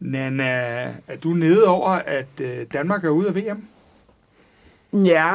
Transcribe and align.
Nana, 0.00 0.44
er 1.08 1.16
du 1.24 1.28
nede 1.30 1.66
over, 1.66 1.88
at 1.88 2.26
øh, 2.42 2.66
Danmark 2.72 3.04
er 3.04 3.08
ude 3.08 3.28
af 3.28 3.34
VM? 3.36 3.64
Ja, 5.06 5.34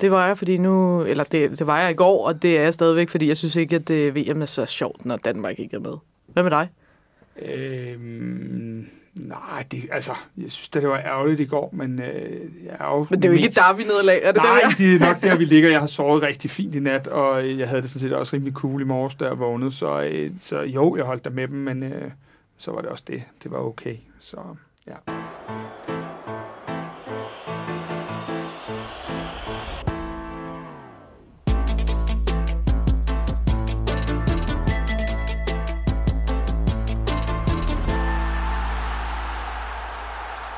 det 0.00 0.10
var 0.10 0.26
jeg, 0.26 0.38
fordi 0.38 0.56
nu, 0.56 1.02
eller 1.02 1.24
det, 1.24 1.58
det 1.58 1.66
var 1.66 1.80
jeg 1.80 1.90
i 1.90 1.94
går, 1.94 2.26
og 2.26 2.42
det 2.42 2.58
er 2.58 2.62
jeg 2.62 2.72
stadigvæk, 2.72 3.08
fordi 3.08 3.28
jeg 3.28 3.36
synes 3.36 3.56
ikke, 3.56 3.76
at 3.76 3.88
det, 3.88 4.14
VM 4.14 4.42
er 4.42 4.46
så 4.46 4.66
sjovt, 4.66 5.04
når 5.06 5.16
Danmark 5.16 5.58
ikke 5.58 5.76
er 5.76 5.80
med. 5.80 5.94
Hvad 6.26 6.42
med 6.42 6.50
dig? 6.50 6.68
Øhm, 7.42 8.86
nej, 9.14 9.64
det, 9.70 9.84
altså, 9.92 10.12
jeg 10.38 10.50
synes, 10.50 10.68
det 10.68 10.88
var 10.88 10.98
ærgerligt 10.98 11.40
i 11.40 11.44
går, 11.44 11.70
men 11.72 11.98
øh, 12.02 12.40
jeg 12.64 12.76
er 12.80 12.88
jo 12.96 13.06
Men 13.10 13.22
det 13.22 13.24
er 13.24 13.28
jo 13.28 13.34
ikke 13.34 13.46
mest- 13.48 13.58
et 13.58 13.62
Darby-nederlag, 13.62 14.20
er 14.22 14.32
det 14.32 14.42
Nej, 14.42 14.60
der? 14.62 14.70
det 14.78 14.94
er 14.94 14.98
nok 15.06 15.22
der, 15.22 15.36
vi 15.36 15.44
ligger. 15.54 15.70
Jeg 15.70 15.80
har 15.80 15.86
sovet 15.86 16.22
rigtig 16.22 16.50
fint 16.50 16.74
i 16.74 16.80
nat, 16.80 17.06
og 17.06 17.58
jeg 17.58 17.68
havde 17.68 17.82
det 17.82 17.90
sådan 17.90 18.00
set 18.08 18.12
også 18.12 18.36
rimelig 18.36 18.54
cool 18.54 18.80
i 18.80 18.84
morges, 18.84 19.14
da 19.14 19.24
jeg 19.24 19.38
vågnede. 19.38 19.72
Så, 19.72 20.02
øh, 20.02 20.30
så 20.40 20.60
jo, 20.60 20.96
jeg 20.96 21.04
holdt 21.04 21.24
der 21.24 21.30
med 21.30 21.48
dem, 21.48 21.56
men 21.56 21.82
øh, 21.82 22.10
så 22.58 22.72
var 22.72 22.80
det 22.80 22.90
også 22.90 23.04
det. 23.06 23.22
Det 23.42 23.50
var 23.50 23.58
okay. 23.58 23.96
Så 24.20 24.56
ja. 24.86 24.96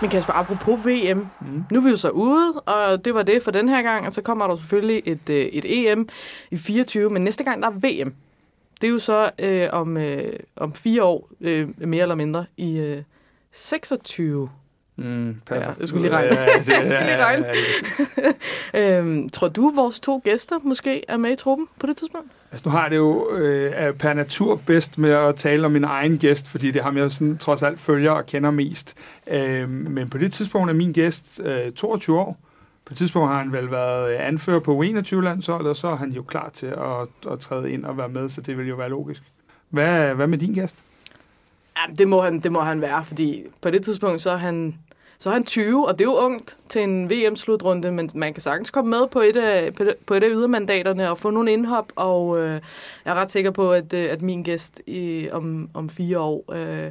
Men 0.00 0.10
Kasper, 0.10 0.32
apropos 0.32 0.86
VM, 0.86 1.26
Mm. 1.40 1.64
nu 1.70 1.78
er 1.78 1.82
vi 1.82 1.90
jo 1.90 1.96
så 1.96 2.10
ude, 2.10 2.52
og 2.52 3.04
det 3.04 3.14
var 3.14 3.22
det 3.22 3.42
for 3.42 3.50
den 3.50 3.68
her 3.68 3.82
gang, 3.82 4.06
og 4.06 4.12
så 4.12 4.22
kommer 4.22 4.46
der 4.46 4.56
selvfølgelig 4.56 5.02
et, 5.06 5.30
øh, 5.30 5.36
et 5.36 5.64
EM 5.90 6.08
i 6.50 6.56
24, 6.56 7.10
men 7.10 7.24
næste 7.24 7.44
gang 7.44 7.62
der 7.62 7.68
er 7.68 7.72
VM. 8.04 8.14
Det 8.80 8.86
er 8.86 8.90
jo 8.90 8.98
så 8.98 9.30
øh, 9.38 9.68
om, 9.72 9.96
øh, 9.96 10.32
om 10.56 10.72
fire 10.72 11.02
år, 11.02 11.28
øh, 11.40 11.68
mere 11.88 12.02
eller 12.02 12.14
mindre, 12.14 12.46
i 12.56 12.76
øh, 12.78 13.02
26. 13.52 14.50
Mm, 14.96 15.36
Ja, 15.50 15.54
jeg 15.54 15.74
skulle 15.88 16.02
lige 16.02 16.16
regne. 16.16 16.40
Ja, 16.40 16.44
det, 16.58 16.68
Jeg 16.68 16.86
skulle 16.86 17.06
lige 17.06 17.24
regne. 17.24 17.46
Ja, 17.46 17.52
ja, 18.74 18.98
Øhm, 18.98 19.28
tror 19.28 19.48
du, 19.48 19.70
vores 19.74 20.00
to 20.00 20.20
gæster 20.24 20.58
måske 20.62 21.04
er 21.08 21.16
med 21.16 21.32
i 21.32 21.36
truppen 21.36 21.66
på 21.80 21.86
det 21.86 21.96
tidspunkt? 21.96 22.26
Altså, 22.52 22.68
nu 22.68 22.72
har 22.72 22.82
jeg 22.82 22.90
det 22.90 22.96
jo 22.96 23.30
øh, 23.32 23.72
er 23.74 23.92
per 23.92 24.12
natur 24.12 24.60
bedst 24.66 24.98
med 24.98 25.10
at 25.10 25.34
tale 25.36 25.66
om 25.66 25.72
min 25.72 25.84
egen 25.84 26.18
gæst, 26.18 26.48
fordi 26.48 26.70
det 26.70 26.82
ham, 26.82 26.96
jeg 26.96 27.10
sådan, 27.12 27.38
trods 27.38 27.62
alt 27.62 27.80
følger 27.80 28.10
og 28.10 28.26
kender 28.26 28.50
mest. 28.50 28.94
Øh, 29.26 29.68
men 29.70 30.10
på 30.10 30.18
det 30.18 30.32
tidspunkt 30.32 30.70
er 30.70 30.74
min 30.74 30.92
gæst 30.92 31.40
øh, 31.44 31.72
22 31.72 32.18
år. 32.20 32.38
På 32.88 32.94
et 32.94 32.98
tidspunkt 32.98 33.28
har 33.28 33.38
han 33.38 33.52
vel 33.52 33.70
været 33.70 34.14
øh, 34.14 34.26
anfører 34.26 34.60
på 34.60 34.82
U21-landsholdet, 34.82 35.70
og 35.70 35.76
så 35.76 35.88
er 35.88 35.96
han 35.96 36.10
jo 36.10 36.22
klar 36.22 36.48
til 36.48 36.66
at, 36.66 37.32
at 37.32 37.40
træde 37.40 37.72
ind 37.72 37.84
og 37.84 37.96
være 37.96 38.08
med, 38.08 38.28
så 38.28 38.40
det 38.40 38.58
vil 38.58 38.68
jo 38.68 38.74
være 38.74 38.88
logisk. 38.88 39.22
Hvad, 39.70 40.14
hvad 40.14 40.26
med 40.26 40.38
din 40.38 40.54
gæst? 40.54 40.74
Ja, 41.76 41.92
det 41.98 42.08
må, 42.08 42.20
han, 42.22 42.40
det 42.40 42.52
må 42.52 42.60
han 42.60 42.80
være, 42.80 43.04
fordi 43.04 43.44
på 43.62 43.70
det 43.70 43.84
tidspunkt, 43.84 44.22
så 44.22 44.30
er 44.30 44.36
han, 44.36 44.78
så 45.20 45.28
er 45.28 45.32
han 45.32 45.44
20, 45.44 45.86
og 45.88 45.98
det 45.98 46.04
er 46.04 46.08
jo 46.10 46.16
ungt 46.16 46.56
til 46.68 46.82
en 46.82 47.10
VM-slutrunde, 47.10 47.92
men 47.92 48.10
man 48.14 48.32
kan 48.32 48.42
sagtens 48.42 48.70
komme 48.70 48.90
med 48.90 49.06
på 49.10 49.20
et 49.20 49.36
af, 49.36 49.72
på 50.06 50.14
et 50.14 50.22
af 50.24 50.28
ydermandaterne 50.30 51.10
og 51.10 51.18
få 51.18 51.30
nogle 51.30 51.52
indhop, 51.52 51.92
og 51.96 52.38
øh, 52.38 52.52
jeg 53.04 53.10
er 53.10 53.14
ret 53.14 53.30
sikker 53.30 53.50
på, 53.50 53.72
at, 53.72 53.92
øh, 53.94 54.08
at 54.12 54.22
min 54.22 54.42
gæst 54.42 54.80
i, 54.86 55.28
om, 55.32 55.70
om 55.74 55.88
fire 55.88 56.18
år 56.18 56.52
øh, 56.54 56.90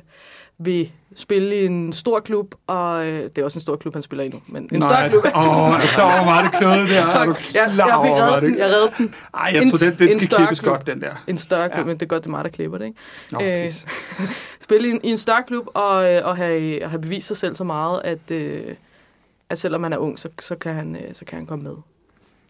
vil 0.59 0.91
spille 1.15 1.55
i 1.61 1.65
en 1.65 1.93
stor 1.93 2.19
klub, 2.19 2.55
og 2.67 3.07
øh, 3.07 3.23
det 3.23 3.37
er 3.37 3.43
også 3.43 3.57
en 3.57 3.61
stor 3.61 3.75
klub, 3.75 3.93
han 3.93 4.03
spiller 4.03 4.23
i 4.23 4.27
nu, 4.29 4.41
men 4.47 4.69
en 4.73 4.81
stor 4.81 5.07
klub. 5.09 5.25
Åh, 5.35 5.67
oh, 5.67 5.73
er 5.73 5.81
du 5.81 5.87
klar 5.93 6.03
over, 6.05 6.15
hvor 6.15 6.25
meget 6.25 6.45
det 6.51 6.59
kløde 6.59 6.87
der? 6.97 7.05
Er 7.05 7.25
du 7.25 7.33
Fuck, 7.33 7.55
jeg, 7.55 7.71
klar 7.73 7.87
jeg 7.87 8.05
fik 8.15 8.23
reddet 8.23 8.41
det- 8.41 8.49
den, 8.51 8.57
jeg 8.59 8.65
reddede 8.65 8.91
den. 8.97 9.13
Ej, 9.33 9.51
jeg 9.53 9.61
En- 9.61 9.69
tror, 9.71 9.77
den, 9.77 9.99
den 9.99 10.07
en 10.09 10.19
skal 10.19 10.35
klippes 10.37 10.59
godt, 10.61 10.87
den 10.87 11.01
der. 11.01 11.23
En 11.27 11.37
større 11.37 11.69
klub, 11.69 11.77
Ja. 11.79 11.83
men 11.87 11.95
det 11.95 12.01
er 12.01 12.05
godt, 12.07 12.23
det 12.23 12.27
er 12.27 12.31
mig, 12.31 12.43
der 12.43 12.49
klipper 12.49 12.77
det, 12.77 12.85
ikke? 12.85 12.97
Nå, 13.31 13.39
Øh. 13.41 13.73
spille 14.67 14.87
i 14.87 14.91
en, 14.91 14.99
i 15.03 15.09
en 15.09 15.17
større 15.17 15.43
klub 15.43 15.67
og, 15.73 16.13
øh, 16.13 16.25
og 16.25 16.37
have, 16.37 16.83
og 16.83 16.89
have 16.89 17.01
bevist 17.01 17.27
sig 17.27 17.37
selv 17.37 17.55
så 17.55 17.63
meget, 17.63 18.01
at, 18.03 18.31
øh, 18.31 18.75
at 19.49 19.59
selvom 19.59 19.83
han 19.83 19.93
er 19.93 19.97
ung, 19.97 20.19
så, 20.19 20.29
så, 20.41 20.55
kan 20.55 20.75
han, 20.75 20.95
øh, 20.95 21.13
så 21.13 21.25
kan 21.25 21.37
han 21.37 21.45
komme 21.45 21.63
med. 21.63 21.75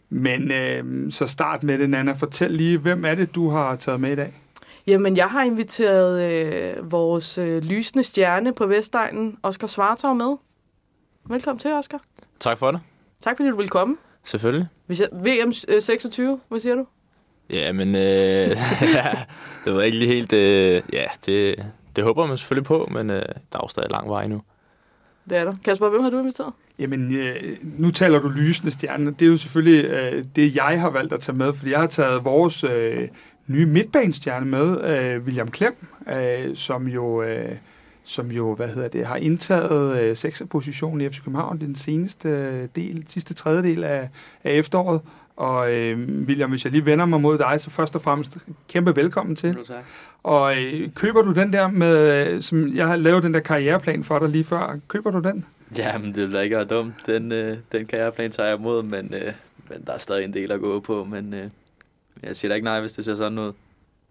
Men 0.10 0.52
øh, 0.52 1.12
så 1.12 1.28
start 1.28 1.64
med 1.64 1.78
det, 1.78 1.90
Nana. 1.90 2.12
Fortæl 2.12 2.52
lige, 2.52 2.78
hvem 2.78 3.06
er 3.06 3.16
det, 3.16 3.36
du 3.36 3.50
har 3.50 3.76
taget 3.76 4.00
med 4.00 4.12
i 4.12 4.16
dag? 4.16 4.34
Jamen, 4.88 5.18
jeg 5.18 5.28
har 5.28 5.44
inviteret 5.44 6.32
øh, 6.32 6.92
vores 6.92 7.38
øh, 7.38 7.64
lysende 7.64 8.04
stjerne 8.04 8.54
på 8.54 8.66
Vestegnen, 8.66 9.38
Oscar 9.44 9.68
Svartov, 9.68 10.16
med. 10.16 10.36
Velkommen 11.26 11.60
til, 11.60 11.74
Oscar. 11.74 12.02
Tak 12.40 12.58
for 12.58 12.72
det. 12.72 12.80
Tak, 13.22 13.38
fordi 13.38 13.50
du 13.50 13.56
ville 13.56 13.70
komme. 13.70 13.98
Selvfølgelig. 14.24 14.68
Hvis 14.86 15.02
jeg, 15.02 15.08
VM 15.12 15.54
øh, 15.68 15.82
26, 15.82 16.40
hvad 16.50 16.60
siger 16.60 16.76
du? 16.76 16.86
Ja, 17.50 17.72
men 17.72 17.96
øh, 17.96 18.58
det 19.66 19.74
var 19.74 19.82
ikke 19.82 19.98
lige 19.98 20.14
helt... 20.14 20.34
Øh, 20.34 20.82
ja, 20.94 21.06
det, 21.26 21.66
det 21.98 22.06
håber 22.06 22.28
man 22.28 22.38
selvfølgelig 22.38 22.66
på, 22.66 22.90
men 22.92 23.10
øh, 23.10 23.22
der 23.22 23.58
er 23.58 23.64
jo 23.64 23.68
stadig 23.68 23.92
lang 23.92 24.10
vej 24.10 24.28
nu. 24.28 24.42
Det 25.30 25.38
er 25.38 25.44
der. 25.44 25.56
Kasper, 25.66 25.90
hvem 25.90 26.02
har 26.02 26.10
du 26.10 26.20
inviteret? 26.20 26.54
Jamen, 26.80 27.16
øh, 27.16 27.58
nu 27.64 27.92
taler 27.92 28.20
du 28.20 28.30
lysende 28.30 28.72
stjerner. 28.72 29.12
Det 29.12 29.26
er 29.26 29.30
jo 29.30 29.38
selvfølgelig 29.38 29.86
øh, 29.86 30.26
det, 30.36 30.56
jeg 30.56 30.82
har 30.82 30.90
valgt 30.90 31.14
at 31.14 31.20
tage 31.20 31.38
med, 31.38 31.54
fordi 31.54 31.72
jeg 31.72 31.80
har 31.80 31.88
taget 31.88 32.26
vores 32.26 32.64
øh, 32.64 33.08
nye 33.48 33.66
midtbanestjerne 33.66 34.46
med, 34.46 34.84
øh, 34.84 35.24
William 35.24 35.52
Klem, 35.52 35.88
øh, 36.10 36.56
som 36.56 36.88
jo... 36.88 37.24
Øh, 37.24 37.56
som 38.04 38.32
jo, 38.32 38.56
hvad 38.56 38.68
hedder 38.68 38.88
det, 38.88 39.06
har 39.06 39.16
indtaget 39.16 40.00
øh, 40.00 40.16
sekserpositionen 40.16 41.02
i 41.02 41.10
FC 41.10 41.24
København 41.24 41.60
den 41.60 41.76
seneste 41.76 42.30
øh, 42.30 42.68
del, 42.76 43.04
sidste 43.08 43.34
tredjedel 43.34 43.84
af, 43.84 44.10
af 44.44 44.52
efteråret. 44.52 45.02
Og 45.36 45.74
øh, 45.74 46.10
William, 46.28 46.50
hvis 46.50 46.66
jeg 46.66 46.72
lige 46.72 46.86
vender 46.86 47.06
mig 47.06 47.22
mod 47.22 47.38
dig, 47.38 47.62
så 47.62 47.70
først 47.70 47.96
og 47.96 48.02
fremmest 48.02 48.38
kæmpe 48.70 48.96
velkommen 48.96 49.36
til. 49.36 49.58
tak. 49.64 49.84
Og 50.24 50.58
øh, 50.58 50.90
køber 50.96 51.22
du 51.22 51.32
den 51.32 51.54
der 51.54 51.68
med, 51.68 52.28
øh, 52.28 52.42
som 52.42 52.76
jeg 52.76 52.88
har 52.88 52.96
lavet 52.96 53.24
den 53.24 53.34
der 53.34 53.40
karriereplan 53.40 54.04
for 54.04 54.20
dig 54.20 54.30
lige 54.30 54.44
før, 54.44 54.80
køber 54.88 55.12
du 55.12 55.20
den? 55.20 55.46
Ja, 55.78 55.98
men 55.98 56.16
det 56.16 56.28
bliver 56.28 56.42
ikke 56.42 56.56
være 56.56 56.66
dumt. 56.66 56.94
Den, 57.06 57.32
øh, 57.32 57.58
den 57.72 57.86
kan 57.86 58.00
jeg 58.00 58.54
imod, 58.54 58.84
men, 58.84 59.14
øh, 59.14 59.34
men 59.70 59.84
der 59.86 59.94
er 59.94 59.98
stadig 59.98 60.24
en 60.24 60.34
del 60.34 60.52
at 60.52 60.60
gå 60.60 60.80
på. 60.80 61.04
Men 61.04 61.34
øh, 61.34 61.50
jeg 62.24 62.36
siger 62.36 62.50
da 62.50 62.56
ikke 62.56 62.66
nej, 62.66 62.80
hvis 62.80 62.94
det 62.94 63.06
ser 63.06 63.16
sådan 63.16 63.40
ud. 63.40 63.54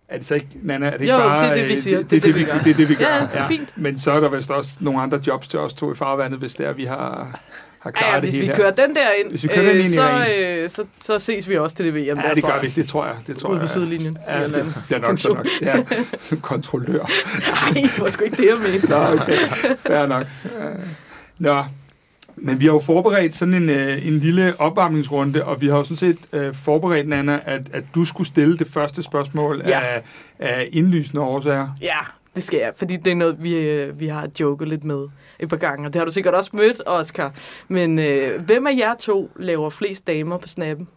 Er 0.08 0.18
det 0.18 0.26
så 0.26 0.34
ikke, 0.34 0.46
Nana, 0.62 0.86
er 0.86 0.90
det 0.90 1.00
ikke 1.00 1.12
Jo, 1.12 1.18
bare... 1.18 1.42
det 1.44 1.50
er 1.50 1.54
det, 1.54 1.68
vi 1.68 1.72
øh, 1.72 1.78
siger. 1.78 1.98
Det, 1.98 2.10
det, 2.10 2.22
det, 2.22 2.34
vi, 2.34 2.40
det 2.40 2.70
er 2.70 2.74
det, 2.74 2.88
vi 2.88 2.94
gør. 2.94 3.04
Ja, 3.06 3.20
det 3.20 3.28
er 3.34 3.48
fint. 3.48 3.72
Men 3.76 3.98
så 3.98 4.12
er 4.12 4.20
der 4.20 4.28
vist 4.28 4.50
også 4.50 4.70
nogle 4.80 5.00
andre 5.02 5.20
jobs 5.26 5.48
til 5.48 5.58
os 5.58 5.74
to 5.74 5.92
i 5.92 5.94
farvandet, 5.94 6.38
hvis 6.38 6.54
det 6.54 6.66
er, 6.66 6.74
vi 6.74 6.84
har, 6.84 7.40
har 7.78 7.90
klaret 7.90 8.08
Ja, 8.10 8.14
ja, 8.14 8.20
det 8.20 8.24
hvis 8.24 8.34
hele 8.34 8.42
vi 8.46 8.46
her. 8.46 8.56
kører 8.56 8.70
den 8.70 8.94
der 8.94 9.10
ind, 9.20 9.30
Hvis 9.30 9.42
vi 9.42 9.48
kører 9.48 9.66
den 9.72 9.76
ind 9.76 9.86
så, 9.86 10.26
øh, 10.38 10.68
så, 10.68 10.84
så 11.00 11.18
ses 11.18 11.48
vi 11.48 11.56
også 11.58 11.76
til 11.76 11.84
det 11.84 11.94
VM. 11.94 11.98
Ja, 12.00 12.14
der, 12.14 12.34
det 12.34 12.44
gør 12.44 12.60
vi. 12.62 12.66
Det 12.66 12.88
tror 12.88 13.04
jeg. 13.06 13.14
Det 13.26 13.36
tror 13.36 13.50
Ude 13.50 13.60
på 13.60 13.66
sidelinjen. 13.66 14.18
Ja, 14.28 14.42
Eller 14.42 14.58
det 14.58 14.74
bliver 14.86 15.00
nok 15.00 15.18
så 15.18 15.28
nok. 15.34 15.46
Ja, 15.62 15.76
kontrollør. 16.42 17.10
Nej, 17.74 17.82
det 17.82 18.00
var 18.00 18.10
sgu 18.10 18.24
ikke 18.24 18.36
det, 18.36 18.46
jeg 18.46 18.56
mente. 18.72 18.88
Nå, 18.90 18.96
okay. 18.96 19.32
Fair 19.86 20.06
nok. 20.06 20.26
Øh, 20.44 20.78
Nå, 21.38 21.64
men 22.36 22.60
vi 22.60 22.64
har 22.66 22.72
jo 22.72 22.78
forberedt 22.80 23.34
sådan 23.34 23.54
en, 23.54 23.70
øh, 23.70 24.06
en 24.06 24.18
lille 24.18 24.54
opvarmningsrunde, 24.60 25.44
og 25.44 25.60
vi 25.60 25.66
har 25.68 25.76
jo 25.76 25.84
sådan 25.84 25.96
set 25.96 26.18
øh, 26.32 26.54
forberedt, 26.54 27.08
Nana, 27.08 27.40
at, 27.44 27.62
at 27.72 27.84
du 27.94 28.04
skulle 28.04 28.26
stille 28.26 28.58
det 28.58 28.66
første 28.66 29.02
spørgsmål 29.02 29.62
Ja. 29.66 29.80
af, 29.80 30.02
af 30.38 30.68
indlysende 30.72 31.22
årsager. 31.22 31.68
Ja, 31.80 31.98
det 32.36 32.42
skal 32.44 32.58
jeg, 32.58 32.72
fordi 32.76 32.96
det 32.96 33.10
er 33.10 33.14
noget, 33.14 33.36
vi, 33.42 33.54
øh, 33.56 34.00
vi 34.00 34.06
har 34.06 34.28
joket 34.40 34.68
lidt 34.68 34.84
med 34.84 35.08
et 35.40 35.48
par 35.48 35.56
gange, 35.56 35.88
og 35.88 35.92
det 35.92 36.00
har 36.00 36.04
du 36.06 36.10
sikkert 36.12 36.34
også 36.34 36.50
mødt, 36.52 36.82
Oscar. 36.86 37.32
Men 37.68 37.98
øh, 37.98 38.40
hvem 38.40 38.66
af 38.66 38.76
jer 38.78 38.94
to 38.94 39.30
laver 39.36 39.70
flest 39.70 40.06
damer 40.06 40.38
på 40.38 40.48
snappen? 40.48 40.88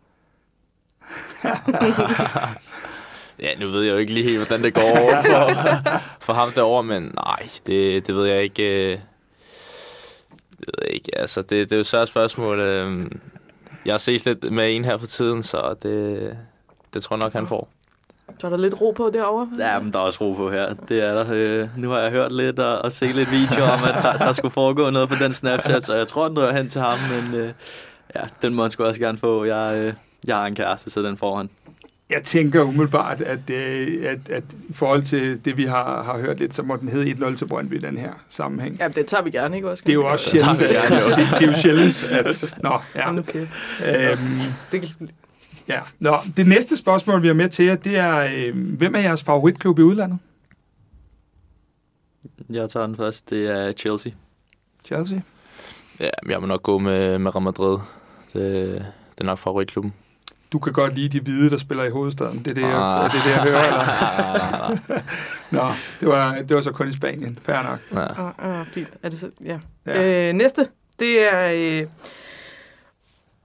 Ja, 3.41 3.47
nu 3.59 3.67
ved 3.67 3.83
jeg 3.83 3.91
jo 3.93 3.97
ikke 3.97 4.13
lige 4.13 4.23
helt, 4.23 4.37
hvordan 4.37 4.63
det 4.63 4.73
går 4.73 5.21
for, 5.25 5.51
for 6.25 6.33
ham 6.33 6.49
derovre, 6.55 6.83
men 6.83 7.03
nej, 7.03 7.47
det, 7.67 8.07
det 8.07 8.15
ved 8.15 8.25
jeg 8.25 8.43
ikke. 8.43 9.01
Det 10.71 10.79
ved 10.81 10.87
jeg 10.87 10.93
ikke. 10.95 11.17
Altså, 11.17 11.41
det, 11.41 11.49
det 11.49 11.71
er 11.71 11.75
jo 11.75 11.79
et 11.81 11.85
svært 11.85 12.07
spørgsmål. 12.07 12.59
øh. 12.59 13.05
Jeg 13.85 13.93
har 13.93 13.97
set 13.97 14.25
lidt 14.25 14.51
med 14.51 14.75
en 14.75 14.85
her 14.85 14.97
for 14.97 15.07
tiden, 15.07 15.43
så 15.43 15.75
det, 15.83 16.37
det 16.93 17.03
tror 17.03 17.15
jeg 17.15 17.19
nok, 17.19 17.33
han 17.33 17.47
får. 17.47 17.69
Så 18.39 18.47
er 18.47 18.51
der 18.51 18.57
lidt 18.57 18.81
ro 18.81 18.91
på 18.91 19.09
derovre. 19.13 19.49
Ja, 19.59 19.79
men 19.79 19.93
der 19.93 19.99
er 19.99 20.03
også 20.03 20.19
ro 20.21 20.33
på 20.33 20.51
her. 20.51 20.73
Det 20.73 21.01
er 21.03 21.13
der. 21.13 21.25
Øh, 21.31 21.67
nu 21.77 21.89
har 21.89 21.99
jeg 21.99 22.11
hørt 22.11 22.31
lidt 22.31 22.59
og, 22.59 22.79
og 22.81 22.91
set 22.91 23.15
lidt 23.15 23.31
videoer 23.31 23.69
om, 23.71 23.79
at 23.83 24.03
der, 24.03 24.17
der 24.17 24.31
skulle 24.33 24.51
foregå 24.51 24.89
noget 24.89 25.09
på 25.09 25.15
den 25.15 25.33
Snapchat, 25.33 25.83
så 25.83 25.93
jeg 25.93 26.07
tror, 26.07 26.27
den 26.27 26.35
drører 26.37 26.57
hen 26.57 26.69
til 26.69 26.81
ham, 26.81 26.97
men 27.11 27.39
øh, 27.39 27.53
ja, 28.15 28.21
den 28.41 28.53
må 28.53 28.61
han 28.61 28.71
sgu 28.71 28.83
også 28.83 28.99
gerne 28.99 29.17
få. 29.17 29.45
Jeg, 29.45 29.75
øh, 29.77 29.93
jeg 30.27 30.35
har 30.35 30.45
en 30.45 30.55
kæreste, 30.55 30.89
så 30.89 31.01
den 31.01 31.17
får 31.17 31.37
han. 31.37 31.49
Jeg 32.09 32.23
tænker 32.23 32.61
umiddelbart, 32.61 33.21
at, 33.21 33.49
øh, 33.49 34.05
at, 34.05 34.29
at 34.29 34.43
i 34.69 34.73
forhold 34.73 35.03
til 35.03 35.45
det, 35.45 35.57
vi 35.57 35.65
har, 35.65 36.03
har 36.03 36.17
hørt 36.17 36.39
lidt, 36.39 36.55
så 36.55 36.63
må 36.63 36.75
den 36.75 36.89
hedde 36.89 37.11
1-0 37.11 37.35
til 37.35 37.47
Brøndby 37.47 37.73
i 37.73 37.79
den 37.79 37.97
her 37.97 38.11
sammenhæng. 38.29 38.77
Ja, 38.79 38.87
det 38.87 39.05
tager 39.05 39.23
vi 39.23 39.31
gerne, 39.31 39.55
ikke, 39.55 39.69
Oscar? 39.69 39.85
Det 39.85 39.91
er 39.91 39.93
jo 39.93 40.05
også 40.05 40.29
Det 40.31 40.39
sjældent, 40.39 40.59
vi 40.59 40.65
gerne, 40.65 41.03
jo. 41.03 41.09
det, 41.09 41.17
det 41.39 41.47
er 41.47 41.51
jo 41.51 41.57
sjældent, 41.57 42.03
at... 42.11 42.55
Nå, 42.63 42.79
ja. 42.95 43.21
Kæft. 43.21 43.51
Øhm, 43.85 44.39
Det 44.71 44.81
kan, 44.81 45.09
ja. 45.67 45.79
Nå, 45.99 46.15
det 46.37 46.47
næste 46.47 46.77
spørgsmål, 46.77 47.21
vi 47.21 47.27
har 47.27 47.33
med 47.33 47.49
til 47.49 47.65
jer, 47.65 47.75
det 47.75 47.97
er, 47.97 48.17
øh, 48.35 48.57
hvem 48.77 48.95
er 48.95 48.99
jeres 48.99 49.23
favoritklub 49.23 49.79
i 49.79 49.81
udlandet? 49.81 50.17
Jeg 52.49 52.69
tager 52.69 52.85
den 52.85 52.95
først. 52.95 53.29
Det 53.29 53.49
er 53.49 53.71
Chelsea. 53.71 54.11
Chelsea? 54.85 55.19
Ja, 55.99 56.09
men 56.23 56.31
jeg 56.31 56.39
må 56.39 56.45
nok 56.47 56.63
gå 56.63 56.77
med, 56.77 57.19
med 57.19 57.35
Real 57.35 57.43
Madrid. 57.43 57.77
Det, 58.33 58.71
det 59.15 59.21
er 59.21 59.23
nok 59.23 59.37
favoritklubben. 59.37 59.93
Du 60.53 60.59
kan 60.59 60.73
godt 60.73 60.93
lide 60.95 61.09
de 61.09 61.19
hvide, 61.23 61.49
der 61.49 61.57
spiller 61.57 61.83
i 61.83 61.89
hovedstaden. 61.89 62.39
Det 62.39 62.47
er 62.47 62.53
det, 62.53 62.61
jeg, 62.61 62.73
Ah. 62.75 63.11
det, 63.11 63.19
er 63.19 63.23
det, 63.23 63.31
jeg 63.31 63.43
hører. 63.43 64.71
Eller? 64.71 65.01
Nå, 65.67 65.67
det 65.99 66.07
var, 66.07 66.35
det 66.35 66.55
var 66.55 66.61
så 66.61 66.71
kun 66.71 66.87
i 66.89 66.93
Spanien. 66.93 67.35
Fair 67.41 67.63
nok. 67.63 67.79
ja. 67.91 68.23
Ah, 68.27 68.59
ah, 68.59 68.65
fint. 68.67 68.89
Er 69.03 69.09
det 69.09 69.19
så? 69.19 69.29
Ja. 69.45 69.59
Ja. 69.85 70.27
Øh, 70.29 70.33
næste, 70.33 70.67
det 70.99 71.33
er... 71.33 71.51
Øh, 71.81 71.87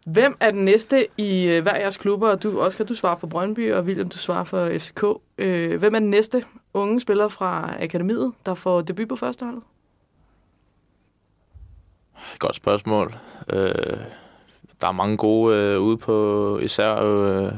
hvem 0.07 0.37
er 0.41 0.51
den 0.51 0.65
næste 0.65 1.07
i 1.17 1.45
øh, 1.47 1.63
hver 1.63 1.77
jeres 1.77 1.97
klubber? 1.97 2.35
Du, 2.35 2.61
Oscar, 2.61 2.85
du 2.85 2.95
svarer 2.95 3.17
for 3.17 3.27
Brøndby, 3.27 3.73
og 3.73 3.85
William, 3.85 4.09
du 4.09 4.19
svarer 4.19 4.45
for 4.45 4.71
FCK. 4.79 5.05
Øh, 5.39 5.79
hvem 5.79 5.95
er 5.95 5.99
den 5.99 6.11
næste 6.11 6.45
unge 6.75 7.01
spiller 7.01 7.29
fra 7.29 7.75
Akademiet, 7.81 8.33
der 8.47 8.55
får 8.55 8.81
debut 8.81 9.09
på 9.09 9.17
førsteholdet? 9.17 9.63
Godt 12.39 12.57
spørgsmål. 12.57 13.15
Øh, 13.51 13.97
der 14.85 14.89
er 14.89 14.93
mange 14.93 15.17
gode 15.17 15.57
øh, 15.57 15.81
ude 15.81 15.97
på 15.97 16.59
især 16.59 16.97
øh, 16.97 17.53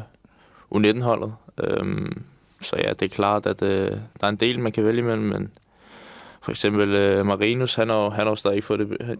U19-holdet. 0.74 1.34
Øhm, 1.58 2.22
så 2.60 2.76
ja, 2.76 2.92
det 2.92 3.02
er 3.02 3.08
klart, 3.08 3.46
at 3.46 3.62
øh, 3.62 3.90
der 3.90 4.26
er 4.26 4.28
en 4.28 4.36
del, 4.36 4.60
man 4.60 4.72
kan 4.72 4.84
vælge 4.84 4.98
imellem, 4.98 5.24
men 5.24 5.52
for 6.42 6.50
eksempel 6.50 6.94
øh, 6.94 7.26
Marinus, 7.26 7.74
han 7.74 7.88
har, 7.88 8.10
han 8.10 8.26
har 8.26 8.34
stadig 8.34 8.56
ikke 8.56 8.66
fået 8.66 8.80
debut, 8.80 9.18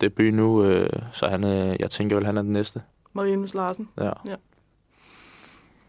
debut 0.00 0.34
nu, 0.34 0.64
øh, 0.64 0.90
så 1.12 1.26
han, 1.26 1.44
øh, 1.44 1.76
jeg 1.80 1.90
tænker 1.90 2.16
vel, 2.16 2.26
han 2.26 2.36
er 2.36 2.42
den 2.42 2.52
næste. 2.52 2.82
Marinus 3.12 3.54
Larsen. 3.54 3.88
Ja. 4.00 4.10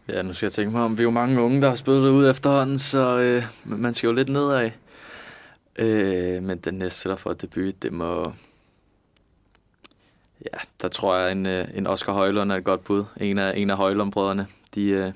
Ja, 0.08 0.22
nu 0.22 0.32
skal 0.32 0.46
jeg 0.46 0.52
tænke 0.52 0.72
mig 0.72 0.82
om. 0.82 0.98
Vi 0.98 1.02
er 1.02 1.04
jo 1.04 1.10
mange 1.10 1.40
unge, 1.40 1.60
der 1.60 1.68
har 1.68 1.74
spillet 1.74 2.02
det 2.02 2.10
ud 2.10 2.30
efterhånden, 2.30 2.78
så 2.78 3.18
øh, 3.18 3.44
man 3.64 3.94
skal 3.94 4.06
jo 4.06 4.12
lidt 4.12 4.28
nedad. 4.28 4.70
Øh, 5.78 6.42
men 6.42 6.58
den 6.58 6.74
næste, 6.74 7.08
der 7.08 7.16
får 7.16 7.32
debut, 7.32 7.82
det 7.82 7.92
må... 7.92 8.32
Ja, 10.52 10.58
der 10.82 10.88
tror 10.88 11.16
jeg, 11.18 11.32
en, 11.32 11.46
øh, 11.46 11.64
en 11.74 11.86
Oscar 11.86 12.12
Højlund 12.12 12.52
er 12.52 12.56
et 12.56 12.64
godt 12.64 12.84
bud. 12.84 13.04
En 13.20 13.38
af, 13.38 13.52
en 13.56 13.70
af 13.70 13.76
Højlund-brødrene. 13.76 14.46
De, 14.74 14.88
øh, 14.88 15.12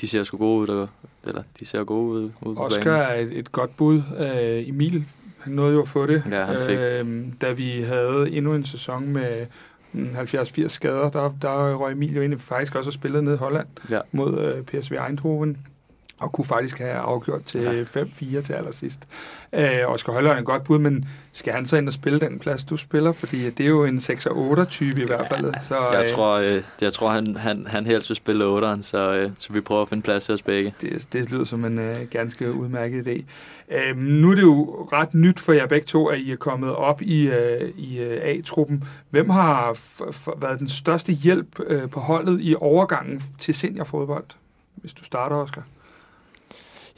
de 0.00 0.08
ser 0.08 0.24
sgu 0.24 0.36
gode 0.36 0.60
ud, 0.60 0.66
der, 0.76 0.86
eller 1.26 1.42
de 1.60 1.64
ser 1.64 1.84
gode 1.84 2.10
ud, 2.10 2.30
ude 2.42 2.56
på 2.56 2.62
Oscar 2.64 2.82
banen. 2.84 3.00
er 3.00 3.14
et, 3.14 3.38
et 3.38 3.52
godt 3.52 3.76
bud. 3.76 4.02
Øh, 4.18 4.68
Emil, 4.68 5.04
han 5.38 5.52
nåede 5.52 5.74
jo 5.74 5.82
at 5.82 5.88
få 5.88 6.06
det. 6.06 6.22
Ja, 6.30 6.44
han 6.44 6.56
fik. 6.68 6.78
Øh, 6.78 7.24
da 7.40 7.52
vi 7.52 7.82
havde 7.82 8.30
endnu 8.30 8.54
en 8.54 8.64
sæson 8.64 9.06
med 9.08 9.46
mm, 9.92 10.16
70-80 10.16 10.68
skader, 10.68 11.10
der, 11.10 11.34
der 11.42 11.74
røg 11.74 11.92
Emil 11.92 12.14
jo 12.16 12.22
ind 12.22 12.38
faktisk 12.38 12.74
også 12.74 12.88
og 12.88 12.92
spillede 12.94 13.22
ned 13.22 13.34
i 13.34 13.36
Holland 13.36 13.66
Ja. 13.90 14.00
mod 14.12 14.38
øh, 14.38 14.62
PSV 14.80 14.92
Eindhoven 15.08 15.56
og 16.22 16.32
kunne 16.32 16.44
faktisk 16.44 16.78
have 16.78 16.92
afgjort 16.92 17.44
til 17.44 17.60
Ja. 17.60 17.82
5-4 17.82 18.42
til 18.42 18.52
allersidst. 18.52 19.00
Øh, 19.52 19.68
Oscar 19.86 20.12
Højlund 20.12 20.32
er 20.34 20.38
et 20.38 20.44
godt 20.44 20.64
bud, 20.64 20.78
men 20.78 21.08
skal 21.32 21.52
han 21.52 21.66
så 21.66 21.76
ind 21.76 21.86
og 21.86 21.92
spille 21.92 22.20
den 22.20 22.38
plads, 22.38 22.64
du 22.64 22.76
spiller? 22.76 23.12
Fordi 23.12 23.50
det 23.50 23.64
er 23.66 23.70
jo 23.70 23.84
en 23.84 23.98
6-8-type 23.98 25.02
i 25.02 25.06
hvert 25.06 25.28
fald. 25.28 25.54
Så, 25.68 25.76
Jeg 25.92 26.00
øh, 26.00 26.06
tror, 26.14 26.32
øh, 26.34 26.62
jeg 26.80 26.92
tror 26.92 27.10
han, 27.10 27.36
han, 27.36 27.66
han 27.66 27.86
helst 27.86 28.10
vil 28.10 28.16
spille 28.16 28.58
8'eren, 28.58 28.82
så, 28.82 29.14
øh, 29.14 29.30
så 29.38 29.52
vi 29.52 29.60
prøver 29.60 29.82
at 29.82 29.88
finde 29.88 30.02
plads 30.02 30.24
til 30.24 30.34
os 30.34 30.42
begge. 30.42 30.74
Det, 30.80 31.06
det 31.12 31.30
lyder 31.30 31.44
som 31.44 31.64
en 31.64 31.78
øh, 31.78 31.96
ganske 32.10 32.52
udmærket 32.52 33.08
idé. 33.08 33.22
Øhm, 33.76 33.98
nu 33.98 34.30
er 34.30 34.34
det 34.34 34.42
jo 34.42 34.88
ret 34.92 35.14
nyt 35.14 35.40
for 35.40 35.52
jer 35.52 35.66
begge 35.66 35.86
to, 35.86 36.06
at 36.06 36.18
I 36.18 36.32
er 36.32 36.36
kommet 36.36 36.74
op 36.74 37.02
i, 37.02 37.28
øh, 37.28 37.70
i 37.76 37.98
øh, 38.00 38.20
A-truppen. 38.22 38.84
Hvem 39.10 39.30
har 39.30 39.72
f- 39.72 40.02
f- 40.28 40.40
været 40.40 40.58
den 40.58 40.68
største 40.68 41.12
hjælp 41.12 41.60
øh, 41.66 41.88
på 41.90 42.00
holdet 42.00 42.38
i 42.40 42.54
overgangen 42.60 43.22
til 43.38 43.54
seniorfodbold? 43.54 44.24
Hvis 44.74 44.92
du 44.92 45.04
starter, 45.04 45.36
Oscar. 45.36 45.62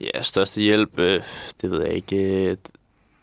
Ja, 0.01 0.23
største 0.23 0.61
hjælp, 0.61 0.99
øh, 0.99 1.23
det 1.61 1.71
ved 1.71 1.83
jeg 1.85 1.95
ikke. 1.95 2.17
Øh, 2.17 2.57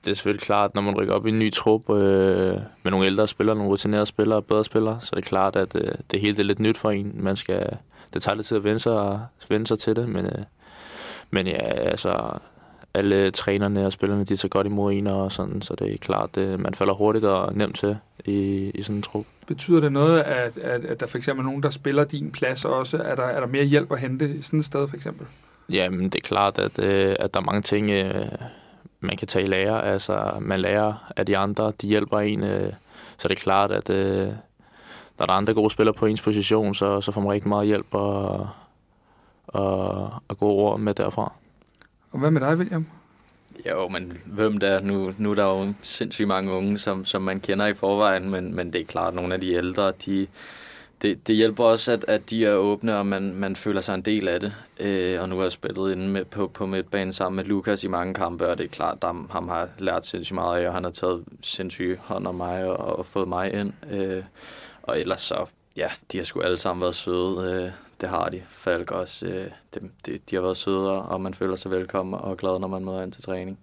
det 0.05 0.11
er 0.11 0.15
selvfølgelig 0.15 0.41
klart, 0.41 0.75
når 0.75 0.81
man 0.81 0.95
rykker 0.95 1.13
op 1.13 1.25
i 1.25 1.29
en 1.29 1.39
ny 1.39 1.53
trup 1.53 1.89
øh, 1.89 2.57
med 2.83 2.91
nogle 2.91 3.05
ældre 3.05 3.27
spillere, 3.27 3.55
nogle 3.55 3.71
rutinerede 3.71 4.05
spillere 4.05 4.41
bedre 4.41 4.65
spillere, 4.65 4.99
så 5.01 5.09
er 5.13 5.15
det 5.15 5.25
klart, 5.25 5.55
at 5.55 5.75
øh, 5.75 5.91
det 6.11 6.21
hele 6.21 6.39
er 6.39 6.43
lidt 6.43 6.59
nyt 6.59 6.77
for 6.77 6.91
en. 6.91 7.11
Man 7.15 7.35
skal, 7.35 7.77
det 8.13 8.23
tager 8.23 8.35
lidt 8.35 8.47
tid 8.47 8.57
at 8.57 8.63
vende 8.63 8.79
sig, 8.79 9.19
vende 9.49 9.67
sig 9.67 9.79
til 9.79 9.95
det, 9.95 10.09
men, 10.09 10.25
øh, 10.25 10.43
men 11.31 11.47
ja, 11.47 11.57
altså, 11.63 12.37
alle 12.93 13.31
trænerne 13.31 13.85
og 13.85 13.91
spillerne, 13.91 14.23
de 14.23 14.35
tager 14.35 14.49
godt 14.49 14.67
imod 14.67 14.93
en, 14.93 15.07
og 15.07 15.31
sådan, 15.31 15.61
så 15.61 15.75
det 15.75 15.93
er 15.93 15.97
klart, 15.97 16.37
at 16.37 16.59
man 16.59 16.73
falder 16.73 16.93
hurtigt 16.93 17.25
og 17.25 17.55
nemt 17.55 17.75
til 17.77 17.97
i, 18.25 18.71
i 18.75 18.81
sådan 18.81 18.95
en 18.95 19.01
trup. 19.01 19.25
Betyder 19.47 19.79
det 19.79 19.91
noget, 19.91 20.19
at, 20.19 20.57
at, 20.57 20.85
at 20.85 20.99
der 20.99 21.07
for 21.07 21.17
eksempel 21.17 21.45
er 21.45 21.49
nogen, 21.49 21.63
der 21.63 21.69
spiller 21.69 22.03
din 22.03 22.31
plads 22.31 22.65
også? 22.65 22.97
Er 22.97 23.15
der, 23.15 23.23
er 23.23 23.39
der 23.39 23.47
mere 23.47 23.63
hjælp 23.63 23.91
at 23.91 23.99
hente 23.99 24.35
i 24.35 24.41
sådan 24.41 24.59
et 24.59 24.65
sted, 24.65 24.87
for 24.87 24.95
eksempel? 24.95 25.27
Jamen, 25.71 26.03
det 26.03 26.15
er 26.15 26.27
klart, 26.27 26.57
at, 26.57 26.79
øh, 26.79 27.15
at 27.19 27.33
der 27.33 27.39
er 27.39 27.43
mange 27.43 27.61
ting, 27.61 27.89
øh, 27.89 28.31
man 28.99 29.17
kan 29.17 29.27
tage 29.27 29.45
i 29.45 29.47
lære. 29.47 29.83
Altså, 29.83 30.37
man 30.41 30.59
lærer 30.59 31.11
af 31.15 31.25
de 31.25 31.37
andre, 31.37 31.73
de 31.81 31.87
hjælper 31.87 32.19
en. 32.19 32.43
Øh, 32.43 32.73
så 33.17 33.27
det 33.27 33.37
er 33.37 33.41
klart, 33.41 33.71
at 33.71 33.89
øh, 33.89 34.27
når 35.19 35.25
der 35.25 35.33
er 35.33 35.37
andre 35.37 35.53
gode 35.53 35.69
spillere 35.69 35.93
på 35.93 36.05
ens 36.05 36.21
position, 36.21 36.75
så, 36.75 37.01
så 37.01 37.11
får 37.11 37.21
man 37.21 37.31
rigtig 37.31 37.49
meget 37.49 37.67
hjælp 37.67 37.87
og, 37.91 38.49
og, 39.47 40.09
og 40.27 40.37
gode 40.37 40.53
ord 40.53 40.79
med 40.79 40.93
derfra. 40.93 41.33
Og 42.11 42.19
hvad 42.19 42.31
med 42.31 42.41
dig, 42.41 42.57
William? 42.57 42.85
Jo, 43.69 43.87
men 43.87 44.17
hvem 44.25 44.57
der 44.57 44.81
nu, 44.81 45.13
nu 45.17 45.31
er 45.31 45.35
der 45.35 45.43
jo 45.43 45.73
sindssygt 45.81 46.27
mange 46.27 46.51
unge, 46.51 46.77
som, 46.77 47.05
som 47.05 47.21
man 47.21 47.39
kender 47.39 47.65
i 47.65 47.73
forvejen, 47.73 48.29
men, 48.29 48.55
men 48.55 48.73
det 48.73 48.81
er 48.81 48.85
klart, 48.85 49.07
at 49.07 49.13
nogle 49.13 49.33
af 49.33 49.41
de 49.41 49.53
ældre, 49.53 49.91
de, 50.05 50.27
det, 51.01 51.27
det 51.27 51.35
hjælper 51.35 51.63
også, 51.63 51.91
at, 51.91 52.05
at 52.07 52.29
de 52.29 52.45
er 52.45 52.53
åbne, 52.53 52.97
og 52.97 53.05
man, 53.05 53.33
man 53.33 53.55
føler 53.55 53.81
sig 53.81 53.95
en 53.95 54.01
del 54.01 54.27
af 54.27 54.39
det. 54.39 54.53
Øh, 54.79 55.21
og 55.21 55.29
nu 55.29 55.35
har 55.35 55.43
jeg 55.43 55.51
spillet 55.51 55.91
inde 55.91 56.07
med, 56.07 56.25
på, 56.25 56.47
på 56.47 56.65
midtbanen 56.65 57.13
sammen 57.13 57.35
med 57.35 57.43
Lukas 57.43 57.83
i 57.83 57.87
mange 57.87 58.13
kampe, 58.13 58.47
og 58.47 58.57
det 58.57 58.63
er 58.63 58.69
klart, 58.69 58.97
at 59.01 59.15
ham, 59.29 59.49
har 59.49 59.69
lært 59.79 60.05
sindssygt 60.05 60.35
meget 60.35 60.61
af, 60.61 60.67
og 60.67 60.73
han 60.73 60.83
har 60.83 60.91
taget 60.91 61.23
sindssygt 61.41 61.99
hånd 61.99 62.27
om 62.27 62.35
mig 62.35 62.65
og, 62.65 62.77
og 62.77 63.05
fået 63.05 63.27
mig 63.27 63.53
ind. 63.53 63.73
Øh, 63.91 64.23
og 64.83 64.99
ellers 64.99 65.21
så, 65.21 65.45
ja, 65.77 65.87
de 66.11 66.17
har 66.17 66.23
sgu 66.23 66.41
alle 66.41 66.57
sammen 66.57 66.81
været 66.81 66.95
søde. 66.95 67.63
Øh, 67.65 67.71
det 68.01 68.09
har 68.09 68.29
de. 68.29 68.41
Falk 68.49 68.91
også. 68.91 69.25
Øh, 69.25 69.51
de, 69.73 69.79
de, 70.05 70.19
de 70.29 70.35
har 70.35 70.41
været 70.41 70.57
søde, 70.57 70.91
og 70.91 71.21
man 71.21 71.33
føler 71.33 71.55
sig 71.55 71.71
velkommen 71.71 72.13
og 72.13 72.37
glad, 72.37 72.59
når 72.59 72.67
man 72.67 72.85
møder 72.85 73.03
ind 73.03 73.11
til 73.11 73.23
træning. 73.23 73.59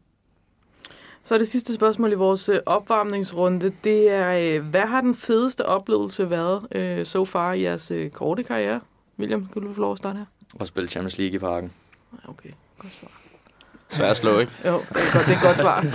Så 1.28 1.38
det 1.38 1.48
sidste 1.48 1.74
spørgsmål 1.74 2.12
i 2.12 2.14
vores 2.14 2.48
øh, 2.48 2.60
opvarmningsrunde. 2.66 3.72
Det 3.84 4.10
er, 4.10 4.56
øh, 4.60 4.68
hvad 4.68 4.80
har 4.80 5.00
den 5.00 5.14
fedeste 5.14 5.66
oplevelse 5.66 6.30
været 6.30 6.66
øh, 6.72 7.06
so 7.06 7.24
far 7.24 7.52
i 7.52 7.62
jeres 7.62 7.90
øh, 7.90 8.10
korte 8.10 8.42
karriere? 8.42 8.80
William, 9.18 9.48
kan 9.52 9.62
du 9.62 9.74
få 9.74 9.80
lov 9.80 9.92
at 9.92 9.98
starte 9.98 10.18
her? 10.18 10.24
Og 10.60 10.66
spille 10.66 10.88
Champions 10.90 11.18
League 11.18 11.34
i 11.34 11.38
parken. 11.38 11.72
Okay, 12.28 12.50
godt 12.78 12.92
svar. 12.92 13.08
Svært 13.88 14.10
at 14.10 14.16
slå, 14.16 14.38
ikke? 14.38 14.52
Jo, 14.66 14.72
det 14.72 14.96
er, 14.96 15.12
godt, 15.12 15.26
det 15.26 15.32
er 15.32 15.36
et 15.36 15.42
godt 15.42 15.58
svar. 15.58 15.82
Jeg 15.82 15.92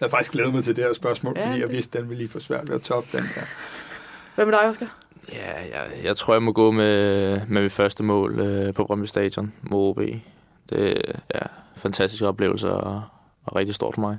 har 0.00 0.08
faktisk 0.08 0.32
glædet 0.32 0.54
mig 0.54 0.64
til 0.64 0.76
det 0.76 0.84
her 0.84 0.92
spørgsmål, 0.92 1.34
Ja, 1.36 1.46
fordi 1.46 1.60
jeg 1.60 1.68
det- 1.68 1.74
vidste, 1.74 1.98
at 1.98 2.02
den 2.02 2.10
ville 2.10 2.22
lige 2.22 2.30
få 2.32 2.40
svært 2.40 2.68
ved 2.68 2.74
at 2.76 2.82
toppe 2.82 3.08
den 3.12 3.24
her. 3.36 3.42
Hvad 4.34 4.44
med 4.46 4.52
dig, 4.52 4.68
Oscar? 4.68 4.96
Ja, 5.32 5.60
jeg, 5.62 6.04
jeg 6.04 6.16
tror, 6.16 6.34
jeg 6.34 6.42
må 6.42 6.52
gå 6.52 6.70
med, 6.70 7.40
med 7.48 7.62
mit 7.62 7.72
første 7.72 8.02
mål 8.02 8.40
øh, 8.40 8.74
på 8.74 8.84
Brøndby 8.84 9.06
Stadion 9.06 9.52
mod 9.62 9.88
OB. 9.88 9.98
Det 10.70 10.90
er 10.90 11.12
ja, 11.34 11.40
fantastisk 11.76 12.22
oplevelse 12.22 12.70
og, 12.72 13.02
og 13.44 13.56
rigtig 13.56 13.74
stort 13.74 13.94
for 13.94 14.00
mig. 14.00 14.18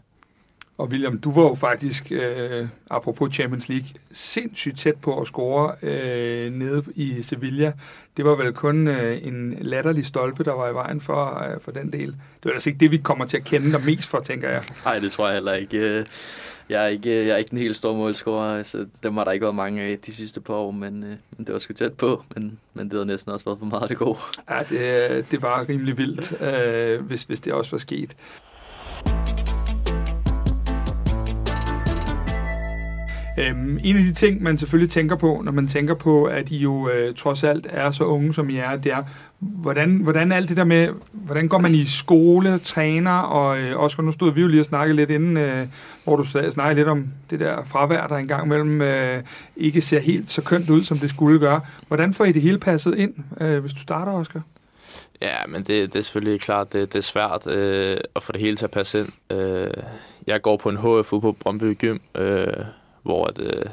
Og 0.77 0.88
William, 0.88 1.19
du 1.19 1.31
var 1.31 1.42
jo 1.42 1.56
faktisk, 1.56 2.12
øh, 2.12 2.68
apropos 2.89 3.34
Champions 3.34 3.70
League, 3.70 3.88
sindssygt 4.12 4.79
tæt 4.79 4.96
på 4.96 5.22
at 5.22 5.27
score 5.27 5.72
øh, 5.84 6.53
nede 6.53 6.84
i 6.96 7.22
Sevilla. 7.22 7.74
Det 8.17 8.25
var 8.25 8.36
vel 8.36 8.53
kun 8.53 8.88
øh, 8.88 9.27
en 9.27 9.58
latterlig 9.62 10.05
stolpe, 10.05 10.44
der 10.44 10.51
var 10.51 10.70
i 10.70 10.74
vejen 10.74 11.01
for, 11.01 11.44
øh, 11.44 11.62
for 11.62 11.72
den 11.72 11.91
del. 11.91 12.08
Det 12.08 12.15
var 12.46 12.51
altså 12.51 12.70
ikke 12.70 12.79
det, 12.79 12.91
vi 12.91 12.98
kommer 12.98 13.25
til 13.25 13.38
at 13.38 13.44
kende 13.44 13.72
dig 13.72 13.86
mest 13.86 14.10
for, 14.10 14.20
tænker 14.20 14.50
jeg. 14.50 14.63
Nej, 14.86 15.00
det 15.00 15.12
tror 15.12 15.27
jeg 15.27 15.34
heller 15.36 15.53
ikke. 15.53 15.77
Øh, 15.77 16.05
Jeg 16.70 16.84
er 16.84 16.88
ikke, 16.88 17.10
jeg 17.25 17.29
er 17.34 17.38
ikke 17.38 17.50
den 17.50 17.58
helt 17.58 17.75
store 17.75 17.96
målscorer, 17.96 18.63
så 18.63 18.86
dem 19.03 19.17
har 19.17 19.24
der 19.24 19.32
ikke 19.32 19.44
været 19.44 19.55
mange 19.55 19.82
af 19.82 20.00
de 20.05 20.12
sidste 20.13 20.41
par 20.41 20.53
år, 20.53 20.72
men, 20.72 21.03
øh, 21.03 21.10
men 21.38 21.46
det 21.46 21.53
var 21.53 21.60
sgu 21.60 21.74
tæt 21.74 21.94
på. 21.94 22.24
Men, 22.36 22.60
men 22.74 22.86
det 22.86 22.94
havde 22.94 23.05
næsten 23.05 23.32
også 23.32 23.46
været 23.46 23.60
for 23.60 23.65
meget 23.65 23.82
af 23.82 23.88
det 23.88 23.98
gode. 23.98 24.17
Ja, 24.50 24.60
det, 24.70 25.32
det 25.32 25.41
var 25.41 25.70
rimelig 25.70 25.98
vildt, 25.98 26.41
øh, 26.41 27.01
hvis, 27.05 27.24
hvis 27.24 27.39
det 27.39 27.53
også 27.53 27.72
var 27.72 27.77
sket. 27.79 28.15
Øhm, 33.38 33.80
en 33.84 33.98
af 33.98 34.04
de 34.04 34.13
ting, 34.13 34.44
man 34.44 34.58
selvfølgelig 34.58 34.92
tænker 34.92 35.15
på, 35.15 35.42
når 35.46 35.51
man 35.51 35.68
tænker 35.68 35.94
på, 35.94 36.25
at 36.25 36.51
I 36.51 36.58
jo 36.58 36.89
øh, 36.89 37.15
trods 37.15 37.44
alt 37.44 37.68
er 37.70 37.92
så 37.92 38.04
unge, 38.04 38.34
som 38.34 38.50
I 38.50 38.58
er, 38.58 38.75
det 38.75 38.92
er, 38.92 39.04
hvordan, 39.39 39.96
hvordan 39.96 40.32
alt 40.32 40.50
det 40.50 40.58
der 40.58 40.63
med, 40.63 40.89
hvordan 41.12 41.48
går 41.48 41.58
man 41.58 41.75
i 41.75 41.86
skole, 41.86 42.60
træner, 42.60 43.12
og 43.12 43.60
øh, 43.60 43.84
Oscar, 43.84 44.04
nu 44.04 44.12
stod 44.12 44.34
vi 44.34 44.42
jo 44.42 44.48
lige 44.48 44.62
og 44.62 44.65
snakkede 44.65 44.96
lidt 44.96 45.10
inden, 45.10 45.38
øh, 45.38 45.68
hvor 46.04 46.15
du 46.15 46.24
sag- 46.24 46.51
snakkede 46.51 46.75
lidt 46.75 46.88
om 46.88 47.08
det 47.30 47.39
der 47.39 47.65
fravær, 47.65 48.08
der 48.08 48.15
engang 48.15 48.48
mellem 48.48 48.82
øh, 48.82 49.24
ikke 49.58 49.82
ser 49.82 50.00
helt 50.00 50.32
så 50.32 50.42
kønt 50.42 50.70
ud, 50.70 50.84
som 50.84 50.98
det 50.98 51.10
skulle 51.10 51.39
gøre. 51.39 51.62
Hvordan 51.88 52.13
får 52.13 52.25
I 52.25 52.32
det 52.32 52.42
hele 52.42 52.58
passet 52.58 52.98
ind, 52.98 53.13
øh, 53.42 53.60
hvis 53.60 53.74
du 53.74 53.80
starter, 53.80 54.12
Oscar? 54.12 54.42
Ja, 55.22 55.36
men 55.48 55.63
det, 55.63 55.94
det 55.94 56.00
er 56.00 56.04
selvfølgelig 56.04 56.42
klart, 56.42 56.74
det, 56.74 56.94
det 56.94 57.00
er 57.00 57.04
svært 57.04 57.48
øh, 57.48 57.98
at 58.15 58.24
få 58.24 58.32
det 58.32 58.42
hele 58.42 58.58
til 58.58 58.65
at 58.65 58.72
passe 58.72 59.00
ind. 59.00 59.38
Øh, 59.38 59.72
jeg 60.27 60.42
går 60.42 60.58
på 60.58 60.70
en 60.70 60.77
HFU 60.77 61.20
på 61.20 61.32
Brøndby 61.32 61.77
Gym, 61.77 61.98
øh, 62.15 62.48
hvor 63.05 63.25
at, 63.25 63.39
øh, 63.39 63.65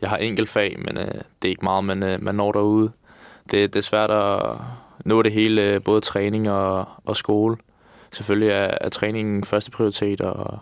jeg 0.00 0.10
har 0.10 0.16
enkelt 0.16 0.48
fag, 0.48 0.76
men 0.78 0.98
øh, 0.98 1.14
det 1.42 1.44
er 1.44 1.48
ikke 1.48 1.64
meget, 1.64 1.84
man, 1.84 2.02
øh, 2.02 2.22
man 2.22 2.34
når 2.34 2.52
derude. 2.52 2.92
Det, 3.50 3.72
det 3.72 3.78
er 3.78 3.82
svært 3.82 4.10
at 4.10 4.56
nå 5.04 5.22
det 5.22 5.32
hele, 5.32 5.62
øh, 5.62 5.82
både 5.82 6.00
træning 6.00 6.50
og, 6.50 6.88
og 7.04 7.16
skole. 7.16 7.56
Selvfølgelig 8.12 8.48
er, 8.48 8.70
er 8.80 8.88
træningen 8.88 9.44
første 9.44 9.70
prioritet, 9.70 10.20
og, 10.20 10.58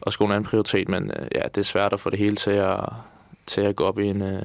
og 0.00 0.12
skolen 0.12 0.32
anden 0.32 0.50
prioritet, 0.50 0.88
men 0.88 1.10
øh, 1.10 1.26
ja, 1.34 1.42
det 1.42 1.56
er 1.56 1.64
svært 1.64 1.92
at 1.92 2.00
få 2.00 2.10
det 2.10 2.18
hele 2.18 2.36
til 2.36 2.50
at, 2.50 2.80
til 3.46 3.60
at 3.60 3.76
gå 3.76 3.84
op 3.84 3.98
i 3.98 4.06
en 4.06 4.22
øh, 4.22 4.42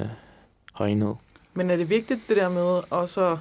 høj 0.74 0.88
enhed. 0.88 1.16
Men 1.54 1.70
er 1.70 1.76
det 1.76 1.90
vigtigt, 1.90 2.20
det 2.30 2.38
der 2.38 2.50
med 2.50 2.82
også 2.90 3.32
at, 3.32 3.38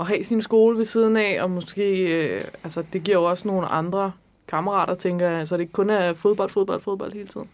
at 0.00 0.06
have 0.06 0.24
sin 0.24 0.42
skole 0.42 0.78
ved 0.78 0.84
siden 0.84 1.16
af, 1.16 1.42
og 1.42 1.50
måske, 1.50 1.98
øh, 1.98 2.44
altså 2.64 2.84
det 2.92 3.02
giver 3.02 3.18
jo 3.18 3.24
også 3.24 3.48
nogle 3.48 3.66
andre 3.66 4.12
kammerater, 4.48 4.94
tænker 4.94 5.28
jeg, 5.28 5.48
så 5.48 5.56
det 5.56 5.60
ikke 5.60 5.72
kun 5.72 5.90
er 5.90 6.12
fodbold, 6.12 6.50
fodbold, 6.50 6.80
fodbold 6.80 7.12
hele 7.12 7.26
tiden. 7.26 7.48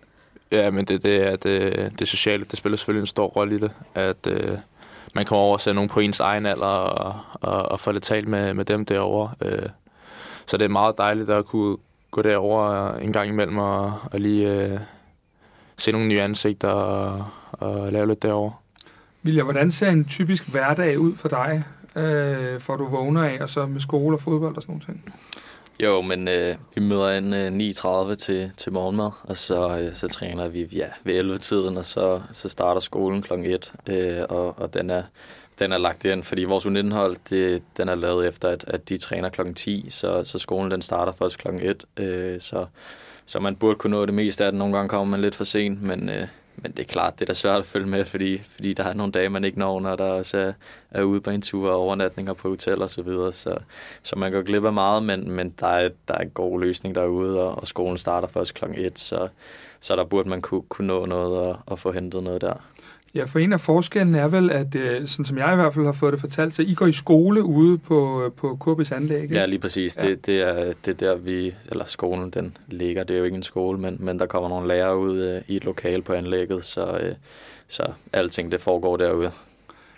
Ja, 0.53 0.71
men 0.71 0.85
det, 0.85 1.03
det 1.03 1.27
er 1.27 1.37
det, 1.37 1.93
det 1.99 2.09
sociale, 2.09 2.45
det 2.45 2.59
spiller 2.59 2.77
selvfølgelig 2.77 3.01
en 3.01 3.07
stor 3.07 3.27
rolle 3.27 3.55
i 3.55 3.59
det, 3.59 3.71
at 3.95 4.27
øh, 4.27 4.59
man 5.15 5.25
kommer 5.25 5.43
over 5.43 5.53
og 5.53 5.61
ser 5.61 5.73
nogen 5.73 5.91
på 5.91 6.01
ens 6.01 6.21
egen 6.21 6.47
alder 6.47 6.67
og, 6.67 7.21
og, 7.33 7.63
og 7.63 7.81
få 7.81 7.93
lidt 7.93 8.05
talt 8.05 8.29
med, 8.29 8.55
med 8.55 8.65
dem 8.65 8.85
derovre. 8.85 9.31
Øh, 9.43 9.69
så 10.47 10.57
det 10.57 10.65
er 10.65 10.69
meget 10.69 10.99
dejligt 10.99 11.31
at 11.31 11.47
kunne 11.47 11.77
gå 12.11 12.23
derover 12.23 12.93
en 12.95 13.13
gang 13.13 13.29
imellem 13.29 13.59
og, 13.59 13.99
og 14.13 14.21
lige 14.21 14.53
øh, 14.53 14.79
se 15.77 15.93
nogle 15.93 16.09
nye 16.09 16.21
ansigter 16.21 16.69
og, 16.69 17.27
og 17.53 17.93
lave 17.93 18.07
lidt 18.07 18.23
derovre. 18.23 18.53
William, 19.25 19.47
hvordan 19.47 19.73
ser 19.73 19.91
en 19.91 20.05
typisk 20.05 20.49
hverdag 20.49 20.99
ud 20.99 21.17
for 21.17 21.29
dig, 21.29 21.65
øh, 21.97 22.61
for 22.61 22.77
du 22.77 22.89
vågner 22.89 23.25
af, 23.25 23.39
og 23.41 23.49
så 23.49 23.67
med 23.67 23.81
skole 23.81 24.17
og 24.17 24.23
fodbold 24.23 24.57
og 24.57 24.63
sådan 24.63 24.83
noget? 24.87 25.01
Jo, 25.83 26.03
men 26.03 26.29
øh, 26.29 26.55
vi 26.75 26.81
møder 26.81 27.11
ind 27.11 27.35
øh, 27.35 28.09
9.30 28.09 28.15
til, 28.15 28.53
til 28.57 28.73
morgenmad, 28.73 29.11
og 29.23 29.37
så, 29.37 29.79
øh, 29.79 29.95
så 29.95 30.09
træner 30.09 30.49
vi 30.49 30.69
ja, 30.73 30.87
ved 31.05 31.21
11-tiden, 31.21 31.77
og 31.77 31.85
så, 31.85 32.21
så 32.33 32.49
starter 32.49 32.81
skolen 32.81 33.23
kl. 33.23 33.33
1, 33.33 33.73
øh, 33.89 34.25
og, 34.29 34.59
og 34.59 34.75
den 34.75 34.91
er, 34.91 35.03
den 35.59 35.73
er 35.73 35.79
lagt 35.79 36.05
ind, 36.05 36.23
fordi 36.23 36.45
vores 36.45 36.67
U19-hold, 36.67 37.17
det, 37.31 37.63
den 37.77 37.89
er 37.89 37.95
lavet 37.95 38.29
efter, 38.29 38.49
at, 38.49 38.65
at 38.69 38.89
de 38.89 38.99
træner 38.99 39.29
kl. 39.29 39.53
10, 39.55 39.87
så, 39.89 40.25
så 40.25 40.39
skolen 40.39 40.71
den 40.71 40.83
starter 40.83 41.13
først 41.13 41.39
kl. 41.39 41.49
1, 41.49 41.85
øh, 41.97 42.41
så, 42.41 42.67
så 43.27 43.41
man 43.41 43.57
burde 43.57 43.79
kunne 43.79 43.97
nå 43.97 44.07
det 44.07 44.15
meste 44.15 44.45
af 44.45 44.53
den. 44.53 44.59
Nogle 44.59 44.77
gange 44.77 44.89
kommer 44.89 45.11
man 45.11 45.21
lidt 45.21 45.35
for 45.35 45.45
sent, 45.45 45.83
men, 45.83 46.09
øh, 46.09 46.27
men 46.57 46.73
det 46.73 46.79
er 46.79 46.93
klart, 46.93 47.15
det 47.19 47.23
er 47.23 47.27
da 47.27 47.33
svært 47.33 47.59
at 47.59 47.67
følge 47.67 47.87
med, 47.87 48.05
fordi, 48.05 48.39
fordi 48.39 48.73
der 48.73 48.85
er 48.85 48.95
nogle 48.95 49.13
dage, 49.13 49.29
man 49.29 49.45
ikke 49.45 49.59
når, 49.59 49.81
når 49.81 49.97
der 49.97 50.05
også 50.05 50.39
er, 50.39 50.53
er 50.91 51.03
ude 51.03 51.21
på 51.21 51.31
en 51.31 51.43
tur 51.43 51.71
og 51.71 51.77
overnatninger 51.77 52.33
på 52.33 52.49
hotel 52.49 52.83
og 52.83 52.91
så 52.91 53.03
videre. 53.03 53.33
Så, 53.33 53.59
så 54.03 54.17
man 54.17 54.33
går 54.33 54.43
glip 54.43 54.65
af 54.65 54.73
meget, 54.73 55.03
men, 55.03 55.31
men 55.31 55.55
der, 55.61 55.67
er, 55.67 55.89
der 56.09 56.15
er 56.15 56.19
en 56.19 56.31
god 56.31 56.61
løsning 56.61 56.95
derude, 56.95 57.41
og, 57.41 57.59
og 57.59 57.69
skolen 57.69 57.99
starter 57.99 58.29
først 58.29 58.55
kl. 58.55 58.65
1, 58.77 58.99
så, 58.99 59.29
så 59.81 59.97
der 59.97 60.05
burde 60.05 60.29
man 60.29 60.41
kunne, 60.41 60.63
kunne 60.63 60.87
nå 60.87 61.07
noget 61.07 61.39
og, 61.39 61.59
og 61.67 61.79
få 61.79 61.93
hentet 61.93 62.23
noget 62.23 62.41
der. 62.41 62.55
Ja, 63.15 63.25
for 63.25 63.39
en 63.39 63.53
af 63.53 63.61
forskellen 63.61 64.15
er 64.15 64.29
vel, 64.29 64.51
at 64.51 64.75
øh, 64.75 65.07
sådan 65.07 65.25
som 65.25 65.39
jeg 65.39 65.53
i 65.53 65.57
hvert 65.57 65.75
fald 65.75 65.85
har 65.85 65.93
fået 65.93 66.13
det 66.13 66.21
fortalt, 66.21 66.55
så 66.55 66.63
I 66.63 66.75
går 66.75 66.87
i 66.87 66.93
skole 66.93 67.43
ude 67.43 67.79
på, 67.79 68.25
øh, 68.25 68.33
på 68.33 68.59
KB's 68.65 68.95
anlæg, 68.95 69.23
ikke? 69.23 69.35
Ja, 69.35 69.47
lige 69.47 69.59
præcis. 69.59 69.97
Ja. 69.97 70.09
Det, 70.09 70.27
det, 70.27 70.41
er, 70.41 70.73
det 70.85 71.03
er 71.03 71.09
der, 71.09 71.15
vi, 71.15 71.55
eller 71.71 71.85
skolen 71.85 72.31
den 72.31 72.57
ligger. 72.69 73.05
Det 73.05 73.15
er 73.15 73.19
jo 73.19 73.25
ikke 73.25 73.37
en 73.37 73.43
skole, 73.43 73.79
men, 73.79 73.97
men 74.01 74.19
der 74.19 74.27
kommer 74.27 74.49
nogle 74.49 74.69
lærere 74.69 74.99
ud 74.99 75.19
øh, 75.19 75.43
i 75.49 75.57
et 75.57 75.65
lokal 75.65 76.03
på 76.03 76.13
anlægget, 76.13 76.65
så, 76.65 76.99
øh, 77.03 77.15
så 77.69 77.93
alting 78.13 78.53
det 78.53 78.61
foregår 78.61 78.97
derude. 78.97 79.31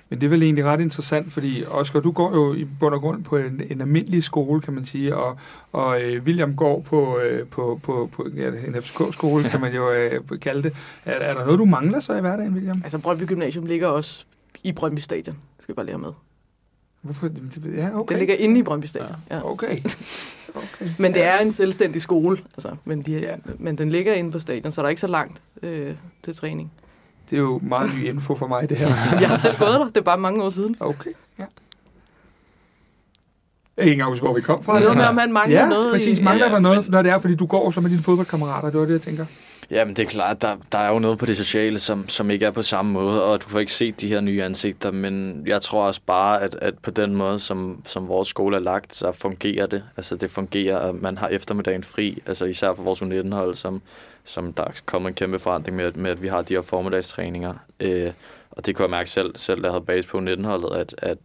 Men 0.09 0.21
det 0.21 0.27
er 0.27 0.31
vel 0.31 0.43
egentlig 0.43 0.65
ret 0.65 0.81
interessant, 0.81 1.33
fordi 1.33 1.65
Oscar, 1.71 2.01
du 2.01 2.11
går 2.11 2.35
jo 2.35 2.55
i 2.55 2.65
bund 2.81 2.95
og 2.95 3.01
grund 3.01 3.25
på 3.25 3.37
en, 3.37 3.63
en 3.71 3.81
almindelig 3.81 4.23
skole, 4.23 4.61
kan 4.61 4.75
man 4.75 4.85
sige, 4.85 5.17
og, 5.17 5.37
og 5.73 6.03
øh, 6.03 6.23
William 6.23 6.57
går 6.57 6.81
på, 6.81 7.19
øh, 7.19 7.47
på, 7.47 7.81
på, 7.83 8.11
på 8.13 8.27
ja, 8.37 8.49
en 8.49 8.83
FCK-skole, 8.83 9.49
kan 9.49 9.61
man 9.61 9.75
jo 9.75 9.91
øh, 9.93 10.21
kalde 10.41 10.63
det. 10.63 10.77
Er, 11.05 11.13
er 11.13 11.35
der 11.35 11.45
noget, 11.45 11.59
du 11.59 11.65
mangler 11.65 12.01
så 12.01 12.15
i 12.15 12.21
hverdagen, 12.21 12.55
William? 12.55 12.81
Altså, 12.85 12.99
Brøndby 12.99 13.23
Gymnasium 13.27 13.67
ligger 13.67 13.89
også 13.89 14.25
i 14.63 14.73
Brøndby 14.73 15.01
Stadion, 15.01 15.37
skal 15.59 15.73
jeg 15.73 15.77
bare 15.77 15.87
lære 15.87 15.99
med. 15.99 16.11
Hvorfor? 17.01 17.31
Ja, 17.77 17.99
okay. 17.99 18.13
Den 18.13 18.19
ligger 18.19 18.35
inde 18.35 18.61
i 18.61 18.63
Brøndby 18.63 18.87
Stadion. 18.87 19.17
Ja. 19.31 19.37
ja. 19.37 19.51
Okay. 19.51 19.79
okay. 20.55 20.89
men 20.99 21.15
det 21.15 21.25
er 21.25 21.39
en 21.39 21.53
selvstændig 21.53 22.03
skole, 22.03 22.39
altså, 22.55 22.77
men, 22.85 23.03
de, 23.03 23.13
ja. 23.13 23.35
men 23.59 23.79
den 23.79 23.91
ligger 23.91 24.15
inde 24.15 24.31
på 24.31 24.39
stadion, 24.39 24.73
så 24.73 24.81
der 24.81 24.87
er 24.87 24.91
ikke 24.91 25.01
så 25.01 25.07
langt 25.07 25.43
øh, 25.63 25.95
til 26.23 26.35
træning. 26.35 26.73
Det 27.31 27.37
er 27.37 27.41
jo 27.41 27.61
meget 27.63 27.91
ny 27.97 28.09
info 28.09 28.35
for 28.35 28.47
mig, 28.47 28.69
det 28.69 28.77
her. 28.77 28.87
jeg 29.21 29.29
har 29.29 29.37
selv 29.37 29.59
gået 29.59 29.73
der. 29.73 29.85
Det 29.85 29.97
er 29.97 30.01
bare 30.01 30.19
mange 30.19 30.43
år 30.43 30.51
siden. 30.51 30.77
Okay, 30.81 31.11
ja. 31.39 31.45
Jeg 33.77 33.85
ikke 33.85 33.93
engang 33.93 34.19
hvor 34.19 34.35
vi 34.35 34.41
kom 34.41 34.65
fra. 34.65 34.81
Noget 34.81 34.97
med, 34.97 35.05
om 35.05 35.19
han 35.19 35.33
mangler 35.33 35.61
ja, 35.61 35.69
noget. 35.69 35.93
præcis. 35.93 36.21
Mangler 36.21 36.47
ja, 36.47 36.53
der 36.53 36.59
noget, 36.59 36.89
når 36.89 37.03
det 37.03 37.13
er, 37.13 37.19
fordi 37.19 37.35
du 37.35 37.47
går 37.47 37.71
så 37.71 37.81
med 37.81 37.91
dine 37.91 38.03
fodboldkammerater? 38.03 38.71
Det 38.71 38.81
var 38.81 38.87
det, 38.87 38.93
jeg 38.93 39.03
tænker. 39.03 39.27
Jamen, 39.71 39.97
det 39.97 40.03
er 40.03 40.07
klart, 40.11 40.43
der, 40.43 40.57
der 40.73 40.79
er 40.79 40.93
jo 40.93 40.99
noget 40.99 41.19
på 41.19 41.27
det 41.27 41.37
sociale, 41.37 41.79
som, 41.79 42.09
som 42.09 42.31
ikke 42.31 42.47
er 42.47 42.51
på 42.51 42.63
samme 42.63 42.93
måde, 42.93 43.25
og 43.25 43.43
du 43.43 43.49
får 43.49 43.59
ikke 43.59 43.73
set 43.73 44.01
de 44.01 44.09
her 44.09 44.21
nye 44.21 44.43
ansigter, 44.43 44.91
men 44.91 45.43
jeg 45.47 45.63
tror 45.63 45.87
også 45.87 46.01
bare, 46.07 46.43
at, 46.43 46.55
at 46.63 46.79
på 46.79 46.91
den 46.91 47.15
måde, 47.15 47.41
som, 47.41 47.83
som 47.87 48.09
vores 48.09 48.29
skole 48.29 48.57
er 48.57 48.61
lagt, 48.61 48.97
så 48.97 49.13
fungerer 49.13 49.67
det. 49.67 49.83
Altså, 49.97 50.17
det 50.17 50.31
fungerer, 50.31 50.79
at 50.79 50.95
man 50.95 51.19
har 51.19 51.29
eftermiddagen 51.29 51.85
fri, 51.85 52.23
altså 52.27 52.45
især 52.45 52.75
for 52.75 52.83
vores 52.83 53.03
U19-hold, 53.03 53.55
som, 53.55 53.83
som 54.25 54.53
der 54.53 54.65
kommer 54.87 55.09
en 55.09 55.15
kæmpe 55.15 55.39
forandring 55.39 55.77
med, 55.77 55.93
med 55.93 56.11
at 56.11 56.23
vi 56.23 56.29
har 56.29 56.43
de 56.43 56.55
her 56.55 56.63
formiddagstræninger. 56.63 57.55
Øh, 57.81 58.13
og 58.51 58.67
det 58.67 58.77
kunne 58.77 58.83
jeg 58.83 58.91
mærke 58.91 59.11
selv, 59.11 59.37
selv 59.37 59.63
da 59.63 59.67
jeg 59.67 59.73
havde 59.73 59.85
base 59.85 60.09
på 60.09 60.19
19-holdet, 60.19 60.77
at, 60.77 60.95
at 60.99 61.19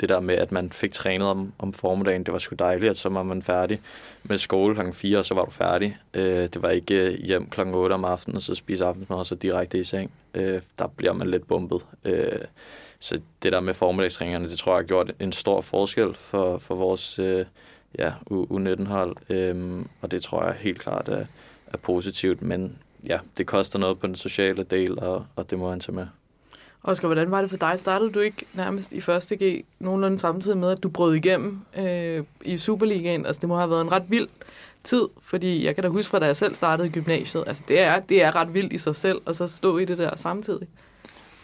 det 0.00 0.08
der 0.08 0.20
med, 0.20 0.34
at 0.34 0.52
man 0.52 0.72
fik 0.72 0.92
trænet 0.92 1.28
om, 1.28 1.52
om 1.58 1.72
formiddagen, 1.72 2.24
det 2.24 2.32
var 2.32 2.38
sgu 2.38 2.54
dejligt, 2.58 2.90
at 2.90 2.98
så 2.98 3.08
var 3.08 3.22
man 3.22 3.42
færdig 3.42 3.80
med 4.22 4.38
skole 4.38 4.74
kl. 4.74 4.92
4, 4.92 5.18
og 5.18 5.24
så 5.24 5.34
var 5.34 5.44
du 5.44 5.50
færdig. 5.50 5.98
Øh, 6.14 6.42
det 6.42 6.62
var 6.62 6.68
ikke 6.68 6.94
øh, 6.94 7.18
hjem 7.18 7.50
kl. 7.50 7.60
8 7.60 7.92
om 7.92 8.04
aftenen, 8.04 8.36
og 8.36 8.42
så 8.42 8.54
spise 8.54 8.84
aftensmad, 8.84 9.18
og 9.18 9.26
så 9.26 9.34
direkte 9.34 9.78
i 9.78 9.84
seng. 9.84 10.10
Øh, 10.34 10.60
der 10.78 10.86
bliver 10.86 11.12
man 11.12 11.30
lidt 11.30 11.48
bumpet. 11.48 11.86
Øh, 12.04 12.40
så 13.00 13.20
det 13.42 13.52
der 13.52 13.60
med 13.60 13.74
formiddagstræningerne, 13.74 14.48
det 14.48 14.58
tror 14.58 14.72
jeg 14.72 14.78
har 14.78 14.86
gjort 14.86 15.12
en 15.20 15.32
stor 15.32 15.60
forskel 15.60 16.14
for, 16.14 16.58
for 16.58 16.74
vores 16.74 17.18
øh, 17.18 17.44
ja, 17.98 18.12
U19-hold, 18.30 19.16
øh, 19.30 19.84
og 20.00 20.10
det 20.10 20.22
tror 20.22 20.44
jeg 20.44 20.54
helt 20.54 20.80
klart 20.80 21.08
er, 21.08 21.26
er 21.72 21.76
positivt, 21.76 22.42
men 22.42 22.78
ja, 23.06 23.18
det 23.36 23.46
koster 23.46 23.78
noget 23.78 23.98
på 23.98 24.06
den 24.06 24.14
sociale 24.14 24.62
del, 24.62 24.98
og, 24.98 25.26
og 25.36 25.50
det 25.50 25.58
må 25.58 25.70
han 25.70 25.80
tage 25.80 25.94
med. 25.94 26.06
Oscar, 26.84 27.08
hvordan 27.08 27.30
var 27.30 27.40
det 27.40 27.50
for 27.50 27.56
dig? 27.56 27.78
Startede 27.78 28.10
du 28.10 28.20
ikke 28.20 28.46
nærmest 28.54 28.92
i 28.92 29.00
første 29.00 29.36
G 29.36 29.64
nogenlunde 29.78 30.18
samtidig 30.18 30.56
med, 30.56 30.70
at 30.70 30.82
du 30.82 30.88
brød 30.88 31.14
igennem 31.14 31.58
øh, 31.76 32.24
i 32.44 32.58
Superligaen? 32.58 33.26
Altså, 33.26 33.40
det 33.40 33.48
må 33.48 33.56
have 33.56 33.70
været 33.70 33.80
en 33.80 33.92
ret 33.92 34.04
vild 34.08 34.28
tid, 34.84 35.08
fordi 35.22 35.64
jeg 35.64 35.74
kan 35.74 35.84
da 35.84 35.88
huske 35.88 36.10
fra, 36.10 36.18
da 36.18 36.26
jeg 36.26 36.36
selv 36.36 36.54
startede 36.54 36.88
i 36.88 36.90
gymnasiet. 36.90 37.44
Altså, 37.46 37.62
det 37.68 37.80
er, 37.80 38.00
det 38.00 38.22
er 38.22 38.36
ret 38.36 38.54
vildt 38.54 38.72
i 38.72 38.78
sig 38.78 38.96
selv, 38.96 39.20
og 39.24 39.34
så 39.34 39.46
stå 39.46 39.78
i 39.78 39.84
det 39.84 39.98
der 39.98 40.16
samtidig. 40.16 40.68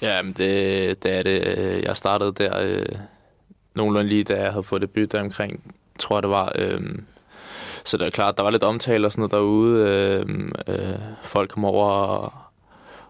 Ja, 0.03 0.23
men 0.23 0.33
det, 0.33 1.03
det 1.03 1.13
er 1.13 1.23
det. 1.23 1.85
Jeg 1.85 1.97
startede 1.97 2.33
der 2.33 2.59
øh, 2.61 2.87
nogenlunde 3.75 4.09
lige, 4.09 4.25
da 4.25 4.43
jeg 4.43 4.51
havde 4.53 4.63
fået 4.63 4.83
debut 4.83 5.13
der 5.13 5.21
omkring, 5.21 5.75
tror 5.99 6.17
jeg 6.17 6.23
det 6.23 6.31
var. 6.31 6.53
Øh, 6.55 6.81
så 7.85 7.97
det 7.97 8.07
er 8.07 8.11
klart, 8.11 8.37
der 8.37 8.43
var 8.43 8.51
lidt 8.51 8.63
omtale 8.63 9.07
og 9.07 9.13
sådan 9.13 9.21
noget 9.21 9.33
derude. 9.33 9.89
Øh, 9.89 10.49
øh, 10.69 10.95
folk 11.23 11.51
kom 11.51 11.65
over 11.65 11.91
og, 11.91 12.33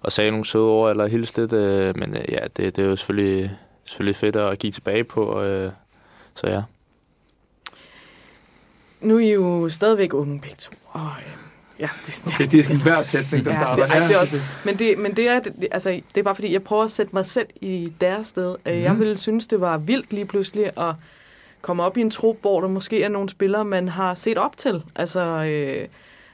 og 0.01 0.13
sagde 0.13 0.31
nogle 0.31 0.47
søde 0.47 0.65
ord 0.65 0.91
eller 0.91 1.07
hilste 1.07 1.41
lidt. 1.41 1.53
Øh, 1.53 1.97
men 1.97 2.17
øh, 2.17 2.25
ja, 2.29 2.39
det, 2.57 2.77
det 2.77 2.79
er 2.79 2.89
jo 2.89 2.97
selvfølgelig, 2.97 3.59
selvfølgelig 3.85 4.17
fedt 4.17 4.37
at 4.37 4.59
give 4.59 4.73
tilbage 4.73 5.05
på. 5.05 5.43
Øh, 5.43 5.73
så 6.35 6.47
ja. 6.47 6.63
Nu 9.01 9.17
er 9.17 9.21
I 9.21 9.33
jo 9.33 9.69
stadigvæk 9.69 10.15
unge 10.15 10.41
begge 10.41 10.57
to. 10.59 10.73
Og, 10.91 11.11
øh, 11.19 11.33
ja, 11.81 11.89
det, 12.07 12.23
okay, 12.27 12.45
det 12.45 12.55
er 12.59 12.63
sådan 12.63 12.83
hver 12.83 13.03
sætning, 13.03 13.45
der 13.45 13.51
ja, 13.51 13.63
starter. 13.63 13.83
Det, 13.83 13.93
ej, 13.93 14.07
det 14.07 14.17
er 14.17 14.21
også, 14.21 14.41
men 14.65 14.79
det, 14.79 14.99
men 14.99 15.17
det 15.17 15.29
er, 15.29 15.41
det, 15.41 15.69
altså, 15.71 15.91
det 15.91 16.21
er 16.21 16.23
bare 16.23 16.35
fordi, 16.35 16.53
jeg 16.53 16.63
prøver 16.63 16.85
at 16.85 16.93
sætte 16.93 17.11
mig 17.15 17.27
selv 17.27 17.47
i 17.61 17.93
deres 18.01 18.27
sted. 18.27 18.57
Mm. 18.67 18.73
Jeg 18.73 18.93
mhm. 18.93 19.01
ville 19.01 19.19
synes, 19.19 19.47
det 19.47 19.61
var 19.61 19.79
vildt 19.79 20.13
lige 20.13 20.25
pludselig 20.25 20.65
at 20.79 20.95
komme 21.63 21.83
op 21.83 21.97
i 21.97 22.01
en 22.01 22.11
trup, 22.11 22.37
hvor 22.41 22.61
der 22.61 22.69
måske 22.69 23.03
er 23.03 23.09
nogle 23.09 23.29
spillere, 23.29 23.65
man 23.65 23.89
har 23.89 24.15
set 24.15 24.39
op 24.39 24.57
til. 24.57 24.83
Altså, 24.95 25.21
øh, 25.21 25.89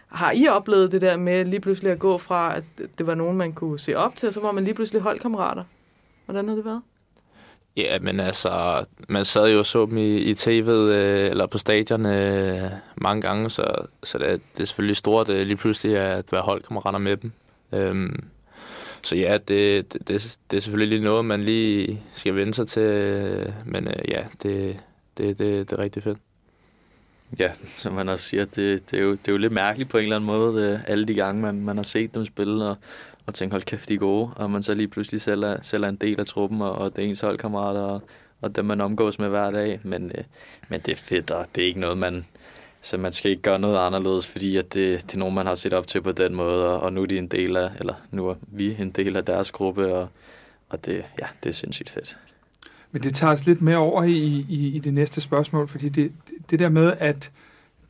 har 0.07 0.33
I 0.33 0.49
oplevet 0.49 0.93
det 0.93 1.01
der 1.01 1.17
med 1.17 1.45
lige 1.45 1.61
pludselig 1.61 1.93
at 1.93 1.99
gå 1.99 2.19
fra, 2.19 2.57
at 2.57 2.65
det 2.99 3.07
var 3.07 3.15
nogen, 3.15 3.37
man 3.37 3.53
kunne 3.53 3.79
se 3.79 3.95
op 3.95 4.17
til, 4.17 4.27
og 4.27 4.33
så 4.33 4.41
var 4.41 4.53
man 4.53 4.65
lige 4.65 4.75
pludselig 4.75 5.03
holdkammerater? 5.03 5.65
Hvordan 6.25 6.49
har 6.49 6.55
det 6.55 6.65
været? 6.65 6.83
Ja, 7.77 7.99
men 7.99 8.21
altså, 8.21 8.85
man 9.09 9.25
sad 9.25 9.53
jo 9.53 9.59
og 9.59 9.67
så 9.67 9.87
dem 9.87 9.97
i, 9.97 10.17
i 10.17 10.33
tv'et 10.33 10.71
øh, 10.71 11.31
eller 11.31 11.47
på 11.47 11.59
stadion 11.59 12.07
øh, 12.07 12.71
mange 12.97 13.23
gange, 13.23 13.51
så, 13.51 13.87
så 14.03 14.19
det, 14.19 14.31
er, 14.31 14.37
det 14.57 14.63
er 14.63 14.65
selvfølgelig 14.65 14.97
stort 14.97 15.29
øh, 15.29 15.47
lige 15.47 15.57
pludselig 15.57 15.97
at 15.97 16.33
være 16.33 16.43
holdkammerater 16.43 16.99
med 16.99 17.17
dem. 17.17 17.33
Øhm, 17.73 18.25
så 19.03 19.17
ja, 19.17 19.39
det, 19.49 19.93
det, 19.93 20.09
det, 20.09 20.39
det 20.51 20.57
er 20.57 20.61
selvfølgelig 20.61 20.99
lige 20.99 21.05
noget, 21.05 21.25
man 21.25 21.43
lige 21.43 22.03
skal 22.15 22.35
vende 22.35 22.55
sig 22.55 22.69
til, 22.69 22.83
øh, 22.83 23.53
men 23.65 23.89
øh, 23.89 24.09
ja, 24.09 24.25
det, 24.43 24.77
det, 25.19 25.39
det, 25.39 25.71
det 25.71 25.79
er 25.79 25.83
rigtig 25.83 26.03
fedt. 26.03 26.19
Ja, 27.39 27.53
som 27.77 27.93
man 27.93 28.09
også 28.09 28.25
siger, 28.25 28.45
det, 28.45 28.91
det, 28.91 28.99
er 28.99 29.03
jo, 29.03 29.11
det 29.11 29.29
er 29.29 29.33
jo 29.33 29.39
lidt 29.39 29.53
mærkeligt 29.53 29.91
på 29.91 29.99
en 29.99 30.03
eller 30.03 30.17
anden 30.17 30.27
måde, 30.27 30.63
det, 30.63 30.81
alle 30.87 31.05
de 31.05 31.15
gange, 31.15 31.43
man, 31.43 31.61
man 31.61 31.77
har 31.77 31.85
set 31.85 32.15
dem 32.15 32.27
spille, 32.27 32.65
og, 32.65 32.77
og 33.27 33.35
tænkt, 33.35 33.55
hold 33.55 33.63
kæft, 33.63 33.89
de 33.89 33.95
er 33.95 33.99
gode, 33.99 34.31
og 34.37 34.51
man 34.51 34.63
så 34.63 34.75
lige 34.75 34.89
pludselig 34.89 35.21
selv 35.21 35.43
er, 35.43 35.57
selv 35.63 35.85
er 35.85 35.89
en 35.89 35.97
del 35.97 36.21
af 36.21 36.27
truppen, 36.27 36.63
og, 36.63 36.73
og 36.73 36.97
det 36.97 37.05
er 37.05 37.09
ens 37.09 37.21
holdkammerater, 37.21 37.81
og, 37.81 38.03
og 38.41 38.57
dem, 38.57 38.65
man 38.65 38.81
omgås 38.81 39.19
med 39.19 39.29
hver 39.29 39.51
dag. 39.51 39.81
Men, 39.83 40.13
øh, 40.15 40.25
men 40.69 40.81
det 40.81 40.93
er 40.93 40.97
fedt, 40.97 41.31
og 41.31 41.47
det 41.55 41.65
er 41.65 41.69
ikke 41.69 41.81
noget, 41.81 41.99
man... 41.99 42.27
Så 42.83 42.97
man 42.97 43.13
skal 43.13 43.31
ikke 43.31 43.43
gøre 43.43 43.59
noget 43.59 43.79
anderledes, 43.79 44.27
fordi 44.27 44.57
at 44.57 44.75
det, 44.75 45.03
det 45.03 45.15
er 45.15 45.19
nogen, 45.19 45.35
man 45.35 45.47
har 45.47 45.55
set 45.55 45.73
op 45.73 45.87
til 45.87 46.03
på 46.03 46.13
den 46.13 46.35
måde, 46.35 46.69
og, 46.69 46.81
og 46.81 46.93
nu 46.93 47.03
er 47.03 47.07
de 47.07 47.19
en 47.19 47.29
del 47.29 47.57
af, 47.57 47.71
eller 47.79 47.95
nu 48.11 48.29
er 48.29 48.35
vi 48.47 48.77
en 48.81 48.91
del 48.91 49.17
af 49.17 49.25
deres 49.25 49.51
gruppe, 49.51 49.95
og, 49.95 50.09
og 50.69 50.87
det, 50.87 51.05
ja, 51.21 51.27
det 51.43 51.49
er 51.49 51.55
sindssygt 51.55 51.91
fedt. 51.91 52.17
Men 52.95 53.03
det 53.03 53.15
tager 53.15 53.33
os 53.33 53.47
lidt 53.47 53.63
mere 53.63 53.77
over 53.77 54.03
i, 54.03 54.47
i, 54.49 54.77
i 54.77 54.79
det 54.79 54.95
næste 54.95 55.21
spørgsmål, 55.21 55.69
fordi 55.69 55.89
det, 55.89 56.13
det 56.51 56.59
der 56.59 56.69
med, 56.69 56.93
at 56.99 57.31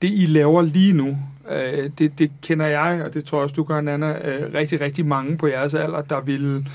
det, 0.03 0.09
I 0.09 0.27
laver 0.27 0.63
lige 0.63 0.93
nu, 0.93 1.19
øh, 1.51 1.91
det, 1.99 2.19
det 2.19 2.31
kender 2.43 2.67
jeg, 2.67 3.03
og 3.05 3.15
det 3.15 3.25
tror 3.25 3.39
jeg 3.39 3.43
også, 3.43 3.55
du 3.55 3.63
gør, 3.65 3.81
Nana, 3.81 4.29
øh, 4.29 4.55
rigtig, 4.55 4.81
rigtig 4.81 5.07
mange 5.07 5.39
på 5.39 5.47
jeres 5.47 5.75
alder, 5.75 6.03
der 6.03 6.21
vil 6.21 6.69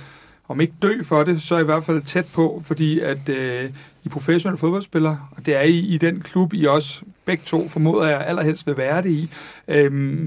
om 0.48 0.62
ikke 0.62 0.74
dø 0.82 1.04
for 1.04 1.24
det, 1.24 1.42
så 1.42 1.58
i 1.58 1.64
hvert 1.64 1.84
fald 1.84 2.02
tæt 2.02 2.26
på, 2.34 2.62
fordi 2.66 3.00
at 3.00 3.30
øh, 3.30 3.70
I 4.04 4.10
professionelle 4.10 4.58
fodboldspillere, 4.58 5.20
og 5.32 5.46
det 5.46 5.56
er 5.56 5.62
I 5.62 5.78
i 5.78 5.98
den 5.98 6.22
klub, 6.22 6.54
I 6.54 6.66
også 6.66 7.02
begge 7.26 7.44
to 7.46 7.68
formoder 7.68 8.08
jeg 8.08 8.26
allerhelst 8.28 8.68
vil 8.68 8.78
være 8.78 9.02
det 9.02 9.10
i, 9.10 9.30
øh, 9.68 10.20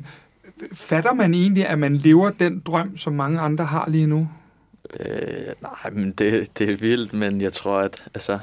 fatter 0.72 1.12
man 1.12 1.34
egentlig, 1.34 1.66
at 1.68 1.78
man 1.78 1.96
lever 1.96 2.30
den 2.30 2.62
drøm, 2.66 2.96
som 2.96 3.12
mange 3.12 3.40
andre 3.40 3.64
har 3.64 3.84
lige 3.88 4.06
nu? 4.06 4.28
Øh, 5.00 5.54
nej, 5.60 5.90
men 5.92 6.10
det, 6.10 6.58
det 6.58 6.70
er 6.70 6.76
vildt, 6.76 7.12
men 7.12 7.40
jeg 7.40 7.52
tror, 7.52 7.78
at 7.78 8.04
altså, 8.14 8.38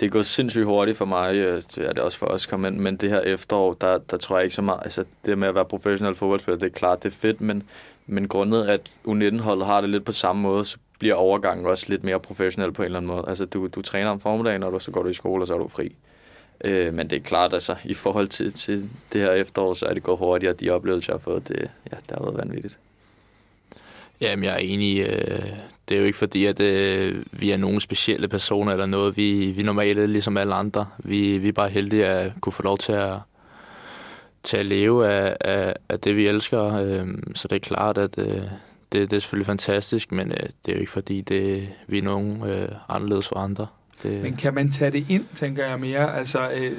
det 0.00 0.12
går 0.12 0.22
sindssygt 0.22 0.64
hurtigt 0.64 0.98
for 0.98 1.04
mig. 1.04 1.34
øh, 1.36 1.54
Det 1.56 1.78
er 1.78 1.92
det 1.92 2.02
også 2.02 2.18
for 2.18 2.26
os 2.26 2.46
komme 2.46 2.68
ind, 2.68 2.76
men 2.76 2.96
det 2.96 3.10
her 3.10 3.20
efterår, 3.20 3.72
der, 3.74 3.98
der 3.98 4.16
tror 4.16 4.36
jeg 4.36 4.44
ikke 4.44 4.54
så 4.56 4.62
meget. 4.62 4.80
Altså, 4.84 5.04
det 5.24 5.38
med 5.38 5.48
at 5.48 5.54
være 5.54 5.64
professionel 5.64 6.14
fodboldspiller, 6.14 6.58
det 6.58 6.66
er 6.66 6.70
klart, 6.78 7.02
det 7.02 7.12
er 7.12 7.16
fedt, 7.16 7.40
men, 7.40 7.62
men 8.06 8.28
grundet, 8.28 8.66
at 8.66 8.92
U19-holdet 9.08 9.66
har 9.66 9.80
det 9.80 9.90
lidt 9.90 10.04
på 10.04 10.12
samme 10.12 10.42
måde, 10.42 10.64
så 10.64 10.78
bliver 10.98 11.14
overgangen 11.14 11.66
også 11.66 11.86
lidt 11.88 12.04
mere 12.04 12.20
professionel 12.20 12.72
på 12.72 12.82
en 12.82 12.86
eller 12.86 12.98
anden 12.98 13.10
måde. 13.10 13.24
Altså, 13.28 13.44
du, 13.44 13.66
du 13.66 13.82
træner 13.82 14.10
om 14.10 14.20
formiddagen, 14.20 14.62
og 14.62 14.82
så 14.82 14.90
går 14.90 15.02
du 15.02 15.08
i 15.08 15.14
skole, 15.14 15.42
og 15.42 15.46
så 15.46 15.54
er 15.54 15.58
du 15.58 15.68
fri. 15.68 15.96
Øh, 16.64 16.94
men 16.94 17.10
det 17.10 17.16
er 17.16 17.20
klart, 17.22 17.54
altså, 17.54 17.76
i 17.84 17.94
forhold 17.94 18.28
til, 18.28 18.52
til 18.52 18.90
det 19.12 19.20
her 19.20 19.32
efterår, 19.32 19.74
så 19.74 19.86
er 19.86 19.94
det 19.94 20.02
gået 20.02 20.18
hurtigt, 20.18 20.52
og 20.52 20.60
de 20.60 20.70
oplevelser, 20.70 21.12
jeg 21.12 21.14
har 21.14 21.20
fået, 21.20 21.48
det, 21.48 21.56
ja, 21.92 21.96
det 22.08 22.18
har 22.18 22.22
været 22.24 22.38
vanvittigt. 22.38 22.78
Jamen, 24.20 24.44
jeg 24.44 24.52
er 24.52 24.58
enig. 24.58 25.00
Øh, 25.00 25.50
det 25.88 25.94
er 25.94 26.00
jo 26.00 26.06
ikke 26.06 26.18
fordi, 26.18 26.44
at 26.44 26.60
øh, 26.60 27.24
vi 27.32 27.50
er 27.50 27.56
nogle 27.56 27.80
specielle 27.80 28.28
personer 28.28 28.72
eller 28.72 28.86
noget. 28.86 29.16
Vi, 29.16 29.50
vi 29.50 29.60
er 29.60 29.64
normale, 29.64 30.06
ligesom 30.06 30.36
alle 30.36 30.54
andre. 30.54 30.86
Vi, 30.98 31.38
vi 31.38 31.48
er 31.48 31.52
bare 31.52 31.70
heldige 31.70 32.06
at 32.06 32.32
kunne 32.40 32.52
få 32.52 32.62
lov 32.62 32.78
til 32.78 32.92
at, 32.92 33.14
til 34.42 34.56
at 34.56 34.66
leve 34.66 35.08
af, 35.08 35.36
af, 35.40 35.74
af 35.88 36.00
det, 36.00 36.16
vi 36.16 36.26
elsker. 36.26 36.74
Øh, 36.74 37.06
så 37.34 37.48
det 37.48 37.56
er 37.56 37.60
klart, 37.60 37.98
at 37.98 38.18
øh, 38.18 38.42
det, 38.92 39.10
det 39.10 39.12
er 39.12 39.20
selvfølgelig 39.20 39.46
fantastisk, 39.46 40.12
men 40.12 40.32
øh, 40.32 40.48
det 40.66 40.72
er 40.72 40.76
jo 40.76 40.80
ikke 40.80 40.92
fordi, 40.92 41.20
det, 41.20 41.68
vi 41.86 41.98
er 41.98 42.02
nogen 42.02 42.42
øh, 42.42 42.68
anderledes 42.88 43.28
for 43.28 43.36
andre. 43.36 43.66
Det, 44.02 44.22
Men 44.22 44.36
kan 44.36 44.54
man 44.54 44.70
tage 44.70 44.90
det 44.90 45.06
ind, 45.08 45.24
tænker 45.34 45.66
jeg 45.66 45.80
mere? 45.80 46.16
Altså, 46.18 46.38
øh, 46.56 46.72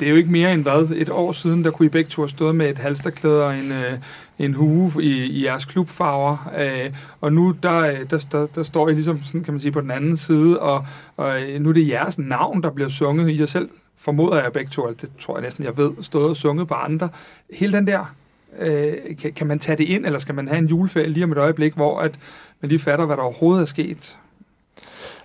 det 0.00 0.06
er 0.06 0.10
jo 0.10 0.16
ikke 0.16 0.30
mere 0.30 0.52
end 0.52 0.62
hvad? 0.62 0.90
Et 0.96 1.08
år 1.08 1.32
siden, 1.32 1.64
der 1.64 1.70
kunne 1.70 1.86
I 1.86 1.88
begge 1.88 2.10
to 2.10 2.22
have 2.22 2.28
stået 2.28 2.54
med 2.54 2.70
et 2.70 2.78
halsterklæde 2.78 3.44
og 3.44 3.54
en, 3.54 3.72
øh, 3.72 3.98
en 4.38 4.54
hue 4.54 4.92
i, 5.02 5.24
i 5.24 5.44
jeres 5.44 5.64
klubfarver. 5.64 6.52
Øh, 6.58 6.92
og 7.20 7.32
nu, 7.32 7.54
der, 7.62 8.04
der, 8.04 8.26
der, 8.32 8.46
der 8.46 8.62
står 8.62 8.88
I 8.88 8.92
ligesom, 8.92 9.22
sådan 9.24 9.44
kan 9.44 9.54
man 9.54 9.60
sige, 9.60 9.72
på 9.72 9.80
den 9.80 9.90
anden 9.90 10.16
side, 10.16 10.60
og, 10.60 10.86
og 11.16 11.42
øh, 11.42 11.60
nu 11.60 11.68
er 11.68 11.72
det 11.72 11.88
jeres 11.88 12.18
navn, 12.18 12.62
der 12.62 12.70
bliver 12.70 12.88
sunget 12.88 13.30
i 13.30 13.40
jer 13.40 13.46
selv. 13.46 13.68
Formoder 13.96 14.42
jeg 14.42 14.52
begge 14.52 14.70
to, 14.70 14.86
altså, 14.86 15.06
det 15.06 15.16
tror 15.16 15.36
jeg 15.36 15.42
næsten, 15.42 15.64
jeg 15.64 15.76
ved, 15.76 15.92
stået 16.00 16.30
og 16.30 16.36
sunget 16.36 16.68
på 16.68 16.74
andre. 16.74 17.08
Hele 17.50 17.72
den 17.72 17.86
der, 17.86 18.14
øh, 18.58 18.92
kan, 19.20 19.32
kan 19.32 19.46
man 19.46 19.58
tage 19.58 19.78
det 19.78 19.84
ind, 19.84 20.06
eller 20.06 20.18
skal 20.18 20.34
man 20.34 20.48
have 20.48 20.58
en 20.58 20.66
juleferie 20.66 21.08
lige 21.08 21.24
om 21.24 21.32
et 21.32 21.38
øjeblik, 21.38 21.74
hvor 21.74 22.00
at 22.00 22.18
man 22.60 22.68
lige 22.68 22.78
fatter, 22.78 23.06
hvad 23.06 23.16
der 23.16 23.22
overhovedet 23.22 23.62
er 23.62 23.66
sket? 23.66 24.16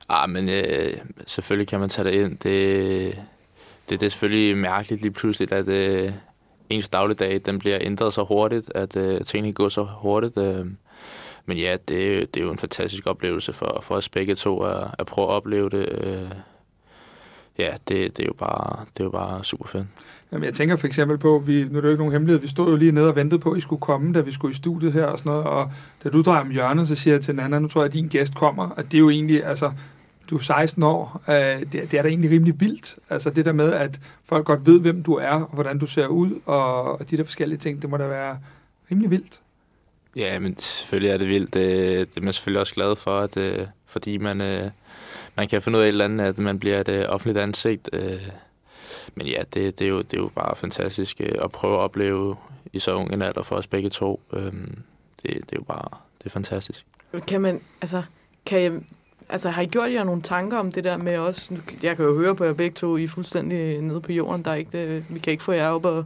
Ah, 0.10 0.30
men 0.30 0.50
øh, 0.50 0.94
selvfølgelig 1.28 1.68
kan 1.68 1.80
man 1.80 1.90
tage 1.90 2.08
det 2.08 2.14
ind. 2.14 2.38
Det, 2.38 3.16
det, 3.90 4.00
det 4.00 4.06
er 4.06 4.10
selvfølgelig 4.10 4.58
mærkeligt 4.58 5.02
lige 5.02 5.12
pludselig, 5.12 5.52
at 5.52 5.68
øh, 5.68 6.12
ens 6.72 6.90
dagligdag 6.90 7.42
den 7.46 7.60
bliver 7.60 7.78
ændret 7.82 8.14
så 8.14 8.24
hurtigt, 8.24 8.72
at 8.76 8.96
øh, 8.96 9.22
tingene 9.22 9.54
går 9.54 9.70
så 9.70 9.88
hurtigt. 10.02 10.38
Øh. 10.38 10.66
Men 11.46 11.58
ja, 11.58 11.78
det, 11.88 12.34
det 12.34 12.42
er 12.42 12.46
jo 12.46 12.52
en 12.52 12.60
fantastisk 12.60 13.08
oplevelse 13.08 13.54
for, 13.54 13.80
for 13.84 13.96
os 13.96 14.10
begge 14.10 14.36
to 14.36 14.64
at, 14.64 14.88
at 15.00 15.06
prøve 15.06 15.28
at 15.28 15.32
opleve 15.32 15.70
det. 15.70 15.90
Øh. 16.04 16.32
Ja, 17.58 17.70
det, 17.88 18.18
det, 18.18 18.24
er 18.24 18.28
jo 18.28 18.34
bare, 18.34 18.86
det 18.94 19.00
er 19.00 19.04
jo 19.04 19.10
bare 19.10 19.44
super 19.44 19.68
fedt. 19.68 19.86
Jamen, 20.32 20.46
jeg 20.46 20.54
tænker 20.54 20.76
for 20.76 20.88
eksempel 20.88 21.18
på, 21.18 21.44
vi, 21.46 21.64
nu 21.64 21.78
er 21.78 21.82
det 21.82 21.84
jo 21.84 21.90
ikke 21.90 22.02
nogen 22.02 22.12
hemmelighed, 22.12 22.42
vi 22.42 22.48
stod 22.48 22.70
jo 22.70 22.76
lige 22.76 22.92
nede 22.92 23.10
og 23.10 23.16
ventede 23.16 23.40
på, 23.40 23.52
at 23.52 23.58
I 23.58 23.62
skulle 23.62 23.80
komme, 23.80 24.14
da 24.14 24.20
vi 24.20 24.32
skulle 24.32 24.52
i 24.52 24.56
studiet 24.56 24.94
her 24.94 25.06
og 25.06 25.20
sådan 25.20 25.30
noget, 25.30 25.46
og 25.46 25.72
da 26.04 26.10
du 26.10 26.22
drejer 26.22 26.42
om 26.42 26.50
hjørnet, 26.50 26.88
så 26.88 26.96
siger 26.96 27.14
jeg 27.14 27.22
til 27.24 27.36
Nana, 27.36 27.60
nu 27.60 27.68
tror 27.68 27.82
jeg, 27.82 27.88
at 27.88 27.94
din 27.94 28.08
gæst 28.08 28.36
kommer, 28.36 28.70
og 28.70 28.84
det 28.84 28.94
er 28.94 29.00
jo 29.00 29.10
egentlig, 29.10 29.46
altså, 29.46 29.72
du 30.32 30.36
er 30.36 30.40
16 30.40 30.84
år, 30.84 31.24
øh, 31.28 31.60
det, 31.60 31.72
det 31.72 31.94
er 31.94 32.02
da 32.02 32.08
egentlig 32.08 32.32
rimelig 32.32 32.60
vildt, 32.60 32.96
altså 33.10 33.30
det 33.30 33.46
der 33.46 33.52
med, 33.52 33.74
at 33.74 34.00
folk 34.24 34.46
godt 34.46 34.66
ved, 34.66 34.80
hvem 34.80 35.04
du 35.04 35.14
er, 35.14 35.30
og 35.30 35.54
hvordan 35.54 35.80
du 35.80 35.86
ser 35.86 36.08
ud, 36.08 36.42
og, 36.46 37.00
og 37.00 37.10
de 37.10 37.18
der 37.18 37.24
forskellige 37.24 37.60
ting, 37.60 37.82
det 37.82 37.90
må 37.90 37.98
da 37.98 38.08
være 38.08 38.40
rimelig 38.92 39.12
vildt. 39.12 39.40
Ja, 40.16 40.40
men 40.40 40.60
selvfølgelig 40.60 41.12
er 41.12 41.18
det 41.18 41.28
vildt. 41.28 41.54
Det, 41.54 41.70
det 42.10 42.18
er 42.18 42.22
man 42.22 42.34
selvfølgelig 42.34 42.60
også 42.60 42.74
glad 42.74 42.96
for, 42.96 43.20
at, 43.20 43.38
øh, 43.38 43.68
fordi 43.86 44.18
man, 44.18 44.42
øh, 44.42 44.70
man 45.38 45.48
kan 45.48 45.62
finde 45.62 45.78
ud 45.78 45.84
af 45.84 45.88
et 45.88 45.90
eller 45.90 46.06
andet, 46.06 46.26
at 46.26 46.38
man 46.38 46.60
bliver 46.60 46.80
et 46.80 46.90
øh, 46.90 47.06
offentligt 47.10 47.38
ansigt. 47.38 47.90
Øh. 47.94 48.22
Men 49.16 49.28
ja, 49.28 49.44
det, 49.54 49.80
det, 49.80 49.86
er 49.86 49.90
jo, 49.90 49.98
det 50.02 50.14
er 50.14 50.22
jo 50.22 50.32
bare 50.36 50.56
fantastisk 50.56 51.22
øh, 51.22 51.36
at 51.44 51.52
prøve 51.52 51.74
at 51.74 51.80
opleve 51.80 52.36
i 52.74 52.80
så 52.80 52.94
ung 52.94 53.14
en 53.14 53.22
alder 53.22 53.44
for 53.44 53.56
os 53.56 53.68
begge 53.68 53.90
to. 53.90 54.22
Øh, 54.34 54.44
det, 54.44 55.24
det 55.24 55.34
er 55.34 55.56
jo 55.56 55.64
bare 55.64 55.98
det 56.18 56.26
er 56.26 56.30
fantastisk. 56.30 56.86
Kan 57.28 57.42
man, 57.42 57.62
altså, 57.82 58.04
kan 58.46 58.62
jeg, 58.62 58.72
altså, 59.32 59.50
har 59.50 59.62
I 59.62 59.66
gjort 59.66 59.92
jer 59.92 60.04
nogle 60.04 60.22
tanker 60.22 60.58
om 60.58 60.72
det 60.72 60.84
der 60.84 60.98
med 60.98 61.18
os? 61.18 61.52
Nu, 61.52 61.58
jeg 61.84 61.96
kan 61.96 62.06
jo 62.06 62.18
høre 62.18 62.36
på 62.36 62.46
jer 62.46 62.54
begge 62.54 62.76
to, 62.76 62.98
I 62.98 63.04
er 63.04 63.08
fuldstændig 63.08 63.82
nede 63.82 64.02
på 64.02 64.12
jorden. 64.12 64.46
Der 64.46 64.52
er 64.52 64.56
ikke 64.56 64.72
det, 64.72 65.06
vi 65.10 65.20
kan 65.20 65.32
ikke 65.32 65.44
få 65.44 65.52
jer 65.52 65.70
op 65.70 65.86
og, 65.86 66.06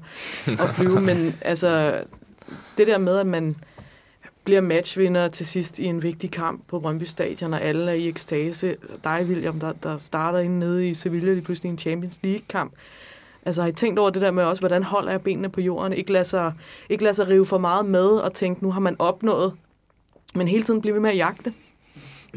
og 0.60 0.70
flyve, 0.70 1.02
men 1.02 1.36
altså, 1.42 2.02
det 2.78 2.88
der 2.88 2.98
med, 2.98 3.18
at 3.18 3.28
man 3.28 3.56
bliver 4.44 4.62
matchvinder 4.62 5.28
til 5.28 5.46
sidst 5.46 5.80
i 5.80 5.86
en 5.86 6.04
vigtig 6.04 6.32
kamp 6.32 6.68
på 6.68 6.80
Brøndby 6.80 7.04
Stadion, 7.04 7.54
og 7.54 7.62
alle 7.62 7.92
er 7.92 7.96
i 7.96 8.08
ekstase. 8.08 8.76
Dig, 9.04 9.26
William, 9.28 9.60
der, 9.60 9.72
der 9.72 9.98
starter 9.98 10.40
inde 10.40 10.60
nede 10.60 10.90
i 10.90 10.94
Sevilla 10.94 11.34
lige 11.34 11.42
pludselig 11.42 11.70
en 11.70 11.78
Champions 11.78 12.20
League-kamp. 12.24 12.74
Altså 13.46 13.62
har 13.62 13.70
I 13.70 13.72
tænkt 13.72 14.00
over 14.00 14.10
det 14.10 14.22
der 14.22 14.32
med 14.32 14.44
også, 14.44 14.62
hvordan 14.62 14.84
holder 14.84 15.12
jeg 15.12 15.22
benene 15.22 15.50
på 15.50 15.62
jorden? 15.62 15.94
Ikke 15.94 16.12
lade 16.12 16.24
sig, 16.24 16.54
ikke 16.90 17.04
lade 17.04 17.14
sig 17.14 17.28
rive 17.28 17.46
for 17.46 17.58
meget 17.58 17.86
med 17.86 18.08
og 18.08 18.34
tænke, 18.34 18.64
nu 18.64 18.72
har 18.72 18.80
man 18.80 18.96
opnået, 19.00 19.54
men 20.36 20.48
hele 20.48 20.64
tiden 20.64 20.82
blive 20.82 20.94
ved 20.94 21.02
med 21.02 21.10
at 21.10 21.18
jagte. 21.18 21.54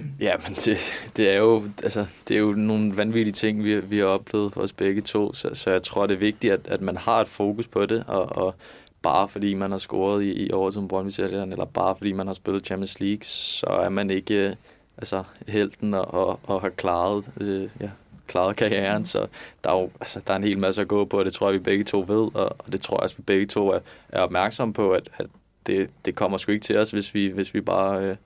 Ja, 0.20 0.32
men 0.46 0.54
det, 0.54 0.92
det, 1.16 1.30
er 1.30 1.36
jo, 1.36 1.64
altså, 1.82 2.06
det 2.28 2.34
er 2.34 2.38
jo 2.38 2.52
nogle 2.52 2.96
vanvittige 2.96 3.32
ting, 3.32 3.64
vi, 3.64 3.80
vi 3.80 3.98
har 3.98 4.06
oplevet 4.06 4.52
for 4.52 4.60
os 4.60 4.72
begge 4.72 5.00
to, 5.00 5.32
så, 5.32 5.50
så 5.54 5.70
jeg 5.70 5.82
tror, 5.82 6.06
det 6.06 6.14
er 6.14 6.18
vigtigt, 6.18 6.52
at, 6.52 6.60
at 6.64 6.80
man 6.80 6.96
har 6.96 7.20
et 7.20 7.28
fokus 7.28 7.66
på 7.66 7.86
det, 7.86 8.04
og, 8.06 8.36
og 8.36 8.54
bare 9.02 9.28
fordi 9.28 9.54
man 9.54 9.70
har 9.70 9.78
scoret 9.78 10.24
i, 10.24 10.32
i 10.32 10.52
år 10.52 10.70
som 10.70 10.88
brøndby 10.88 11.20
eller 11.20 11.64
bare 11.64 11.96
fordi 11.96 12.12
man 12.12 12.26
har 12.26 12.34
spillet 12.34 12.66
Champions 12.66 13.00
League, 13.00 13.24
så 13.24 13.66
er 13.66 13.88
man 13.88 14.10
ikke 14.10 14.34
øh, 14.34 14.54
altså, 14.98 15.22
helten 15.48 15.94
og, 15.94 16.14
og, 16.14 16.40
og 16.42 16.60
har 16.60 16.68
klaret, 16.68 17.24
øh, 17.40 17.68
ja, 17.80 17.90
klaret 18.26 18.56
karrieren, 18.56 19.06
så 19.06 19.26
der 19.64 19.70
er 19.70 19.80
jo 19.80 19.90
altså, 20.00 20.20
der 20.26 20.32
er 20.32 20.36
en 20.36 20.44
hel 20.44 20.58
masse 20.58 20.82
at 20.82 20.88
gå 20.88 21.04
på, 21.04 21.18
og 21.18 21.24
det 21.24 21.32
tror 21.32 21.46
jeg, 21.46 21.54
vi 21.54 21.58
begge 21.58 21.84
to 21.84 22.00
ved, 22.00 22.34
og, 22.34 22.56
og 22.58 22.72
det 22.72 22.80
tror 22.80 22.96
jeg 22.96 23.02
også, 23.02 23.16
vi 23.16 23.22
begge 23.22 23.46
to 23.46 23.68
er, 23.68 23.80
er 24.08 24.20
opmærksomme 24.20 24.74
på, 24.74 24.92
at, 24.92 25.08
at 25.18 25.26
det, 25.66 25.90
det 26.04 26.16
kommer 26.16 26.38
sgu 26.38 26.52
ikke 26.52 26.64
til 26.64 26.78
os, 26.78 26.90
hvis 26.90 27.14
vi, 27.14 27.26
hvis 27.26 27.54
vi 27.54 27.60
bare 27.60 28.04
øh, 28.04 28.16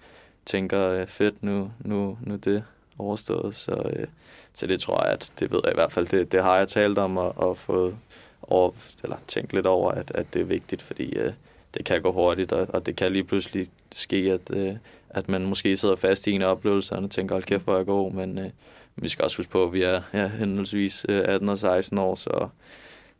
tænker, 0.46 0.88
øh, 0.88 1.06
fedt, 1.06 1.42
nu, 1.42 1.70
nu, 1.80 2.18
nu 2.20 2.36
det 2.36 2.64
overstået, 2.98 3.54
så, 3.54 3.92
øh, 3.96 4.06
så 4.52 4.66
det 4.66 4.80
tror 4.80 5.04
jeg, 5.04 5.12
at 5.12 5.32
det 5.38 5.52
ved 5.52 5.60
jeg 5.64 5.72
i 5.72 5.76
hvert 5.76 5.92
fald, 5.92 6.06
det, 6.06 6.32
det 6.32 6.42
har 6.42 6.56
jeg 6.56 6.68
talt 6.68 6.98
om 6.98 7.16
og, 7.16 7.38
og 7.38 7.56
fået 7.56 7.96
over, 8.42 8.70
eller 9.02 9.16
tænkt 9.26 9.52
lidt 9.52 9.66
over, 9.66 9.90
at, 9.90 10.12
at 10.14 10.26
det 10.34 10.40
er 10.40 10.44
vigtigt, 10.44 10.82
fordi 10.82 11.16
øh, 11.16 11.32
det 11.74 11.84
kan 11.84 12.02
gå 12.02 12.12
hurtigt, 12.12 12.52
og, 12.52 12.66
og 12.68 12.86
det 12.86 12.96
kan 12.96 13.12
lige 13.12 13.24
pludselig 13.24 13.68
ske, 13.92 14.16
at, 14.16 14.56
øh, 14.56 14.76
at 15.10 15.28
man 15.28 15.46
måske 15.46 15.76
sidder 15.76 15.96
fast 15.96 16.26
i 16.26 16.32
en 16.32 16.42
oplevelse, 16.42 16.94
og 16.94 17.10
tænker, 17.10 17.34
hold 17.34 17.44
kæft, 17.44 17.64
hvor 17.64 17.76
jeg 17.76 17.86
går, 17.86 18.10
men 18.10 18.38
øh, 18.38 18.50
vi 18.96 19.08
skal 19.08 19.24
også 19.24 19.36
huske 19.36 19.52
på, 19.52 19.64
at 19.64 19.72
vi 19.72 19.82
er 19.82 20.02
ja, 20.14 20.28
henholdsvis 20.28 21.06
øh, 21.08 21.24
18 21.28 21.48
og 21.48 21.58
16 21.58 21.98
år, 21.98 22.14
så, 22.14 22.48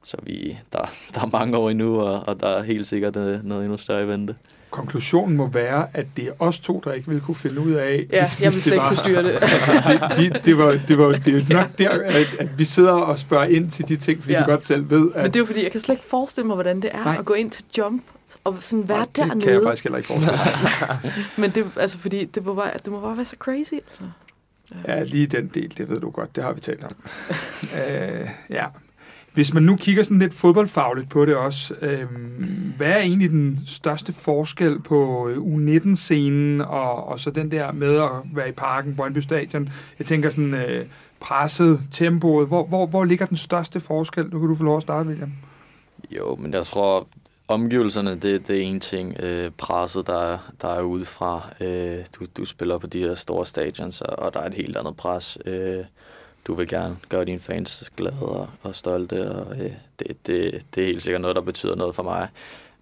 så 0.02 0.16
vi, 0.22 0.58
der, 0.72 0.78
der 1.14 1.20
er 1.20 1.38
mange 1.38 1.56
år 1.56 1.70
endnu, 1.70 2.00
og, 2.00 2.22
og 2.26 2.40
der 2.40 2.48
er 2.48 2.62
helt 2.62 2.86
sikkert 2.86 3.16
øh, 3.16 3.44
noget 3.44 3.64
endnu 3.64 3.76
større 3.76 4.04
i 4.04 4.08
vente. 4.08 4.36
Konklusionen 4.72 5.36
må 5.36 5.46
være, 5.46 5.86
at 5.94 6.06
det 6.16 6.26
er 6.26 6.32
os 6.38 6.60
to, 6.60 6.82
der 6.84 6.92
ikke 6.92 7.08
vil 7.10 7.20
kunne 7.20 7.34
finde 7.34 7.60
ud 7.60 7.72
af... 7.72 8.06
Ja, 8.12 8.28
hvis- 8.28 8.40
jeg 8.40 8.52
vil 8.52 8.62
slet 8.62 8.72
ikke 8.74 8.86
kunne 8.88 8.96
styre 8.96 9.22
det. 9.22 9.30
Altså, 9.42 10.08
det, 10.16 10.18
vi, 10.18 10.28
det, 10.44 10.58
var, 10.58 10.78
det, 10.88 10.98
var, 10.98 11.12
det 11.12 11.50
er 11.50 11.54
nok 11.54 11.68
der, 11.78 11.90
at, 11.90 12.26
at 12.38 12.58
vi 12.58 12.64
sidder 12.64 12.92
og 12.92 13.18
spørger 13.18 13.44
ind 13.44 13.70
til 13.70 13.88
de 13.88 13.96
ting, 13.96 14.20
fordi 14.22 14.32
Ja. 14.32 14.38
vi 14.40 14.44
godt 14.50 14.64
selv 14.66 14.90
ved, 14.90 15.10
at... 15.14 15.22
Men 15.22 15.24
det 15.24 15.36
er 15.36 15.40
jo 15.40 15.46
fordi, 15.46 15.62
jeg 15.62 15.70
kan 15.72 15.80
slet 15.80 15.94
ikke 15.94 16.04
forestille 16.08 16.46
mig, 16.46 16.54
hvordan 16.54 16.82
det 16.82 16.90
er 16.94 17.04
Nej. 17.04 17.16
at 17.18 17.24
gå 17.24 17.34
ind 17.34 17.50
til 17.50 17.64
jump 17.78 18.02
og 18.44 18.56
sådan 18.60 18.88
være 18.88 18.98
Nej, 18.98 19.06
det 19.06 19.16
dernede. 19.16 19.40
kan 19.40 19.52
jeg 19.52 19.60
faktisk 19.64 19.84
heller 19.84 19.96
ikke 19.98 20.06
forestille 20.06 20.38
mig. 21.02 21.12
Men 21.36 21.50
det, 21.50 21.64
altså, 21.76 21.98
fordi 21.98 22.24
det 22.24 22.44
må, 22.44 22.54
bare, 22.54 22.70
det 22.84 22.92
må 22.92 23.00
bare 23.00 23.16
være 23.16 23.24
så 23.26 23.36
crazy. 23.38 23.72
Altså. 23.74 24.02
Ja, 24.88 25.02
lige 25.02 25.26
den 25.26 25.50
del, 25.54 25.74
det 25.78 25.90
ved 25.90 26.00
du 26.00 26.10
godt, 26.10 26.36
det 26.36 26.44
har 26.44 26.52
vi 26.52 26.60
talt 26.60 26.84
om. 26.84 26.90
øh, 27.88 28.28
ja. 28.50 28.64
Hvis 29.34 29.54
man 29.54 29.62
nu 29.62 29.76
kigger 29.76 30.02
sådan 30.02 30.18
lidt 30.18 30.34
fodboldfagligt 30.34 31.08
på 31.10 31.24
det 31.24 31.36
også, 31.36 31.74
øh, 31.82 32.04
hvad 32.76 32.86
er 32.86 32.98
egentlig 32.98 33.30
den 33.30 33.58
største 33.66 34.12
forskel 34.12 34.80
på 34.80 35.28
øh, 35.28 35.36
U19-scenen 35.36 36.60
og, 36.60 37.08
og 37.08 37.20
så 37.20 37.30
den 37.30 37.50
der 37.50 37.72
med 37.72 37.96
at 37.96 38.10
være 38.34 38.48
i 38.48 38.52
parken, 38.52 38.96
Brøndby 38.96 39.18
Stadion? 39.18 39.68
Jeg 39.98 40.06
tænker 40.06 40.30
sådan 40.30 40.54
øh, 40.54 40.86
presset, 41.20 41.80
tempoet. 41.92 42.48
Hvor, 42.48 42.64
hvor, 42.64 42.86
hvor 42.86 43.04
ligger 43.04 43.26
den 43.26 43.36
største 43.36 43.80
forskel? 43.80 44.24
Nu 44.32 44.38
kan 44.40 44.48
du 44.48 44.54
få 44.54 44.64
lov 44.64 44.76
at 44.76 44.82
starte, 44.82 45.08
William. 45.08 45.32
Jo, 46.10 46.36
men 46.36 46.52
jeg 46.54 46.66
tror, 46.66 47.06
omgivelserne, 47.48 48.10
det, 48.16 48.48
det 48.48 48.56
er 48.58 48.62
en 48.62 48.80
ting. 48.80 49.20
Øh, 49.20 49.50
presset, 49.58 50.06
der, 50.06 50.18
er- 50.32 50.52
der 50.62 50.68
er 50.68 50.82
udefra. 50.82 51.48
Øh, 51.60 51.98
du, 52.20 52.24
du 52.36 52.44
spiller 52.44 52.78
på 52.78 52.86
de 52.86 52.98
her 53.00 53.14
store 53.14 53.46
stadions, 53.46 54.00
og, 54.00 54.18
og 54.18 54.34
der 54.34 54.40
er 54.40 54.46
et 54.46 54.54
helt 54.54 54.76
andet 54.76 54.96
pres. 54.96 55.38
Øh, 55.46 55.84
du 56.46 56.54
vil 56.54 56.68
gerne 56.68 56.96
gøre 57.08 57.24
dine 57.24 57.38
fans 57.38 57.92
glade 57.96 58.16
og, 58.20 58.48
og 58.62 58.74
stolte, 58.74 59.32
og 59.32 59.56
øh, 59.56 59.72
det, 59.98 60.26
det, 60.26 60.66
det 60.74 60.82
er 60.82 60.86
helt 60.86 61.02
sikkert 61.02 61.20
noget, 61.20 61.36
der 61.36 61.42
betyder 61.42 61.74
noget 61.74 61.94
for 61.94 62.02
mig. 62.02 62.28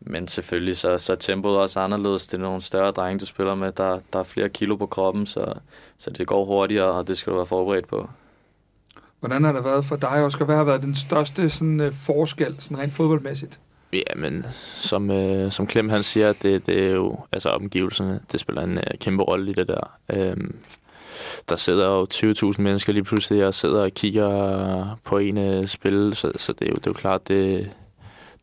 men 0.01 0.29
selvfølgelig 0.29 0.77
så, 0.77 0.99
så 0.99 1.13
er 1.13 1.17
tempoet 1.17 1.59
også 1.59 1.81
anderledes. 1.81 2.27
Det 2.27 2.39
er 2.39 2.43
nogle 2.43 2.63
større 2.63 2.91
drenge, 2.91 3.19
du 3.19 3.27
spiller 3.27 3.55
med. 3.55 3.73
Der, 3.73 4.01
der 4.13 4.19
er 4.19 4.25
flere 4.25 4.49
kilo 4.49 4.77
på 4.77 4.87
kroppen, 4.87 5.27
så, 5.27 5.55
så 5.99 6.11
det 6.11 6.27
går 6.27 6.45
hurtigere, 6.45 6.93
og 6.93 7.09
det 7.09 7.19
skal 7.19 7.31
du 7.31 7.37
være 7.37 7.47
forberedt 7.47 7.89
på. 7.89 8.11
Hvordan 9.21 9.45
har 9.45 9.53
det 9.53 9.65
været 9.65 9.85
for 9.85 9.97
dig, 9.97 10.25
Oscar? 10.25 10.45
Hvad 10.45 10.57
har 10.57 10.65
været 10.65 10.83
den 10.83 10.95
største 10.95 11.51
sådan, 11.51 11.81
uh, 11.81 11.93
forskel, 11.93 12.57
sådan 12.59 12.79
rent 12.79 12.93
fodboldmæssigt? 12.93 13.61
Ja, 13.93 14.15
men 14.17 14.47
som, 14.75 15.11
øh, 15.11 15.53
som 15.53 15.69
Clem 15.69 15.89
han 15.89 16.03
siger, 16.03 16.33
det, 16.33 16.67
det 16.67 16.87
er 16.87 16.91
jo 16.91 17.19
altså 17.33 17.49
omgivelserne, 17.49 18.21
det 18.33 18.41
spiller 18.41 18.63
en 18.63 18.79
øh, 18.79 18.85
kæmpe 19.01 19.23
rolle 19.23 19.51
i 19.51 19.55
det 19.55 19.69
der. 19.69 19.99
Øhm, 20.13 20.57
der 21.49 21.57
sidder 21.57 21.87
jo 21.89 22.07
20.000 22.15 22.63
mennesker 22.63 22.93
lige 22.93 23.05
pludselig 23.05 23.47
og 23.47 23.55
sidder 23.55 23.83
og 23.83 23.91
kigger 23.91 24.99
på 25.05 25.19
en 25.19 25.39
øh, 25.39 25.67
spil, 25.67 26.13
så, 26.15 26.33
så 26.37 26.53
det, 26.53 26.67
er 26.67 26.71
jo, 26.71 26.75
det 26.75 26.87
er 26.87 26.91
jo 26.91 26.95
klart, 26.95 27.29
det, 27.29 27.71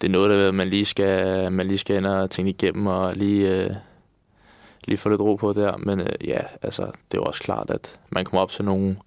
det 0.02 0.08
er 0.08 0.12
noget, 0.12 0.30
der 0.30 0.52
man 0.52 0.70
lige 0.70 0.86
skal, 0.86 1.52
man 1.52 1.68
lige 1.68 1.78
skal 1.78 1.96
ind 1.96 2.06
og 2.06 2.30
tænke 2.30 2.50
igennem 2.50 2.88
og 2.88 3.16
lige, 3.16 3.56
øh, 3.56 3.70
lige 4.86 4.98
få 4.98 5.10
lidt 5.10 5.22
ro 5.22 5.36
på 5.36 5.54
der. 5.54 5.78
Men 5.78 6.00
øh, 6.00 6.28
ja, 6.28 6.40
altså, 6.62 6.82
det 6.82 7.18
er 7.18 7.22
jo 7.22 7.24
også 7.24 7.42
klart, 7.42 7.70
at 7.70 8.00
man 8.10 8.26
kommer 8.26 8.42
op 8.42 8.52
til 8.52 8.66
nogle, 8.66 8.98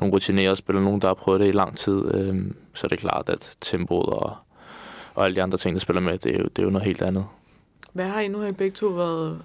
nogle 0.00 0.14
rutinerede 0.14 0.56
spillere, 0.56 0.84
nogen, 0.84 1.00
der 1.00 1.08
har 1.08 1.14
prøvet 1.14 1.40
det 1.40 1.48
i 1.48 1.52
lang 1.52 1.76
tid, 1.76 2.14
øh, 2.14 2.36
så 2.74 2.88
det 2.88 2.92
er 2.92 3.00
klart, 3.00 3.28
at 3.28 3.56
tempoet 3.60 4.06
og, 4.06 4.36
og 5.14 5.24
alle 5.24 5.36
de 5.36 5.42
andre 5.42 5.58
ting, 5.58 5.74
der 5.74 5.80
spiller 5.80 6.00
med, 6.00 6.18
det 6.18 6.34
er 6.34 6.38
jo, 6.38 6.44
det 6.44 6.58
er 6.58 6.62
jo 6.62 6.70
noget 6.70 6.86
helt 6.86 7.02
andet. 7.02 7.26
Hvad 7.92 8.04
har 8.04 8.20
I 8.20 8.28
nu 8.28 8.38
har 8.38 8.48
I 8.48 8.52
begge 8.52 8.74
to 8.74 8.86
været 8.86 9.42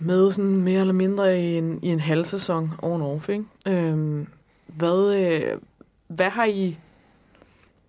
med 0.00 0.32
sådan 0.32 0.56
mere 0.56 0.80
eller 0.80 0.92
mindre 0.92 1.40
i 1.40 1.58
en, 1.58 1.78
i 1.82 1.88
en 1.88 2.00
halv 2.00 2.24
sæson 2.24 2.70
on 2.82 3.02
off, 3.02 3.28
ikke? 3.28 3.44
Øhm, 3.66 4.26
hvad, 4.66 5.14
øh, 5.14 5.58
hvad 6.06 6.30
har 6.30 6.44
I 6.44 6.78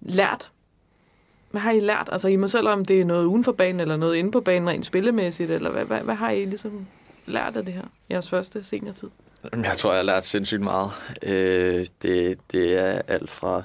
lært? 0.02 0.52
Hvad 1.52 1.62
har 1.62 1.72
I 1.72 1.80
lært? 1.80 2.10
Altså 2.12 2.28
I 2.28 2.36
må 2.36 2.48
selv 2.48 2.68
om 2.68 2.86
det 2.86 3.02
er 3.02 3.06
noget 3.06 3.26
uden 3.26 3.44
for 3.44 3.52
banen, 3.52 3.80
eller 3.80 3.98
noget 3.98 4.16
inde 4.16 4.32
på 4.32 4.42
banen, 4.42 4.70
rent 4.70 4.86
spillemæssigt, 4.86 5.52
eller 5.52 5.70
hvad, 5.70 5.86
hvad, 5.86 6.00
hvad 6.00 6.16
har 6.16 6.32
I 6.32 6.46
ligesom 6.46 6.88
lært 7.26 7.58
af 7.58 7.66
det 7.66 7.74
her? 7.74 7.86
Jeres 8.10 8.30
første 8.30 8.64
seniortid? 8.64 9.10
Jeg 9.64 9.78
tror, 9.78 9.92
jeg 9.92 10.00
har 10.00 10.04
lært 10.04 10.26
sindssygt 10.26 10.62
meget. 10.62 10.92
Øh, 11.24 11.86
det, 12.02 12.38
det 12.52 12.78
er 12.78 13.02
alt 13.08 13.30
fra 13.30 13.64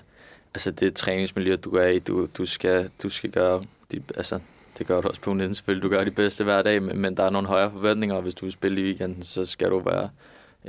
altså 0.56 0.70
det 0.70 0.94
træningsmiljø, 0.94 1.56
du 1.56 1.76
er 1.76 1.87
i. 1.87 1.98
Du, 1.98 2.26
du, 2.38 2.46
skal, 2.46 2.90
du 3.02 3.09
skal 3.09 3.30
gøre 3.30 3.62
de, 3.92 4.02
altså, 4.16 4.40
det 4.79 4.87
gør 4.87 5.01
du 5.01 5.09
også 5.09 5.21
på 5.21 5.33
19 5.33 5.55
selvfølgelig. 5.55 5.83
Du 5.83 5.97
gør 5.97 6.05
det 6.05 6.15
bedste 6.15 6.45
hver 6.45 6.62
dag, 6.62 6.83
men, 6.83 6.99
men 6.99 7.17
der 7.17 7.23
er 7.23 7.31
nogle 7.31 7.49
højere 7.49 7.71
forventninger, 7.71 8.17
og 8.17 8.23
hvis 8.23 8.35
du 8.35 8.45
vil 8.45 8.53
spille 8.53 8.81
i 8.81 8.85
weekenden, 8.85 9.23
så 9.23 9.47
skal 9.47 9.71
du 9.71 9.79
være 9.79 10.09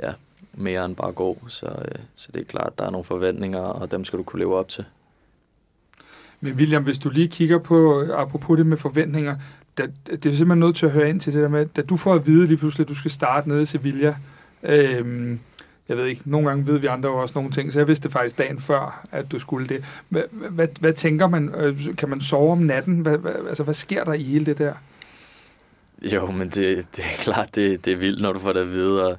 ja, 0.02 0.12
mere 0.54 0.84
end 0.84 0.96
bare 0.96 1.12
god. 1.12 1.36
Så, 1.48 1.66
øh, 1.66 1.98
så 2.14 2.28
det 2.34 2.40
er 2.40 2.44
klart, 2.44 2.78
der 2.78 2.86
er 2.86 2.90
nogle 2.90 3.04
forventninger, 3.04 3.60
og 3.60 3.90
dem 3.90 4.04
skal 4.04 4.18
du 4.18 4.22
kunne 4.22 4.40
leve 4.40 4.56
op 4.56 4.68
til. 4.68 4.84
Men 6.40 6.52
William, 6.52 6.84
hvis 6.84 6.98
du 6.98 7.08
lige 7.08 7.28
kigger 7.28 7.58
på, 7.58 8.04
apropos 8.14 8.56
det 8.56 8.66
med 8.66 8.76
forventninger, 8.76 9.36
da, 9.78 9.86
det 10.06 10.26
er 10.26 10.32
simpelthen 10.32 10.58
nødt 10.58 10.76
til 10.76 10.86
at 10.86 10.92
høre 10.92 11.08
ind 11.08 11.20
til 11.20 11.32
det 11.32 11.42
der 11.42 11.48
med, 11.48 11.66
da 11.66 11.82
du 11.82 11.96
får 11.96 12.14
at 12.14 12.26
vide 12.26 12.46
lige 12.46 12.56
pludselig, 12.56 12.84
at 12.84 12.88
du 12.88 12.94
skal 12.94 13.10
starte 13.10 13.48
nede 13.48 13.62
i 13.62 13.66
Sevilla, 13.66 14.16
øh, 14.62 15.36
jeg 15.88 15.96
ved 15.96 16.04
ikke, 16.04 16.22
nogle 16.24 16.48
gange 16.48 16.66
ved 16.66 16.78
vi 16.78 16.86
andre 16.86 17.08
også 17.08 17.32
nogle 17.34 17.50
ting, 17.50 17.72
så 17.72 17.78
jeg 17.78 17.88
vidste 17.88 18.10
faktisk 18.10 18.38
dagen 18.38 18.58
før, 18.58 19.06
at 19.12 19.32
du 19.32 19.38
skulle 19.38 19.68
det. 19.68 19.84
Hvad, 20.08 20.22
hvad, 20.30 20.68
hvad 20.80 20.92
tænker 20.92 21.26
man? 21.26 21.54
Øh, 21.54 21.96
kan 21.98 22.08
man 22.08 22.20
sove 22.20 22.52
om 22.52 22.58
natten? 22.58 23.00
Hvad, 23.00 23.18
hvad, 23.18 23.32
altså, 23.48 23.62
hvad 23.62 23.74
sker 23.74 24.04
der 24.04 24.12
i 24.12 24.22
hele 24.22 24.46
det 24.46 24.58
der? 24.58 24.72
Jo, 26.02 26.30
men 26.30 26.48
det, 26.48 26.86
det 26.96 27.04
er 27.04 27.18
klart, 27.18 27.54
det, 27.54 27.84
det 27.84 27.92
er 27.92 27.96
vildt, 27.96 28.22
når 28.22 28.32
du 28.32 28.38
får 28.38 28.52
det 28.52 28.60
at 28.60 28.70
vide, 28.70 29.06
og, 29.06 29.18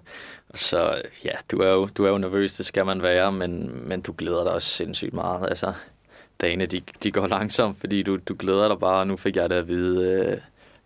så 0.54 1.02
ja, 1.26 1.32
du 1.52 1.58
er, 1.58 1.70
jo, 1.70 1.88
du 1.98 2.04
er 2.04 2.10
jo 2.10 2.18
nervøs, 2.18 2.54
det 2.54 2.66
skal 2.66 2.86
man 2.86 3.02
være, 3.02 3.32
men, 3.32 3.82
men 3.88 4.02
du 4.02 4.14
glæder 4.18 4.44
dig 4.44 4.54
også 4.54 4.68
sindssygt 4.68 5.14
meget. 5.14 5.50
Altså, 5.50 5.74
dagene, 6.42 6.66
de, 6.66 6.82
de 7.04 7.12
går 7.12 7.28
langsomt, 7.28 7.80
fordi 7.80 8.04
du, 8.04 8.18
du 8.28 8.36
glæder 8.40 8.68
dig 8.68 8.80
bare, 8.80 9.00
og 9.00 9.08
nu 9.08 9.18
fik 9.18 9.36
jeg 9.36 9.50
det 9.50 9.56
at 9.56 9.68
vide, 9.68 10.12
øh, 10.12 10.38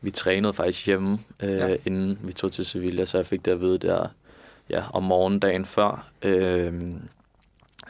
vi 0.01 0.11
trænede 0.11 0.53
faktisk 0.53 0.85
hjemme, 0.85 1.19
øh, 1.43 1.51
ja. 1.51 1.75
inden 1.85 2.19
vi 2.21 2.33
tog 2.33 2.51
til 2.51 2.65
Sevilla, 2.65 3.05
så 3.05 3.17
jeg 3.17 3.25
fik 3.25 3.45
det 3.45 3.51
at 3.51 3.61
vide 3.61 3.77
der 3.77 4.07
ja, 4.69 4.83
om 4.93 5.03
morgendagen 5.03 5.65
før. 5.65 6.07
Øh, 6.21 6.73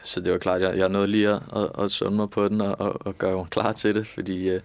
så 0.02 0.20
det 0.20 0.32
var 0.32 0.38
klart, 0.38 0.60
jeg, 0.60 0.78
jeg 0.78 0.88
nåede 0.88 1.06
lige 1.06 1.28
at, 1.28 1.42
at, 1.56 1.70
at 1.84 1.90
sunde 1.90 2.16
mig 2.16 2.30
på 2.30 2.48
den 2.48 2.60
og, 2.60 2.80
og, 2.80 3.06
og 3.06 3.18
gøre 3.18 3.36
mig 3.36 3.46
klar 3.50 3.72
til 3.72 3.94
det, 3.94 4.06
fordi 4.06 4.48
øh, 4.48 4.60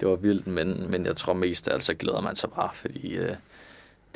det 0.00 0.08
var 0.08 0.16
vildt, 0.16 0.46
men, 0.46 0.90
men 0.90 1.06
jeg 1.06 1.16
tror 1.16 1.32
mest 1.32 1.68
altså 1.68 1.94
glæder 1.94 2.20
man 2.20 2.36
sig 2.36 2.50
bare, 2.50 2.70
fordi 2.74 3.16
øh, 3.16 3.34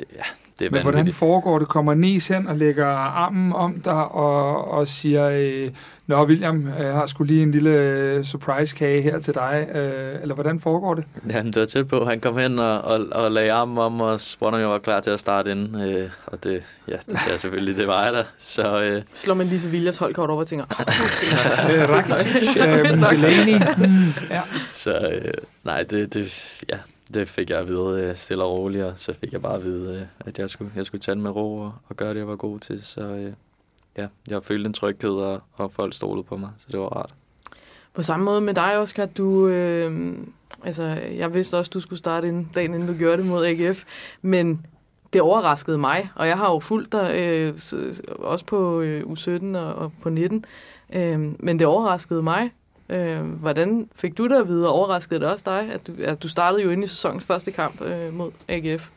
det, 0.09 0.15
ja, 0.15 0.23
det 0.59 0.65
er 0.65 0.71
Men 0.71 0.81
hvordan 0.81 1.11
foregår 1.11 1.59
det? 1.59 1.67
Kommer 1.67 1.93
Nies 1.93 2.27
hen 2.27 2.47
og 2.47 2.55
lægger 2.57 2.87
armen 2.87 3.53
om 3.53 3.79
dig 3.79 4.11
og, 4.11 4.71
og 4.71 4.87
siger, 4.87 5.29
øh, 5.29 5.69
Nå 6.07 6.25
William, 6.25 6.67
jeg 6.79 6.93
har 6.93 7.05
skulle 7.05 7.33
lige 7.33 7.43
en 7.43 7.51
lille 7.51 7.69
øh, 7.69 8.23
surprise-kage 8.23 9.01
her 9.01 9.19
til 9.19 9.33
dig, 9.33 9.67
øh, 9.75 10.21
eller 10.21 10.35
hvordan 10.35 10.59
foregår 10.59 10.93
det? 10.93 11.03
Ja, 11.29 11.41
det 11.41 11.55
var 11.55 11.65
tæt 11.65 11.87
på. 11.87 12.05
Han 12.05 12.19
kom 12.19 12.37
hen 12.37 12.59
og, 12.59 12.81
og, 12.81 13.05
og 13.11 13.31
lagde 13.31 13.51
armen 13.51 13.77
om 13.77 14.01
og 14.01 14.19
spurgte, 14.19 14.55
om 14.55 14.61
jeg 14.61 14.69
var 14.69 14.79
klar 14.79 14.99
til 14.99 15.11
at 15.11 15.19
starte 15.19 15.51
ind. 15.51 15.81
Øh, 15.81 16.09
og 16.25 16.43
det, 16.43 16.63
ja, 16.87 16.95
det 17.09 17.19
siger 17.19 17.37
selvfølgelig, 17.37 17.77
det 17.77 17.87
var 17.87 18.03
jeg 18.03 18.13
da. 18.13 18.23
Så, 18.37 18.81
øh, 18.81 19.01
Slår 19.13 19.35
man 19.35 19.47
lige 19.47 19.59
Sevillas 19.59 19.97
holdkort 19.97 20.29
over 20.29 20.39
og 20.39 20.47
tænker, 20.47 20.65
øh, 21.71 21.89
Rakitic, 21.89 22.57
øh, 22.57 23.11
Delaney. 23.11 23.59
Mm, 23.77 24.13
ja. 24.29 24.41
Så 24.69 24.97
øh, 24.97 25.33
nej, 25.63 25.83
det, 25.83 26.13
det, 26.13 26.57
ja, 26.69 26.77
det 27.13 27.27
fik 27.27 27.49
jeg 27.49 27.59
at 27.59 27.67
vide 27.67 28.01
øh, 28.01 28.15
stille 28.15 28.43
og 28.43 28.51
roligt, 28.51 28.83
og 28.83 28.97
så 28.97 29.13
fik 29.13 29.33
jeg 29.33 29.41
bare 29.41 29.55
at 29.55 29.63
vide, 29.63 29.95
øh, 29.95 30.27
at 30.27 30.39
jeg 30.39 30.49
skulle, 30.49 30.71
jeg 30.75 30.85
skulle 30.85 31.01
tage 31.01 31.15
den 31.15 31.23
med 31.23 31.31
ro 31.31 31.57
og, 31.57 31.73
og 31.89 31.95
gøre 31.95 32.09
det, 32.09 32.19
jeg 32.19 32.27
var 32.27 32.35
god 32.35 32.59
til. 32.59 32.83
Så 32.83 33.01
øh, 33.01 33.33
ja, 33.97 34.07
jeg 34.29 34.43
følte 34.43 34.67
en 34.67 34.73
tryghed, 34.73 35.11
og, 35.11 35.41
og 35.53 35.71
folk 35.71 35.93
stolede 35.93 36.23
på 36.23 36.37
mig, 36.37 36.49
så 36.57 36.67
det 36.71 36.79
var 36.79 36.85
rart. 36.85 37.13
På 37.93 38.03
samme 38.03 38.25
måde 38.25 38.41
med 38.41 38.53
dig, 38.53 38.77
Oscar, 38.77 39.05
du... 39.05 39.47
Øh, 39.47 40.17
altså, 40.63 40.83
jeg 41.17 41.33
vidste 41.33 41.57
også, 41.57 41.71
du 41.73 41.79
skulle 41.79 41.99
starte 41.99 42.27
inden, 42.27 42.51
dagen, 42.55 42.73
inden 42.73 42.87
du 42.87 42.97
gjorde 42.97 43.17
det 43.17 43.25
mod 43.25 43.45
AGF, 43.45 43.83
men 44.21 44.65
det 45.13 45.21
overraskede 45.21 45.77
mig, 45.77 46.09
og 46.15 46.27
jeg 46.27 46.37
har 46.37 46.51
jo 46.51 46.59
fulgt 46.59 46.91
dig 46.91 47.15
øh, 47.15 47.53
også 48.19 48.45
på 48.45 48.81
øh, 48.81 49.03
U17 49.03 49.57
og, 49.57 49.75
og 49.75 49.91
på 50.01 50.09
19, 50.09 50.45
øh, 50.93 51.19
men 51.39 51.59
det 51.59 51.67
overraskede 51.67 52.23
mig, 52.23 52.51
Øh, 52.93 53.21
hvordan 53.21 53.89
fik 53.95 54.17
du 54.17 54.27
det 54.27 54.35
at 54.35 54.47
vide, 54.47 54.67
og 54.67 54.73
overraskede 54.73 55.19
det 55.19 55.29
også 55.29 55.43
dig, 55.45 55.69
at 55.73 55.87
du, 55.87 55.93
at 56.03 56.23
du 56.23 56.27
startede 56.27 56.63
jo 56.63 56.69
ind 56.69 56.83
i 56.83 56.87
sæsonens 56.87 57.25
første 57.25 57.51
kamp 57.51 57.81
øh, 57.81 58.13
mod 58.13 58.31
AGF? 58.47 58.89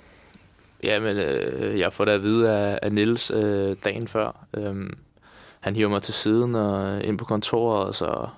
Ja, 0.82 1.00
men 1.00 1.16
øh, 1.16 1.78
jeg 1.78 1.92
får 1.92 2.04
det 2.04 2.12
at 2.12 2.22
vide 2.22 2.52
af, 2.52 2.78
af 2.82 2.92
Nils 2.92 3.30
øh, 3.30 3.76
dagen 3.85 4.09
før. 4.09 4.46
Øh, 4.54 4.90
han 5.61 5.76
hiver 5.76 5.88
mig 5.88 6.02
til 6.02 6.14
siden 6.14 6.54
og 6.54 6.87
øh, 6.87 7.09
ind 7.09 7.18
på 7.18 7.24
kontoret, 7.24 7.87
og 7.87 7.94
så, 7.94 8.28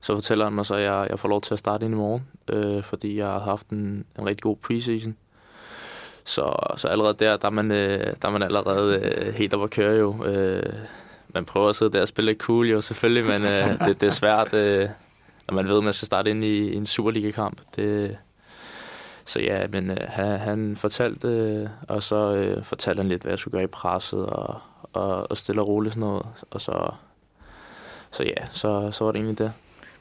så 0.00 0.14
fortæller 0.14 0.44
han 0.44 0.52
mig 0.52 0.66
så, 0.66 0.74
at 0.74 0.82
jeg, 0.82 1.06
jeg 1.10 1.18
får 1.18 1.28
lov 1.28 1.40
til 1.40 1.52
at 1.52 1.58
starte 1.58 1.84
ind 1.84 1.94
i 1.94 1.98
morgen, 1.98 2.28
øh, 2.50 2.82
fordi 2.82 3.18
jeg 3.18 3.26
har 3.26 3.40
haft 3.40 3.68
en, 3.68 4.04
en 4.18 4.26
rigtig 4.26 4.42
god 4.42 4.56
preseason. 4.56 5.16
Så, 6.24 6.56
så 6.76 6.88
allerede 6.88 7.16
der, 7.18 7.36
der 7.36 7.46
er 7.46 7.52
man, 7.52 7.70
øh, 7.70 8.14
der 8.22 8.28
er 8.28 8.32
man 8.32 8.42
allerede 8.42 8.98
øh, 8.98 9.34
helt 9.34 9.54
op 9.54 9.62
at 9.62 9.70
køre 9.70 9.94
jo. 9.94 10.24
Øh, 10.24 10.72
man 11.34 11.44
prøver 11.44 11.68
at 11.68 11.76
sidde 11.76 11.92
der 11.92 12.02
og 12.02 12.08
spille 12.08 12.30
lidt 12.30 12.42
cool 12.42 12.68
jo 12.68 12.80
selvfølgelig, 12.80 13.24
men 13.24 13.42
øh, 13.42 13.78
det, 13.88 14.00
det 14.00 14.06
er 14.06 14.10
svært, 14.10 14.54
øh, 14.54 14.88
når 15.48 15.54
man 15.54 15.68
ved, 15.68 15.78
at 15.78 15.84
man 15.84 15.92
skal 15.92 16.06
starte 16.06 16.30
ind 16.30 16.44
i, 16.44 16.72
i 16.72 16.74
en 16.74 16.86
Superliga-kamp. 16.86 17.60
Det, 17.76 18.16
så 19.24 19.40
ja, 19.40 19.66
men 19.66 19.90
øh, 19.90 19.96
han, 20.08 20.38
han 20.38 20.76
fortalte, 20.76 21.28
øh, 21.28 21.68
og 21.88 22.02
så 22.02 22.34
øh, 22.34 22.64
fortalte 22.64 23.00
han 23.00 23.08
lidt, 23.08 23.22
hvad 23.22 23.32
jeg 23.32 23.38
skulle 23.38 23.52
gøre 23.52 23.64
i 23.64 23.66
presset, 23.66 24.26
og, 24.26 24.60
og, 24.92 25.30
og 25.30 25.36
stille 25.36 25.62
og 25.62 25.68
roligt 25.68 25.94
sådan 25.94 26.08
noget. 26.08 26.26
Og 26.50 26.60
så, 26.60 26.90
så 28.10 28.22
ja, 28.22 28.46
så, 28.52 28.90
så 28.92 29.04
var 29.04 29.12
det 29.12 29.18
egentlig 29.18 29.38
det. 29.38 29.52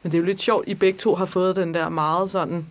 Men 0.03 0.11
det 0.11 0.17
er 0.17 0.21
jo 0.21 0.25
lidt 0.25 0.41
sjovt, 0.41 0.67
I 0.67 0.73
begge 0.73 0.99
to 0.99 1.15
har 1.15 1.25
fået 1.25 1.55
den 1.55 1.73
der 1.73 1.89
meget 1.89 2.31
sådan 2.31 2.67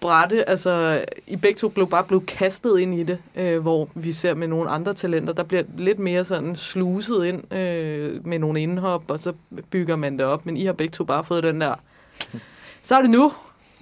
brætte, 0.00 0.48
altså 0.48 1.04
I 1.26 1.36
begge 1.36 1.58
to 1.58 1.68
blev 1.68 1.90
bare 1.90 2.04
blevet 2.04 2.26
kastet 2.26 2.78
ind 2.78 2.94
i 2.94 3.02
det, 3.02 3.18
øh, 3.36 3.58
hvor 3.58 3.88
vi 3.94 4.12
ser 4.12 4.34
med 4.34 4.48
nogle 4.48 4.70
andre 4.70 4.94
talenter, 4.94 5.32
der 5.32 5.42
bliver 5.42 5.62
lidt 5.78 5.98
mere 5.98 6.24
sådan 6.24 6.56
sluset 6.56 7.24
ind 7.26 7.54
øh, 7.54 8.26
med 8.26 8.38
nogle 8.38 8.60
indhop, 8.60 9.10
og 9.10 9.20
så 9.20 9.32
bygger 9.70 9.96
man 9.96 10.18
det 10.18 10.26
op, 10.26 10.46
men 10.46 10.56
I 10.56 10.64
har 10.64 10.72
begge 10.72 10.92
to 10.92 11.04
bare 11.04 11.24
fået 11.24 11.42
den 11.42 11.60
der, 11.60 11.74
så 12.82 12.96
er 12.96 13.02
det 13.02 13.10
nu, 13.10 13.32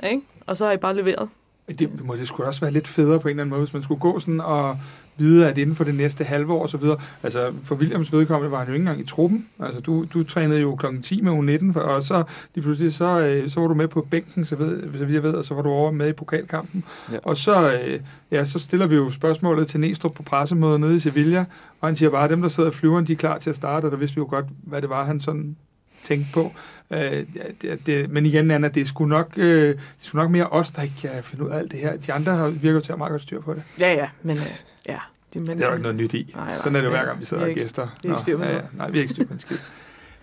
ikke? 0.02 0.22
og 0.46 0.56
så 0.56 0.64
har 0.64 0.72
I 0.72 0.76
bare 0.76 0.96
leveret. 0.96 1.28
Det 1.68 2.04
må 2.04 2.16
det 2.16 2.28
skulle 2.28 2.46
også 2.48 2.60
være 2.60 2.70
lidt 2.70 2.88
federe 2.88 3.20
på 3.20 3.28
en 3.28 3.30
eller 3.30 3.42
anden 3.42 3.50
måde, 3.50 3.60
hvis 3.60 3.72
man 3.72 3.82
skulle 3.82 4.00
gå 4.00 4.20
sådan 4.20 4.40
og 4.40 4.78
vide, 5.16 5.48
at 5.48 5.58
inden 5.58 5.76
for 5.76 5.84
det 5.84 5.94
næste 5.94 6.24
halve 6.24 6.52
år 6.52 6.62
og 6.62 6.68
så 6.68 6.76
videre, 6.76 6.96
altså 7.22 7.52
for 7.62 7.74
Williams 7.74 8.12
vedkommende 8.12 8.50
var 8.50 8.58
han 8.58 8.66
jo 8.66 8.72
ikke 8.72 8.82
engang 8.82 9.00
i 9.00 9.04
truppen. 9.04 9.46
Altså 9.60 9.80
du, 9.80 10.04
du 10.14 10.22
trænede 10.22 10.60
jo 10.60 10.74
klokken 10.76 11.02
10 11.02 11.20
med 11.20 11.32
U19, 11.32 11.80
og 11.80 12.02
så 12.02 12.24
lige 12.54 12.62
pludselig, 12.62 12.94
så, 12.94 13.18
øh, 13.18 13.50
så 13.50 13.60
var 13.60 13.68
du 13.68 13.74
med 13.74 13.88
på 13.88 14.06
bænken, 14.10 14.44
så, 14.44 14.56
ved, 14.56 14.98
så 14.98 15.06
jeg 15.06 15.22
ved, 15.22 15.32
og 15.32 15.44
så 15.44 15.54
var 15.54 15.62
du 15.62 15.68
over 15.68 15.90
med 15.90 16.08
i 16.08 16.12
pokalkampen. 16.12 16.84
Ja. 17.12 17.18
Og 17.22 17.36
så, 17.36 17.72
øh, 17.72 18.00
ja, 18.30 18.44
så 18.44 18.58
stiller 18.58 18.86
vi 18.86 18.94
jo 18.94 19.10
spørgsmålet 19.10 19.68
til 19.68 19.80
Næstrup 19.80 20.14
på 20.14 20.22
pressemødet 20.22 20.80
nede 20.80 20.96
i 20.96 20.98
Sevilla, 20.98 21.44
og 21.80 21.88
han 21.88 21.96
siger 21.96 22.10
bare, 22.10 22.24
at 22.24 22.30
dem, 22.30 22.42
der 22.42 22.48
sidder 22.48 22.70
i 22.70 22.72
flyveren, 22.72 23.06
de 23.06 23.12
er 23.12 23.16
klar 23.16 23.38
til 23.38 23.50
at 23.50 23.56
starte, 23.56 23.84
og 23.84 23.90
der 23.90 23.96
vidste 23.96 24.16
vi 24.16 24.18
jo 24.18 24.26
godt, 24.30 24.46
hvad 24.62 24.82
det 24.82 24.90
var, 24.90 25.04
han 25.04 25.20
sådan 25.20 25.56
tænkte 26.04 26.32
på. 26.32 26.52
Øh, 26.90 27.24
det, 27.62 27.86
det, 27.86 28.10
men 28.10 28.26
igen, 28.26 28.50
Anna, 28.50 28.68
det 28.68 28.80
er 28.80 28.84
sgu 28.84 29.06
nok, 29.06 29.32
øh, 29.36 29.68
det 29.68 29.74
er 29.74 29.78
sgu 30.00 30.18
nok 30.18 30.30
mere 30.30 30.46
os, 30.46 30.70
der 30.70 30.82
ikke 30.82 30.94
kan 31.00 31.10
finde 31.22 31.44
ud 31.44 31.50
af 31.50 31.58
alt 31.58 31.72
det 31.72 31.80
her. 31.80 31.96
De 31.96 32.12
andre 32.12 32.54
virker 32.54 32.80
til 32.80 32.86
at 32.86 32.92
have 32.92 32.98
meget 32.98 33.10
godt 33.10 33.22
styr 33.22 33.40
på 33.40 33.54
det. 33.54 33.62
Ja, 33.80 33.92
ja, 33.92 34.08
men 34.22 34.36
øh, 34.36 34.42
ja. 34.88 34.98
De 35.34 35.46
det 35.46 35.62
er 35.62 35.66
jo 35.66 35.72
ikke 35.72 35.82
noget 35.82 35.96
nyt 35.96 36.14
i. 36.14 36.32
Nej, 36.34 36.46
nej, 36.46 36.58
Sådan 36.58 36.76
er 36.76 36.80
det 36.80 36.86
jo 36.86 36.90
hver 36.90 37.04
gang, 37.04 37.20
vi 37.20 37.24
sidder 37.24 37.46
og 37.46 37.54
gæster. 37.54 37.88
Vi 38.02 38.08
er 38.08 38.12
ikke 38.12 38.22
styr 38.22 38.36
på 38.36 38.44
ja, 38.44 38.54
ja, 38.54 38.60
Nej, 38.72 38.90
vi 38.90 38.98
er 38.98 39.02
ikke 39.02 39.14
styr 39.14 39.26
på. 39.26 39.34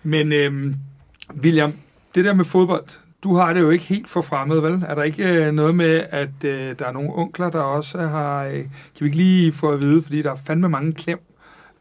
Men 0.02 0.32
øhm, 0.32 0.74
William, 1.42 1.74
det 2.14 2.24
der 2.24 2.34
med 2.34 2.44
fodbold, 2.44 2.84
du 3.22 3.36
har 3.36 3.52
det 3.52 3.60
jo 3.60 3.70
ikke 3.70 3.84
helt 3.84 4.08
for 4.08 4.20
fremmed, 4.20 4.60
vel? 4.60 4.84
Er 4.88 4.94
der 4.94 5.02
ikke 5.02 5.46
øh, 5.46 5.52
noget 5.52 5.74
med, 5.74 6.04
at 6.10 6.44
øh, 6.44 6.78
der 6.78 6.84
er 6.86 6.92
nogle 6.92 7.10
onkler, 7.14 7.50
der 7.50 7.60
også 7.60 7.98
har... 7.98 8.44
Øh, 8.44 8.52
kan 8.52 8.68
vi 9.00 9.04
ikke 9.04 9.16
lige 9.16 9.52
få 9.52 9.70
at 9.70 9.82
vide, 9.82 10.02
fordi 10.02 10.22
der 10.22 10.30
er 10.30 10.36
fandme 10.46 10.68
mange 10.68 10.92
klem. 10.92 11.18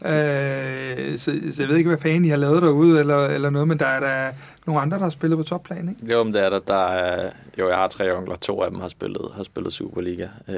Øh, 0.05 1.17
så, 1.17 1.31
så 1.51 1.61
jeg 1.63 1.69
ved 1.69 1.75
ikke, 1.77 1.87
hvad 1.87 1.97
fanden 1.97 2.25
I 2.25 2.29
har 2.29 2.37
lavet 2.37 2.61
derude, 2.61 2.99
eller, 2.99 3.25
eller 3.25 3.49
noget, 3.49 3.67
men 3.67 3.79
der 3.79 3.85
er 3.85 3.99
der 3.99 4.31
nogle 4.65 4.81
andre, 4.81 4.97
der 4.97 5.03
har 5.03 5.09
spillet 5.09 5.37
på 5.37 5.43
topplan, 5.43 5.89
ikke? 5.89 6.13
Jo, 6.13 6.23
men 6.23 6.33
det 6.33 6.41
er 6.45 6.49
der. 6.49 6.59
der 6.59 6.87
er, 6.87 7.29
jo, 7.59 7.69
jeg 7.69 7.77
har 7.77 7.87
tre 7.87 8.17
onkler. 8.17 8.35
To 8.35 8.61
af 8.61 8.71
dem 8.71 8.79
har 8.79 8.87
spillet, 8.87 9.31
har 9.35 9.43
spillet 9.43 9.73
Superliga. 9.73 10.27
Øh, 10.49 10.55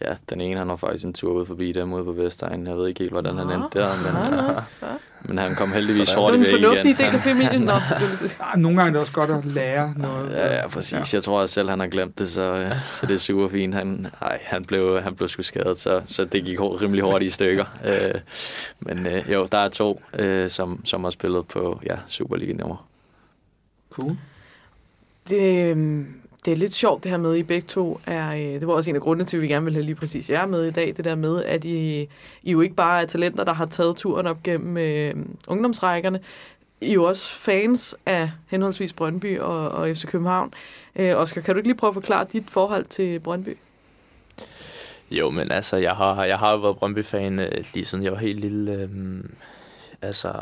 ja, 0.00 0.14
den 0.30 0.40
ene 0.40 0.58
han 0.58 0.68
var 0.68 0.76
faktisk 0.76 1.04
en 1.04 1.12
tur 1.12 1.32
ud 1.32 1.46
forbi 1.46 1.72
dem 1.72 1.92
ude 1.92 2.04
på 2.04 2.12
Vestegnen. 2.12 2.66
Jeg 2.66 2.76
ved 2.76 2.88
ikke 2.88 2.98
helt, 2.98 3.12
hvordan 3.12 3.36
han 3.38 3.46
Nå. 3.46 3.52
endte 3.52 3.78
der, 3.78 3.88
men, 4.04 4.30
Nå, 4.30 4.52
nå. 4.52 4.88
men 5.22 5.38
han 5.38 5.54
kom 5.54 5.72
heldigvis 5.72 6.08
Sådan. 6.08 6.22
hurtigt 6.22 6.40
Det 6.40 6.48
er 6.48 6.56
væk 6.56 6.62
en 6.62 6.64
fornuftig 6.64 6.90
igen. 6.90 7.06
del 7.06 7.14
af 7.14 7.20
familien. 7.20 7.60
Nå, 7.62 7.72
det. 8.20 8.36
Ah, 8.40 8.58
nogle 8.58 8.76
gange 8.76 8.88
er 8.88 8.92
det 8.92 9.00
også 9.00 9.12
godt 9.12 9.30
at 9.30 9.44
lære 9.44 9.94
noget. 9.96 10.30
Ja, 10.30 10.54
ja, 10.56 10.68
præcis. 10.68 11.14
Jeg 11.14 11.22
tror 11.22 11.40
også 11.40 11.54
selv, 11.54 11.68
han 11.68 11.80
har 11.80 11.86
glemt 11.86 12.18
det, 12.18 12.28
så, 12.28 12.42
øh, 12.42 12.72
så 12.92 13.06
det 13.06 13.14
er 13.14 13.18
super 13.18 13.48
fint. 13.48 13.74
Han, 13.74 14.06
ej, 14.22 14.38
han, 14.42 14.64
blev, 14.64 15.00
han 15.00 15.16
blev 15.16 15.28
sgu 15.28 15.42
skadet, 15.42 15.78
så, 15.78 16.02
så 16.04 16.24
det 16.24 16.44
gik 16.44 16.60
rimelig 16.60 17.04
hurtigt 17.04 17.30
i 17.30 17.34
stykker. 17.34 17.64
Øh, 17.84 18.20
men 18.80 19.06
øh, 19.06 19.32
jo, 19.32 19.48
der 19.52 19.58
er 19.58 19.68
to, 19.68 20.02
øh, 20.18 20.50
som, 20.50 20.84
som 20.84 21.04
har 21.04 21.10
spillet 21.10 21.46
på 21.46 21.80
ja, 21.86 21.96
Superliga-nummer. 22.08 22.86
Cool. 23.90 24.16
Det, 25.30 25.70
øhm, 25.70 26.19
det 26.44 26.52
er 26.52 26.56
lidt 26.56 26.74
sjovt, 26.74 27.02
det 27.02 27.10
her 27.10 27.18
med, 27.18 27.32
at 27.32 27.38
I 27.38 27.42
begge 27.42 27.68
to 27.68 28.00
er... 28.06 28.32
øh, 28.32 28.38
Det 28.60 28.66
var 28.66 28.72
også 28.74 28.90
en 28.90 28.96
af 28.96 29.02
grundene 29.02 29.24
til, 29.24 29.36
at 29.36 29.42
vi 29.42 29.48
gerne 29.48 29.64
vil 29.64 29.74
have 29.74 29.84
lige 29.84 29.94
præcis 29.94 30.30
jer 30.30 30.46
med 30.46 30.64
i 30.64 30.70
dag. 30.70 30.94
Det 30.96 31.04
der 31.04 31.14
med, 31.14 31.44
at 31.44 31.64
I, 31.64 32.08
I 32.42 32.50
jo 32.52 32.60
ikke 32.60 32.74
bare 32.74 33.02
er 33.02 33.06
talenter, 33.06 33.44
der 33.44 33.52
har 33.52 33.66
taget 33.66 33.96
turen 33.96 34.26
op 34.26 34.42
gennem 34.42 34.76
øh, 34.76 35.14
ungdomsrækkerne. 35.48 36.20
I 36.80 36.90
er 36.90 36.92
jo 36.94 37.04
også 37.04 37.32
fans 37.38 37.94
af 38.06 38.30
henholdsvis 38.46 38.92
Brøndby 38.92 39.38
og, 39.38 39.68
og 39.68 39.96
FC 39.96 40.06
København. 40.06 40.54
Øh, 40.96 41.16
Oscar, 41.16 41.40
kan 41.40 41.54
du 41.54 41.58
ikke 41.58 41.68
lige 41.68 41.78
prøve 41.78 41.88
at 41.88 41.94
forklare 41.94 42.26
dit 42.32 42.44
forhold 42.50 42.84
til 42.84 43.20
Brøndby? 43.20 43.56
Jo, 45.10 45.30
men 45.30 45.52
altså, 45.52 45.76
jeg 45.76 45.92
har, 45.96 46.24
jeg 46.24 46.38
har 46.38 46.56
været 46.56 46.76
Brøndby-fan 46.76 47.38
øh, 47.38 47.64
lige 47.74 47.84
siden 47.86 48.04
jeg 48.04 48.12
var 48.12 48.18
helt 48.18 48.40
lille. 48.40 48.72
Øh, 48.72 48.88
altså, 50.02 50.32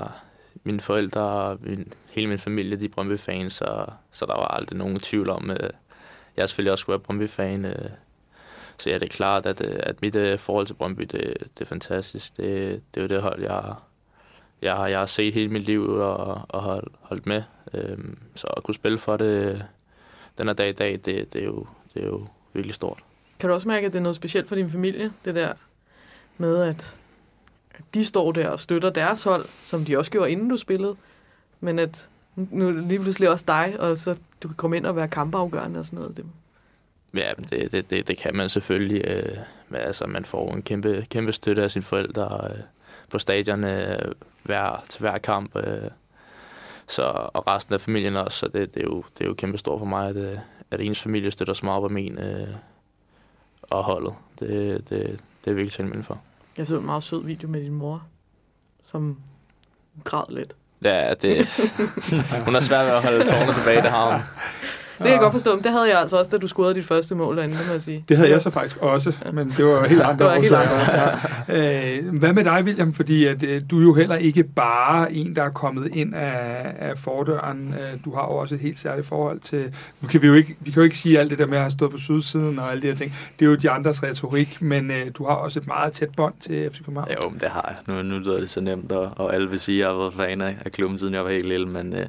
mine 0.64 0.80
forældre 0.80 1.20
og 1.20 1.58
min, 1.61 1.92
hele 2.11 2.26
min 2.26 2.38
familie, 2.38 2.76
de 2.76 2.84
er 2.84 2.88
Brøndby-fans, 2.88 3.52
så, 3.52 3.84
så 4.12 4.26
der 4.26 4.34
var 4.34 4.46
aldrig 4.48 4.78
nogen 4.78 4.98
tvivl 5.00 5.30
om, 5.30 5.50
øh, 5.50 5.70
jeg 6.38 6.48
selvfølgelig 6.48 6.72
også 6.72 6.83
skulle 6.83 6.94
være 6.98 7.05
Brøndby-fan. 7.05 7.64
Øh, 7.64 7.90
så 8.79 8.90
ja, 8.90 8.94
det 8.94 9.03
er 9.05 9.09
klart, 9.09 9.46
at, 9.46 9.61
øh, 9.66 9.77
at 9.81 10.03
mit 10.03 10.14
øh, 10.14 10.38
forhold 10.38 10.66
til 10.66 10.74
Brøndby, 10.74 11.01
det, 11.03 11.35
det 11.59 11.61
er 11.61 11.64
fantastisk. 11.64 12.37
Det, 12.37 12.83
det 12.94 13.01
er 13.01 13.05
jo 13.05 13.09
det 13.09 13.22
hold, 13.22 13.42
jeg, 13.42 13.74
jeg, 14.62 14.74
har- 14.77 14.87
jeg 14.88 14.98
har 14.98 15.07
set 15.07 15.35
hele 15.35 15.48
mit 15.48 15.62
liv 15.62 15.83
og, 15.88 16.40
og 16.48 16.62
holdt, 16.62 16.92
holdt 17.01 17.27
med. 17.27 17.42
Øh, 17.74 17.98
så 18.35 18.46
at 18.46 18.62
kunne 18.62 18.74
spille 18.74 18.98
for 18.98 19.16
det 19.16 19.64
den 20.38 20.46
her 20.46 20.55
dag 20.55 20.68
i 20.68 20.72
dag, 20.72 20.92
det, 20.92 21.33
det, 21.33 21.40
er 21.40 21.44
jo, 21.44 21.66
det 21.94 22.03
er 22.03 22.07
jo 22.07 22.27
virkelig 22.53 22.74
stort. 22.74 22.98
Kan 23.38 23.48
du 23.48 23.55
også 23.55 23.68
mærke, 23.68 23.87
at 23.87 23.92
det 23.92 23.98
er 23.98 24.03
noget 24.03 24.16
specielt 24.16 24.48
for 24.48 24.55
din 24.55 24.70
familie, 24.70 25.12
det 25.24 25.35
der 25.35 25.53
med, 26.38 26.62
at 26.62 26.94
at 27.70 27.85
de 27.94 28.05
står 28.05 28.33
der 28.33 28.48
og 28.48 28.61
støtter 28.61 28.90
deres 28.90 29.22
hold, 29.22 29.44
som 29.66 29.85
de 29.85 29.98
også 29.98 30.11
gjorde, 30.11 30.31
inden 30.31 30.48
du 30.48 30.57
spillede, 30.57 30.96
men 31.61 31.79
at 31.79 32.09
nu 32.51 32.68
er 32.68 32.72
det 32.72 32.85
lige 32.85 33.01
pludselig 33.01 33.31
også 33.31 33.44
dig, 33.48 33.77
og 33.79 33.98
så 33.98 34.18
du 34.42 34.48
kan 34.48 34.57
komme 34.57 34.77
ind 34.77 34.87
og 34.87 34.96
være 34.96 35.09
kampafgørende 35.09 35.81
og 35.81 35.87
sådan 35.87 35.98
noget. 35.98 36.16
Det, 36.16 36.24
Ja, 37.14 37.33
men 37.37 37.46
det, 37.51 37.72
det, 37.72 37.90
det, 37.90 38.09
det 38.09 38.18
kan 38.18 38.37
man 38.37 38.48
selvfølgelig. 38.48 39.05
Øh, 39.05 39.37
men 39.68 39.81
altså, 39.81 40.07
man 40.07 40.24
får 40.24 40.55
en 40.55 40.62
kæmpe, 40.62 41.07
kæmpe 41.11 41.33
støtte 41.33 41.62
af 41.62 41.70
sine 41.70 41.83
forældre 41.83 42.51
øh, 42.51 42.61
på 43.11 43.18
stadion 43.18 43.64
øh, 43.64 44.14
hver, 44.42 44.85
til 44.88 45.01
hver 45.01 45.18
kamp. 45.18 45.57
Øh, 45.57 45.90
så, 46.87 47.03
og 47.35 47.46
resten 47.46 47.74
af 47.74 47.81
familien 47.81 48.16
også, 48.16 48.38
så 48.38 48.48
det, 48.48 48.74
det, 48.74 48.81
er, 48.81 48.87
jo, 48.87 49.05
det 49.18 49.24
er 49.24 49.29
jo 49.29 49.35
kæmpe 49.35 49.59
stort 49.59 49.79
for 49.79 49.87
mig, 49.87 50.09
at, 50.09 50.16
øh, 50.16 50.38
at 50.70 50.81
ens 50.81 51.03
familie 51.03 51.31
støtter 51.31 51.55
så 51.55 51.64
meget 51.64 51.83
på 51.83 51.88
min 51.88 52.18
øh, 52.18 52.48
og 53.62 53.85
holdet. 53.85 54.14
Det, 54.40 54.48
det, 54.88 55.20
det 55.44 55.51
er 55.51 55.55
virkelig 55.55 55.72
til 55.72 56.05
for. 56.05 56.20
jeg 56.59 56.66
så 56.66 56.79
en 56.79 56.87
meget 56.87 57.03
sød 57.03 57.24
video 57.24 57.48
med 57.48 57.62
din 57.62 57.72
mor, 57.72 58.07
som 58.85 59.20
græd 60.05 60.24
lidt. 60.29 60.57
Ja, 60.84 61.14
det, 61.22 61.46
hun 62.46 62.56
er 62.56 62.60
svært 62.60 62.86
ved 62.86 62.92
at 62.92 63.02
holde 63.02 63.24
tårne 63.26 63.52
tilbage, 63.52 63.82
det 63.82 63.90
har 63.90 64.12
hun. 64.12 64.20
Det 64.98 65.04
kan 65.06 65.12
jeg 65.12 65.20
godt 65.20 65.32
forstå, 65.32 65.54
men 65.54 65.64
det 65.64 65.72
havde 65.72 65.88
jeg 65.88 66.00
altså 66.00 66.16
også, 66.18 66.30
da 66.30 66.37
du 66.38 66.48
scorede 66.48 66.74
dit 66.74 66.84
første 66.87 67.14
mål 67.14 67.37
derinde, 67.37 67.54
må 67.66 67.72
jeg 67.72 67.82
sige. 67.82 68.04
Det 68.08 68.16
havde 68.16 68.30
jeg 68.30 68.40
så 68.40 68.50
faktisk 68.50 68.76
også, 68.76 69.12
men 69.32 69.54
det 69.56 69.64
var 69.64 69.87
helt 69.88 70.00
andre 70.00 70.24
Det 70.40 70.50
var 70.50 70.58
årsager. 70.58 71.18
Øh, 71.48 72.18
hvad 72.18 72.32
med 72.32 72.44
dig, 72.44 72.62
William? 72.64 72.92
Fordi 72.92 73.24
at, 73.24 73.42
øh, 73.42 73.62
du 73.70 73.78
er 73.78 73.82
jo 73.82 73.94
heller 73.94 74.16
ikke 74.16 74.42
bare 74.42 75.12
en, 75.12 75.37
der 75.37 75.42
er 75.42 75.50
kommet 75.50 75.90
ind 75.92 76.14
af, 76.14 76.72
af 76.78 76.98
fordøren. 76.98 77.74
Øh, 77.74 77.98
Du 78.04 78.14
har 78.14 78.22
jo 78.22 78.37
også 78.37 78.54
et 78.54 78.61
helt 78.61 78.78
særligt 78.78 79.06
forhold 79.06 79.40
til... 79.40 79.64
Nu 80.00 80.08
kan 80.08 80.22
vi, 80.22 80.26
jo 80.26 80.34
ikke, 80.34 80.56
vi 80.61 80.70
kan 80.70 80.80
jo 80.80 80.84
ikke 80.84 80.96
sige 80.98 81.18
alt 81.20 81.30
det 81.30 81.38
der 81.38 81.46
med 81.46 81.56
at 81.56 81.62
have 81.62 81.70
stået 81.70 81.90
på 81.90 81.98
sydsiden 81.98 82.58
og 82.58 82.70
alle 82.70 82.82
de 82.82 82.87
her 82.87 82.94
ting. 82.94 83.14
Det 83.38 83.46
er 83.46 83.50
jo 83.50 83.56
de 83.56 83.70
andres 83.70 84.02
retorik, 84.02 84.62
men 84.62 84.90
øh, 84.90 85.06
du 85.14 85.24
har 85.26 85.34
også 85.34 85.61
et 85.61 85.66
meget 85.66 85.92
tæt 85.92 86.08
bånd 86.16 86.34
til 86.40 86.70
FC 86.72 86.78
København. 86.78 87.08
Jo, 87.24 87.28
men 87.30 87.40
det 87.40 87.48
har 87.48 87.74
jeg. 87.87 87.94
Nu, 87.94 88.02
nu 88.02 88.18
lyder 88.18 88.40
det 88.40 88.50
så 88.50 88.61
nemt, 88.61 88.92
og, 88.92 89.11
og 89.16 89.34
alle 89.34 89.50
vil 89.50 89.58
sige, 89.58 89.76
at 89.76 89.80
jeg 89.80 89.88
har 89.88 89.98
været 89.98 90.14
fan 90.14 90.40
af, 90.40 90.56
af 90.64 90.72
klubben, 90.72 90.98
siden 90.98 91.14
jeg 91.14 91.24
var 91.24 91.30
helt 91.30 91.48
lille, 91.48 91.66
men 91.66 91.94
øh, 91.94 92.06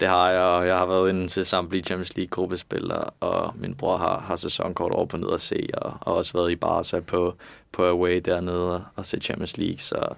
det 0.00 0.08
har 0.08 0.30
jeg, 0.30 0.40
og 0.40 0.66
jeg 0.66 0.78
har 0.78 0.86
været 0.86 1.10
inde 1.10 1.28
til 1.28 1.44
samtlige 1.44 1.82
Champions 1.82 2.16
League-gruppespillere, 2.16 3.04
og 3.20 3.54
min 3.56 3.74
bror 3.74 3.96
har, 3.96 4.20
har 4.20 4.36
sæsonkort 4.36 4.92
over 4.92 5.06
på 5.06 5.16
ned 5.16 5.32
at 5.32 5.40
se, 5.40 5.68
og, 5.74 5.96
og 6.00 6.14
også 6.14 6.32
været 6.32 6.50
i 6.50 6.56
Barca 6.56 7.00
på, 7.00 7.34
på 7.72 7.86
away 7.86 8.20
dernede 8.24 8.74
og, 8.74 8.84
og 8.96 9.06
se 9.06 9.18
Champions 9.20 9.58
League, 9.58 9.78
så 9.78 10.14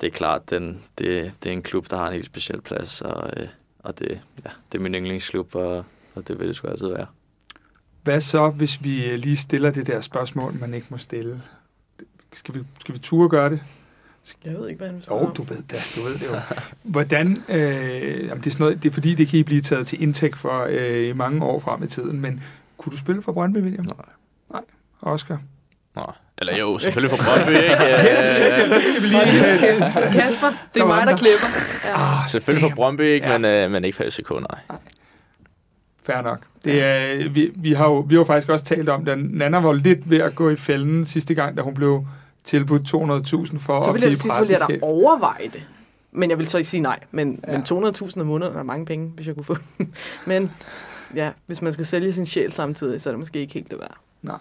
det 0.00 0.06
er 0.06 0.10
klart, 0.10 0.50
den, 0.50 0.82
det, 0.98 1.32
det 1.42 1.48
er 1.48 1.52
en 1.52 1.62
klub, 1.62 1.90
der 1.90 1.96
har 1.96 2.06
en 2.06 2.12
helt 2.12 2.26
speciel 2.26 2.60
plads, 2.60 3.02
og, 3.02 3.30
øh, 3.36 3.48
og 3.78 3.98
det, 3.98 4.20
ja, 4.44 4.50
det 4.72 4.78
er 4.78 4.82
min 4.82 4.94
yndlingsklub, 4.94 5.54
og, 5.54 5.84
og 6.14 6.28
det 6.28 6.38
vil 6.38 6.48
det 6.48 6.56
sgu 6.56 6.68
altid 6.68 6.88
være. 6.88 7.06
Hvad 8.02 8.20
så, 8.20 8.50
hvis 8.50 8.84
vi 8.84 9.16
lige 9.16 9.36
stiller 9.36 9.70
det 9.70 9.86
der 9.86 10.00
spørgsmål, 10.00 10.54
man 10.54 10.74
ikke 10.74 10.86
må 10.90 10.98
stille? 10.98 11.42
Skal 12.32 12.54
vi, 12.54 12.60
skal 12.80 12.94
vi 12.94 12.98
ture 12.98 13.28
gøre 13.28 13.50
det? 13.50 13.60
Jeg 14.44 14.54
ved 14.54 14.68
ikke, 14.68 14.78
hvad 14.78 14.88
han 14.88 15.02
Jo, 15.10 15.30
du 15.36 15.42
ved 15.42 15.56
det, 15.56 15.92
du 15.96 16.02
ved 16.02 16.14
det 16.14 16.26
jo. 16.26 16.34
Hvordan, 16.82 17.42
øh, 17.48 18.26
jamen 18.26 18.38
det, 18.38 18.46
er 18.46 18.50
sådan 18.50 18.64
noget, 18.64 18.82
det 18.82 18.88
er 18.88 18.92
fordi, 18.92 19.14
det 19.14 19.28
kan 19.28 19.38
I 19.38 19.42
blive 19.42 19.60
taget 19.60 19.86
til 19.86 20.02
indtægt 20.02 20.36
for 20.36 20.66
øh, 20.70 21.16
mange 21.16 21.44
år 21.44 21.60
frem 21.60 21.82
i 21.82 21.86
tiden, 21.86 22.20
men 22.20 22.42
kunne 22.78 22.90
du 22.92 22.96
spille 22.96 23.22
for 23.22 23.32
Brøndby, 23.32 23.58
William? 23.58 23.84
Nej. 23.84 23.94
Nej. 24.52 24.62
Oscar? 25.02 25.38
Nå. 25.96 26.02
Eller 26.38 26.58
jo, 26.58 26.78
selvfølgelig 26.78 27.18
for 27.18 27.24
Brøndby, 27.26 27.50
ikke? 27.50 27.72
Øh, 27.72 28.82
Skal 28.82 29.02
vi 29.02 29.06
lige... 29.06 29.72
Øh, 29.72 30.12
Kasper, 30.12 30.52
det 30.74 30.82
er 30.82 30.86
mig, 30.86 31.06
der 31.06 31.16
klipper. 31.16 31.46
Ja. 31.84 32.22
ah, 32.22 32.28
selvfølgelig 32.28 32.70
for 32.70 32.74
Brøndby, 32.76 33.00
ikke? 33.00 33.26
Ja. 33.26 33.38
Men, 33.38 33.44
øh, 33.44 33.70
men 33.70 33.84
ikke 33.84 33.96
for 33.96 34.04
FCK, 34.10 34.30
nej. 34.30 34.78
fair 36.02 36.22
nok. 36.22 36.38
Det 36.64 36.82
er, 36.82 37.28
vi, 37.28 37.52
vi, 37.56 37.72
har 37.72 37.84
jo, 37.84 37.98
vi 37.98 38.14
har 38.14 38.20
jo 38.20 38.24
faktisk 38.24 38.48
også 38.48 38.64
talt 38.64 38.88
om 38.88 39.04
det. 39.04 39.18
Nana 39.18 39.58
var 39.58 39.72
lidt 39.72 40.10
ved 40.10 40.18
at 40.18 40.34
gå 40.34 40.50
i 40.50 40.56
fælden 40.56 41.06
sidste 41.06 41.34
gang, 41.34 41.56
da 41.56 41.62
hun 41.62 41.74
blev 41.74 42.06
tilbudt 42.44 42.82
200.000 42.94 43.58
for 43.58 43.80
Så 43.80 43.88
at 43.88 43.94
vil 43.94 44.00
jeg 44.00 44.08
blive 44.08 44.16
sige, 44.16 44.32
så 44.32 44.40
vil 44.40 44.48
jeg 44.48 44.60
da 44.68 44.78
overveje 44.82 45.48
det. 45.52 45.62
Men 46.12 46.30
jeg 46.30 46.38
vil 46.38 46.48
så 46.48 46.58
ikke 46.58 46.70
sige 46.70 46.80
nej. 46.80 46.98
Men, 47.10 47.40
Ja. 47.48 47.52
men 47.52 47.62
200.000 47.62 48.20
om 48.20 48.26
måneden 48.26 48.56
er 48.56 48.62
mange 48.62 48.86
penge, 48.86 49.12
hvis 49.14 49.26
jeg 49.26 49.34
kunne 49.34 49.44
få 49.44 49.56
dem. 49.78 49.88
Men 50.26 50.50
ja, 51.14 51.30
hvis 51.46 51.62
man 51.62 51.72
skal 51.72 51.86
sælge 51.86 52.12
sin 52.12 52.26
sjæl 52.26 52.52
samtidig, 52.52 53.00
så 53.00 53.08
er 53.10 53.12
det 53.12 53.18
måske 53.18 53.38
ikke 53.38 53.54
helt 53.54 53.70
det 53.70 53.78
værd. 53.80 53.96
Nej. 54.22 54.38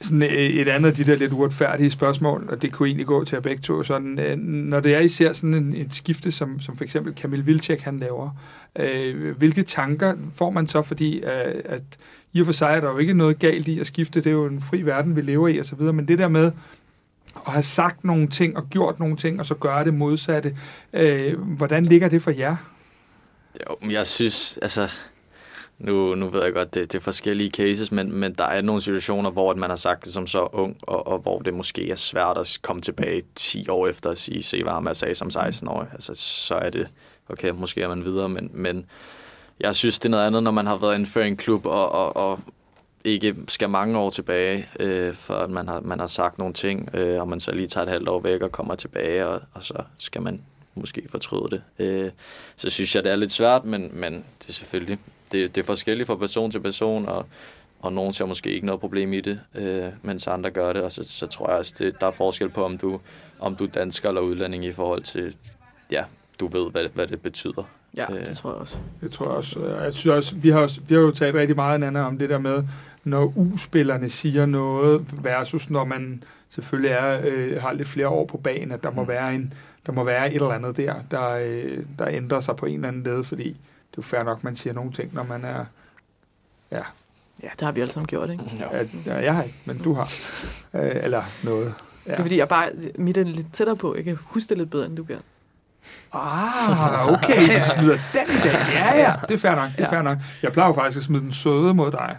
Sådan 0.00 0.22
øh, 0.22 0.28
et 0.28 0.68
andet 0.68 0.90
af 0.90 0.96
de 0.96 1.04
der 1.04 1.16
lidt 1.16 1.32
uretfærdige 1.32 1.90
spørgsmål, 1.90 2.48
og 2.50 2.62
det 2.62 2.72
kunne 2.72 2.88
egentlig 2.88 3.06
gå 3.06 3.24
til 3.24 3.36
jer 3.36 3.40
begge 3.40 3.62
to. 3.62 3.82
Sådan, 3.82 4.18
øh, 4.18 4.36
når 4.38 4.80
det 4.80 4.94
er, 4.94 4.98
I 4.98 5.08
ser 5.08 5.32
sådan 5.32 5.54
en, 5.54 5.74
et 5.76 5.94
skifte, 5.94 6.32
som, 6.32 6.60
som 6.60 6.76
for 6.76 6.84
eksempel 6.84 7.14
Kamil 7.14 7.46
Vilcek 7.46 7.80
han 7.80 7.98
laver, 7.98 8.30
øh, 8.78 9.36
hvilke 9.36 9.62
tanker 9.62 10.14
får 10.34 10.50
man 10.50 10.66
så, 10.66 10.82
fordi 10.82 11.18
øh, 11.18 11.54
at 11.64 11.82
i 12.32 12.40
og 12.40 12.46
for 12.46 12.52
sig 12.52 12.76
er 12.76 12.80
der 12.80 12.90
jo 12.90 12.98
ikke 12.98 13.14
noget 13.14 13.38
galt 13.38 13.68
i 13.68 13.80
at 13.80 13.86
skifte, 13.86 14.20
det 14.20 14.26
er 14.30 14.34
jo 14.34 14.46
en 14.46 14.60
fri 14.60 14.82
verden, 14.82 15.16
vi 15.16 15.20
lever 15.20 15.48
i 15.48 15.58
og 15.58 15.64
så 15.64 15.76
videre, 15.76 15.92
men 15.92 16.08
det 16.08 16.18
der 16.18 16.28
med 16.28 16.52
at 17.46 17.52
have 17.52 17.62
sagt 17.62 18.04
nogle 18.04 18.28
ting 18.28 18.56
og 18.56 18.70
gjort 18.70 18.98
nogle 18.98 19.16
ting, 19.16 19.40
og 19.40 19.46
så 19.46 19.54
gøre 19.54 19.84
det 19.84 19.94
modsatte, 19.94 20.56
øh, 20.92 21.40
hvordan 21.40 21.86
ligger 21.86 22.08
det 22.08 22.22
for 22.22 22.30
jer? 22.30 22.56
Jo, 23.68 23.76
men 23.80 23.90
jeg 23.90 24.06
synes, 24.06 24.58
altså... 24.62 24.88
Nu, 25.78 26.14
nu 26.14 26.28
ved 26.28 26.42
jeg 26.44 26.52
godt, 26.52 26.74
det, 26.74 26.92
det 26.92 26.98
er 26.98 27.02
forskellige 27.02 27.50
cases, 27.50 27.92
men, 27.92 28.12
men 28.12 28.34
der 28.34 28.44
er 28.44 28.62
nogle 28.62 28.82
situationer, 28.82 29.30
hvor 29.30 29.50
at 29.50 29.56
man 29.56 29.70
har 29.70 29.76
sagt 29.76 30.04
det 30.04 30.12
som 30.12 30.26
så 30.26 30.48
ung, 30.52 30.76
og, 30.82 31.06
og 31.06 31.18
hvor 31.18 31.38
det 31.38 31.54
måske 31.54 31.90
er 31.90 31.96
svært 31.96 32.38
at 32.38 32.58
komme 32.62 32.82
tilbage 32.82 33.22
10 33.34 33.68
år 33.68 33.86
efter 33.86 34.10
og 34.10 34.18
sige, 34.18 34.42
se 34.42 34.62
hvad 34.62 34.80
man 34.80 34.94
sagde 34.94 35.14
som 35.14 35.28
16-årig. 35.28 35.88
Altså, 35.92 36.14
så 36.14 36.54
er 36.54 36.70
det, 36.70 36.88
okay, 37.28 37.50
måske 37.50 37.82
er 37.82 37.88
man 37.88 38.04
videre, 38.04 38.28
men, 38.28 38.50
men 38.52 38.86
jeg 39.60 39.74
synes, 39.74 39.98
det 39.98 40.04
er 40.04 40.10
noget 40.10 40.26
andet, 40.26 40.42
når 40.42 40.50
man 40.50 40.66
har 40.66 40.76
været 40.76 40.94
inden 40.94 41.08
for 41.08 41.20
en 41.20 41.36
klub, 41.36 41.66
og, 41.66 41.92
og, 41.92 42.16
og 42.16 42.40
ikke 43.04 43.36
skal 43.48 43.70
mange 43.70 43.98
år 43.98 44.10
tilbage, 44.10 44.68
øh, 44.80 45.14
for 45.14 45.34
at 45.34 45.50
man 45.50 45.68
har, 45.68 45.80
man 45.80 46.00
har 46.00 46.06
sagt 46.06 46.38
nogle 46.38 46.54
ting, 46.54 46.94
øh, 46.94 47.20
og 47.20 47.28
man 47.28 47.40
så 47.40 47.52
lige 47.52 47.66
tager 47.66 47.84
et 47.86 47.90
halvt 47.92 48.08
år 48.08 48.20
væk 48.20 48.42
og 48.42 48.52
kommer 48.52 48.74
tilbage, 48.74 49.26
og, 49.26 49.40
og 49.54 49.62
så 49.62 49.74
skal 49.98 50.22
man 50.22 50.40
måske 50.74 51.02
fortryde 51.08 51.48
det. 51.50 51.62
Øh, 51.78 52.10
så 52.56 52.70
synes 52.70 52.94
jeg, 52.94 53.04
det 53.04 53.12
er 53.12 53.16
lidt 53.16 53.32
svært, 53.32 53.64
men, 53.64 53.90
men 53.92 54.12
det 54.14 54.48
er 54.48 54.52
selvfølgelig 54.52 54.98
det, 55.32 55.54
det 55.54 55.60
er 55.60 55.66
forskelligt 55.66 56.06
fra 56.06 56.14
person 56.16 56.50
til 56.50 56.60
person, 56.60 57.08
og, 57.08 57.26
og 57.80 57.92
nogen 57.92 58.12
ser 58.12 58.24
måske 58.26 58.50
ikke 58.50 58.66
noget 58.66 58.80
problem 58.80 59.12
i 59.12 59.20
det, 59.20 59.40
øh, 59.54 59.84
mens 60.02 60.26
andre 60.26 60.50
gør 60.50 60.72
det, 60.72 60.82
og 60.82 60.92
så, 60.92 61.02
så 61.04 61.26
tror 61.26 61.48
jeg 61.50 61.58
også, 61.58 61.74
det, 61.78 62.00
der 62.00 62.06
er 62.06 62.10
forskel 62.10 62.48
på, 62.48 62.64
om 62.64 62.78
du, 62.78 63.00
om 63.38 63.56
du 63.56 63.64
er 63.64 63.68
dansker 63.68 64.08
eller 64.08 64.20
udlænding 64.20 64.64
i 64.64 64.72
forhold 64.72 65.02
til, 65.02 65.36
ja, 65.90 66.04
du 66.40 66.46
ved, 66.46 66.70
hvad, 66.70 66.84
hvad 66.94 67.06
det 67.06 67.20
betyder. 67.22 67.62
Ja, 67.96 68.12
Øh. 68.12 68.26
det 68.26 68.36
tror 68.36 68.50
jeg 68.50 68.58
også. 68.58 68.78
Det 69.00 69.12
tror 69.12 69.26
jeg 69.26 69.34
også. 69.34 69.60
Og 69.60 69.84
Jeg 69.84 69.94
synes 69.94 70.16
også, 70.16 70.34
vi 70.36 70.50
har, 70.50 70.60
også, 70.60 70.80
vi 70.88 70.94
har 70.94 71.02
jo 71.02 71.10
talt 71.10 71.34
rigtig 71.34 71.56
meget 71.56 71.82
Anna, 71.84 72.00
om 72.02 72.18
det 72.18 72.28
der 72.28 72.38
med, 72.38 72.62
når 73.04 73.32
U-spillerne 73.36 74.08
siger 74.10 74.46
noget, 74.46 75.06
versus 75.24 75.70
når 75.70 75.84
man 75.84 76.22
selvfølgelig 76.50 76.90
er, 76.90 77.20
øh, 77.24 77.62
har 77.62 77.72
lidt 77.72 77.88
flere 77.88 78.08
år 78.08 78.26
på 78.26 78.36
banen, 78.36 78.72
at 78.72 78.82
der 78.82 78.90
må 78.90 79.04
være 79.04 79.34
en 79.34 79.52
der 79.86 79.92
må 79.92 80.04
være 80.04 80.28
et 80.28 80.34
eller 80.34 80.50
andet 80.50 80.76
der, 80.76 80.94
der, 81.10 81.28
øh, 81.30 81.78
der 81.98 82.08
ændrer 82.08 82.40
sig 82.40 82.56
på 82.56 82.66
en 82.66 82.74
eller 82.74 82.88
anden 82.88 83.02
led, 83.02 83.24
fordi 83.24 83.48
det 83.48 83.52
er 83.92 83.94
jo 83.98 84.02
fair 84.02 84.22
nok, 84.22 84.44
man 84.44 84.56
siger 84.56 84.72
nogle 84.74 84.92
ting, 84.92 85.14
når 85.14 85.22
man 85.22 85.44
er... 85.44 85.64
Ja, 86.70 86.82
Ja, 87.42 87.48
det 87.52 87.60
har 87.60 87.72
vi 87.72 87.80
alle 87.80 87.92
sammen 87.92 88.06
gjort, 88.06 88.30
ikke? 88.30 88.44
at, 88.70 88.86
ja 89.06 89.24
jeg 89.24 89.34
har 89.34 89.42
ikke, 89.42 89.58
men 89.64 89.78
du 89.78 89.94
har. 89.94 90.12
Øh, 90.74 90.90
eller 91.04 91.22
noget. 91.44 91.74
Ja. 92.06 92.10
Det 92.10 92.18
er 92.18 92.22
fordi, 92.22 92.36
jeg 92.38 92.48
bare... 92.48 92.70
Mit 92.98 93.16
er 93.16 93.24
lidt 93.24 93.52
tættere 93.52 93.76
på. 93.76 93.94
Jeg 93.96 94.04
kan 94.04 94.18
huske 94.22 94.48
det 94.48 94.58
lidt 94.58 94.70
bedre, 94.70 94.86
end 94.86 94.96
du 94.96 95.04
kan. 95.04 95.16
Ah, 96.12 97.12
okay, 97.12 97.40
du 97.60 97.64
smider 97.64 97.98
den 98.12 98.26
der. 98.44 98.58
Ja, 98.74 98.98
ja, 99.00 99.14
det 99.28 99.34
er 99.34 99.38
fair 99.38 99.54
nok, 99.54 99.70
det 99.76 99.80
er 99.80 99.84
Ja. 99.84 99.96
fair 99.96 100.02
nok. 100.02 100.18
Jeg 100.42 100.52
plejer 100.52 100.68
jo 100.68 100.74
faktisk 100.74 100.96
at 100.96 101.02
smide 101.02 101.22
den 101.22 101.32
søde 101.32 101.74
mod 101.74 101.90
dig, 101.90 102.16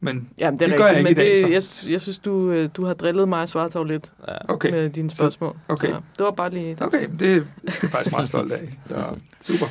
men 0.00 0.28
Jamen, 0.38 0.58
det 0.60 0.64
er 0.64 0.68
Det 0.70 0.78
gør 0.78 0.86
jeg 0.86 0.96
rigtigt, 0.96 1.08
ikke 1.18 1.22
i 1.22 1.34
men 1.34 1.38
dag, 1.42 1.48
det, 1.48 1.54
jeg, 1.54 1.62
synes- 1.62 1.88
jeg 1.92 2.00
synes, 2.00 2.18
du, 2.18 2.50
øh, 2.50 2.68
du 2.76 2.84
har 2.84 2.94
drillet 2.94 3.28
mig 3.28 3.40
og 3.42 3.48
Svartov 3.48 3.84
lidt 3.84 4.12
Ja. 4.28 4.52
okay. 4.52 4.70
med 4.70 4.90
dine 4.90 5.10
spørgsmål. 5.10 5.56
okay. 5.68 5.88
Så 5.88 6.00
det 6.18 6.24
var 6.24 6.30
bare 6.30 6.50
lige... 6.50 6.76
Okay, 6.80 7.08
det, 7.08 7.20
det 7.20 7.30
er 7.36 7.42
jeg 7.82 7.90
faktisk 7.90 8.12
meget 8.16 8.28
stolt 8.28 8.52
af. 8.52 8.78
Ja, 8.90 9.02
super. 9.40 9.66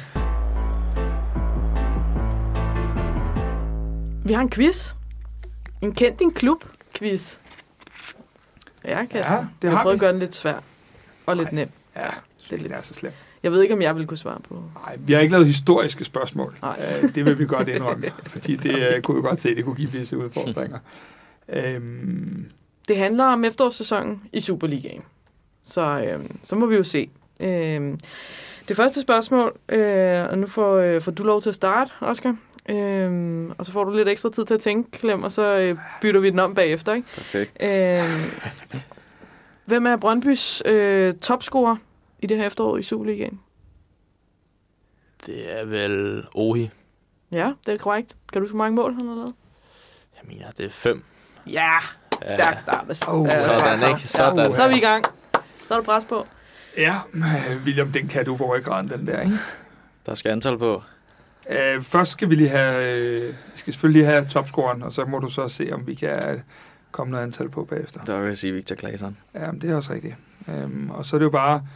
Vi 4.28 4.34
har 4.34 4.42
en 4.42 4.50
quiz. 4.50 4.94
En 5.82 5.94
kendt 5.94 6.20
din 6.20 6.32
klub-quiz. 6.34 7.38
Ja, 8.86 9.06
Kasper. 9.06 9.34
Ja, 9.34 9.40
det 9.40 9.48
jeg 9.68 9.72
har 9.72 9.82
prøver 9.82 9.94
vi. 9.94 9.98
at 9.98 10.00
gøre 10.00 10.12
den 10.12 10.20
lidt 10.20 10.36
svær 10.36 10.60
og 11.26 11.38
lidt 11.38 11.52
nem. 11.52 11.70
Ja, 11.96 12.02
Det 12.02 12.08
er 12.08 12.12
det 12.50 12.62
lidt- 12.62 12.72
det 12.72 12.78
er 12.78 12.82
så 12.82 12.94
slemt. 12.94 13.16
Jeg 13.44 13.52
ved 13.52 13.62
ikke, 13.62 13.74
om 13.76 13.82
jeg 13.82 13.96
vil 13.96 14.08
kunne 14.08 14.18
svare 14.18 14.40
på. 14.50 14.64
Nej, 14.86 14.98
vi 15.00 15.14
har 15.14 15.20
ikke 15.20 15.32
lavet 15.32 15.48
historiske 15.48 16.04
spørgsmål. 16.04 16.58
Nej. 16.62 16.80
Øh, 17.04 17.16
det 17.16 17.26
vil 17.26 17.40
vi 17.40 17.46
godt 17.46 17.68
indrømme, 17.68 18.06
fordi 18.34 18.56
det 18.56 18.76
øh, 18.96 19.02
kunne 19.02 19.16
vi 19.18 19.22
godt 19.22 19.42
se, 19.42 19.56
det 19.56 19.66
kunne 19.66 19.76
give 19.76 19.92
visse 19.92 20.18
udfordringer. 20.18 20.80
Øhm, 21.50 22.46
Det 22.88 22.98
handler 22.98 23.26
om 23.26 23.46
efterårssæsonen 23.46 24.22
i 24.34 24.40
Superligaen. 24.42 25.02
Så, 25.64 25.82
øh, 25.82 26.20
så 26.44 26.56
må 26.56 26.66
vi 26.66 26.76
jo 26.76 26.84
se. 26.84 27.10
Øh, 27.40 27.98
det 28.68 28.76
første 28.76 29.02
spørgsmål, 29.02 29.58
øh, 29.70 30.26
og 30.30 30.38
nu 30.38 30.48
får, 30.48 30.76
øh, 30.78 31.02
får 31.02 31.12
du 31.12 31.24
lov 31.24 31.42
til 31.42 31.50
at 31.50 31.56
starte, 31.56 31.92
Oscar. 32.02 32.36
Øh, 32.70 33.46
og 33.58 33.66
så 33.66 33.72
får 33.72 33.84
du 33.84 33.92
lidt 33.96 34.10
ekstra 34.10 34.30
tid 34.30 34.46
til 34.46 34.54
at 34.54 34.60
tænke, 34.60 35.00
Clem, 35.00 35.24
og 35.24 35.32
så 35.32 35.58
øh, 35.58 35.78
bytter 36.02 36.20
vi 36.22 36.30
den 36.30 36.40
om 36.40 36.56
bagefter. 36.56 36.94
Ikke? 36.94 37.08
Perfekt. 37.16 37.64
Øh, 37.64 38.04
hvem 39.66 39.86
er 39.86 39.96
Brøndbys 39.96 40.62
øh, 40.66 41.14
topscorer 41.16 41.76
i 42.20 42.28
det 42.28 42.38
her 42.38 42.48
efterår 42.48 42.78
i 42.78 42.84
Superligaen? 42.84 43.40
Det 45.26 45.60
er 45.60 45.66
vel 45.66 46.24
Ohi. 46.36 46.70
Ja, 47.32 47.52
det 47.66 47.74
er 47.74 47.78
korrekt. 47.78 48.16
Kan 48.34 48.42
du 48.42 48.46
huske, 48.46 48.56
hvor 48.56 48.64
mange 48.66 48.76
mål 48.76 48.94
han 48.94 49.08
har 49.08 49.16
lavet? 49.16 49.34
Jeg 50.16 50.28
mener, 50.36 50.52
det 50.52 50.66
er 50.66 50.70
fem. 50.70 51.04
Ja, 51.50 51.72
stærk 52.22 52.60
start. 52.62 53.08
Oh, 53.10 53.26
Ja, 53.32 53.40
sådan, 53.46 53.80
så- 53.80 53.88
ikke? 53.88 54.08
Sådan. 54.08 54.52
Så 54.54 54.64
er 54.64 54.68
vi 54.68 54.76
i 54.76 54.80
gang. 54.80 55.06
Så 55.68 55.74
er 55.74 55.78
der 55.78 55.84
pres 55.86 56.06
på. 56.06 56.28
ja, 56.78 56.96
øh, 57.14 57.64
William, 57.66 57.92
den 57.92 58.08
kan 58.08 58.26
du 58.26 58.38
på 58.38 58.56
ryggraden, 58.56 58.88
den 58.88 59.08
der, 59.08 59.22
ikke? 59.22 59.36
Der 60.06 60.14
skal 60.16 60.32
antal 60.32 60.58
på. 60.58 60.84
Øh, 61.50 61.82
først 61.82 62.12
skal 62.12 62.30
vi 62.30 62.36
lige 62.36 62.50
have, 62.50 62.94
øh, 63.00 63.34
skal 63.56 63.74
selvfølgelig 63.74 64.02
lige 64.02 64.12
have 64.12 64.26
topscoren, 64.26 64.84
og 64.84 64.92
så 64.92 65.06
må 65.06 65.20
du 65.20 65.30
så 65.30 65.48
se, 65.48 65.70
om 65.74 65.88
vi 65.88 65.96
kan 65.96 66.30
øh, 66.30 66.40
komme 66.92 67.12
noget 67.12 67.24
antal 67.24 67.50
på 67.50 67.66
bagefter. 67.66 68.04
Der 68.04 68.20
vil 68.20 68.28
jeg 68.28 68.38
sige 68.38 68.54
Victor 68.54 68.76
Claesson. 68.76 69.18
Ja, 69.34 69.52
men 69.52 69.62
det 69.62 69.70
er 69.70 69.76
også 69.76 69.94
rigtigt. 69.94 70.16
Øhm, 70.48 70.90
og 70.92 71.06
så 71.06 71.16
er 71.16 71.20
det 71.20 71.26
jo 71.26 71.30
bare, 71.30 71.68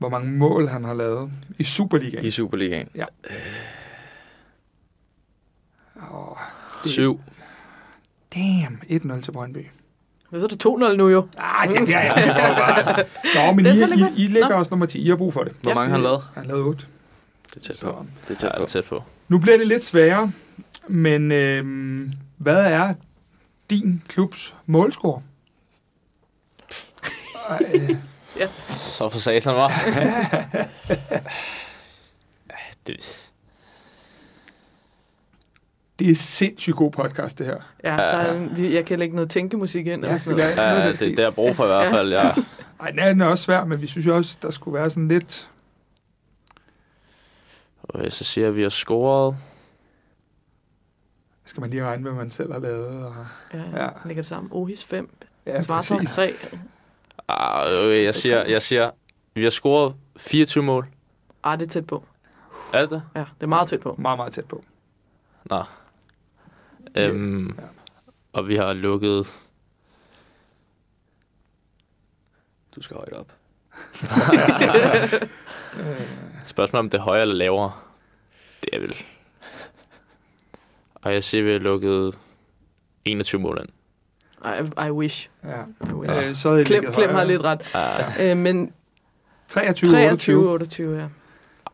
hvor 0.00 0.08
mange 0.08 0.30
mål 0.32 0.68
han 0.68 0.84
har 0.84 0.94
lavet 0.94 1.30
i 1.58 1.64
Superligaen. 1.64 2.24
I 2.24 2.30
Superligaen. 2.30 2.88
Åh, 6.12 6.36
Syv. 6.84 7.20
damn, 8.34 8.80
1-0 8.90 9.20
til 9.22 9.32
Brøndby. 9.32 9.66
Så 10.38 10.44
er 10.44 10.48
det 10.48 10.66
2-0 10.66 10.96
nu 10.96 11.08
jo. 11.08 11.28
Ah, 11.38 11.68
det, 11.68 11.78
det 11.78 11.94
er 11.94 12.00
jeg 12.00 12.54
bare. 12.58 13.04
Nå, 13.46 13.52
men 13.52 13.64
Det 13.64 13.74
I, 13.76 14.00
I, 14.22 14.24
I 14.24 14.26
ligger 14.26 14.54
også 14.54 14.70
nummer 14.70 14.86
10. 14.86 14.98
I 14.98 15.08
har 15.08 15.16
brug 15.16 15.32
for 15.32 15.44
det. 15.44 15.52
Hvor 15.62 15.70
Ja, 15.70 15.74
mange 15.74 15.88
har 15.90 15.96
han 15.96 16.02
lavet? 16.04 16.22
Han 16.34 16.46
lavede 16.46 16.64
8. 16.64 16.86
Det 17.46 17.56
er 17.56 17.60
tæt 17.60 17.76
Så. 17.76 17.86
på. 17.86 18.06
Det 18.28 18.44
er 18.44 18.48
Ja, 18.48 18.48
tæt 18.48 18.50
det 18.58 18.60
på. 18.60 18.66
tæt 18.66 18.84
på. 18.84 19.02
Nu 19.28 19.38
bliver 19.38 19.56
det 19.56 19.66
lidt 19.66 19.84
sværere, 19.84 20.32
men 20.88 21.32
øhm, 21.32 22.12
hvad 22.36 22.64
er 22.64 22.94
din 23.70 24.02
klubs 24.08 24.54
målscore? 24.66 25.22
Ej, 27.50 27.58
Så 28.78 29.08
for 29.08 29.18
satan, 29.18 29.54
var. 29.54 29.68
det, 32.86 33.26
det 35.98 36.10
er 36.10 36.14
sindssygt 36.14 36.76
god 36.76 36.90
podcast, 36.90 37.38
det 37.38 37.46
her. 37.46 37.56
Ja, 37.84 37.90
der 37.90 37.96
er, 38.02 38.38
vi- 38.48 38.74
jeg 38.74 38.86
kan 38.86 38.98
lægge 38.98 39.14
noget 39.14 39.30
tænkemusik 39.30 39.86
ind. 39.86 40.02
Ja, 40.02 40.08
eller 40.08 40.18
sådan 40.18 40.38
noget. 40.38 40.56
vi 40.56 40.60
have- 40.60 40.80
ja, 40.80 40.92
det, 40.92 40.98
det 41.16 41.18
er 41.18 41.30
brug 41.30 41.56
for 41.56 41.64
i 41.64 41.66
hvert 41.66 41.90
fald. 41.92 42.12
Ja. 42.12 42.32
Ej, 42.80 42.90
den 42.90 42.98
er, 42.98 43.08
den 43.08 43.20
er 43.20 43.26
også 43.26 43.44
svær, 43.44 43.64
men 43.64 43.80
vi 43.80 43.86
synes 43.86 44.06
jo 44.06 44.16
også, 44.16 44.36
der 44.42 44.50
skulle 44.50 44.74
være 44.78 44.90
sådan 44.90 45.08
lidt... 45.08 45.50
Og 47.82 48.12
så 48.12 48.24
siger 48.24 48.44
jeg, 48.44 48.48
at 48.50 48.56
vi 48.56 48.62
har 48.62 48.68
scoret. 48.68 49.36
Skal 51.44 51.60
man 51.60 51.70
lige 51.70 51.84
regne, 51.84 52.02
hvad 52.02 52.12
man 52.12 52.30
selv 52.30 52.52
har 52.52 52.60
lavet? 52.60 53.04
Og, 53.04 53.14
Ja, 53.54 53.58
Ja. 53.58 53.82
ja. 53.84 53.88
lægger 54.04 54.22
det 54.22 54.28
sammen. 54.28 54.48
Ohis 54.52 54.84
5. 54.84 55.10
ja, 55.46 55.60
præcis. 55.68 56.10
3. 56.10 56.34
Ah, 57.30 57.66
okay, 57.84 58.04
jeg 58.04 58.14
siger, 58.14 58.44
jeg 58.44 58.62
siger, 58.62 58.90
vi 59.34 59.42
har 59.42 59.50
scoret 59.50 59.94
24 60.16 60.64
mål. 60.64 60.86
Ah, 61.42 61.58
det 61.58 61.66
er 61.66 61.70
tæt 61.70 61.86
på. 61.86 62.04
Er 62.72 62.80
det 62.80 62.90
det? 62.90 63.02
Ja, 63.14 63.20
det 63.20 63.42
er 63.42 63.46
meget 63.46 63.68
tæt 63.68 63.80
på. 63.80 63.94
Meget, 63.98 64.16
meget 64.18 64.32
tæt 64.32 64.44
på. 64.44 64.64
Nå. 65.44 65.62
Øhm, 66.96 67.48
Ja. 67.58 67.64
Og 68.32 68.48
vi 68.48 68.56
har 68.56 68.72
lukket... 68.72 69.26
Du 72.76 72.82
skal 72.82 72.96
højt 72.96 73.12
op. 73.12 73.32
Øh, 75.78 76.08
Spørgsmålet 76.46 76.78
om 76.84 76.90
det 76.90 76.98
er 76.98 77.02
højere 77.02 77.22
eller 77.22 77.34
lavere. 77.34 77.72
Det 78.60 78.68
er 78.72 78.78
vel... 78.80 78.96
Og 80.94 81.12
jeg 81.12 81.24
siger, 81.24 81.44
vi 81.44 81.52
har 81.52 81.58
lukket 81.58 82.18
21 83.04 83.40
mål 83.40 83.58
ind. 83.60 83.68
I, 84.44 84.86
I 84.86 84.90
wish. 84.90 85.28
ja. 85.44 85.50
I 85.90 85.92
wish. 85.92 86.28
Øh, 86.28 86.34
så 86.34 86.56
det 86.56 86.66
Klem, 86.66 87.10
har 87.14 87.24
lidt 87.24 87.42
ret. 87.44 87.60
Uh, 87.74 88.24
Øh, 88.26 88.36
men 88.36 88.72
23, 89.48 89.90
23, 89.90 90.02
28. 90.10 90.50
28, 90.52 90.98
ja. 90.98 91.04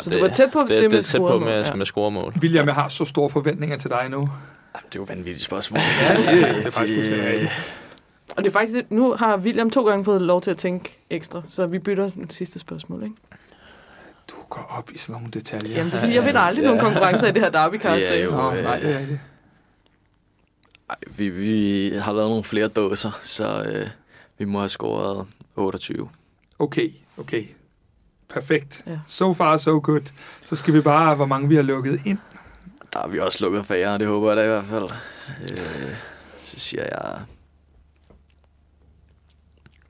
Så 0.00 0.10
du 0.10 0.20
var 0.20 0.28
tæt 0.28 0.50
på 0.52 0.60
det, 0.60 0.68
det, 0.70 0.80
det, 0.82 0.92
med 0.92 1.02
tæt 1.02 1.20
på 1.20 1.38
med, 1.38 1.64
mål, 1.68 1.76
med 1.78 1.86
scoremål. 1.86 2.34
William, 2.40 2.66
jeg 2.66 2.74
har 2.74 2.88
så 2.88 3.04
store 3.04 3.30
forventninger 3.30 3.76
til 3.78 3.90
dig 3.90 4.06
nu. 4.10 4.16
Jamen, 4.18 4.28
det 4.74 4.94
er 4.94 4.96
jo 4.96 5.02
vanvittigt 5.02 5.42
spørgsmål. 5.44 5.80
Ja, 6.08 6.16
det, 6.16 6.26
det 6.56 6.66
er 6.66 6.70
faktisk 6.70 6.94
fuldstændig 6.96 7.26
rigtigt. 7.28 7.50
Og 8.36 8.44
det 8.44 8.50
er 8.50 8.52
faktisk, 8.52 8.84
nu 8.90 9.12
har 9.14 9.36
William 9.36 9.70
to 9.70 9.84
gange 9.88 10.04
fået 10.04 10.22
lov 10.22 10.42
til 10.42 10.50
at 10.50 10.56
tænke 10.56 10.98
ekstra, 11.10 11.42
så 11.48 11.66
vi 11.66 11.78
bytter 11.78 12.10
det 12.10 12.32
sidste 12.32 12.58
spørgsmål, 12.58 13.02
ikke? 13.02 13.14
Du 14.30 14.34
går 14.48 14.74
op 14.78 14.90
i 14.94 14.98
sådan 14.98 15.12
nogle 15.12 15.28
detaljer. 15.30 15.76
Jamen, 15.76 15.92
det 15.92 16.02
er 16.04 16.06
jeg 16.08 16.24
vinder 16.26 16.40
aldrig 16.40 16.62
Ja. 16.62 16.68
nogen 16.68 16.84
konkurrencer 16.84 17.26
i 17.28 17.32
det 17.32 17.42
her 17.42 17.50
derby 17.50 17.74
Det 17.74 18.18
er 18.20 18.24
jo- 18.24 18.30
Nå, 18.30 18.52
øh, 18.54 18.62
nej, 18.64 18.78
det 18.78 18.92
er 18.94 18.98
rigtigt. 18.98 19.20
Ej, 20.90 20.96
vi, 21.16 21.28
vi 21.28 21.88
har 21.96 22.12
lavet 22.12 22.28
nogle 22.30 22.44
flere 22.44 22.68
dåser, 22.68 23.10
så 23.22 23.62
øh, 23.62 23.88
vi 24.38 24.44
må 24.44 24.58
have 24.58 24.68
scoret 24.68 25.26
28. 25.56 26.08
Okay, 26.58 26.90
okay. 27.18 27.44
Perfekt. 28.28 28.82
Ja. 28.86 28.98
So 29.06 29.34
far, 29.34 29.56
so 29.56 29.80
good. 29.82 30.12
Så 30.44 30.56
skal 30.56 30.74
vi 30.74 30.80
bare, 30.80 31.14
hvor 31.14 31.26
mange 31.26 31.48
vi 31.48 31.54
har 31.54 31.62
lukket 31.62 32.00
ind. 32.06 32.18
Der 32.92 32.98
har 32.98 33.08
vi 33.08 33.18
også 33.18 33.44
lukket 33.44 33.66
færre, 33.66 33.98
det 33.98 34.06
håber 34.06 34.28
jeg 34.28 34.36
da 34.36 34.42
i 34.44 34.46
hvert 34.46 34.64
fald. 34.64 34.88
Øh, 35.42 35.94
så 36.44 36.58
siger 36.58 36.82
jeg... 36.82 37.20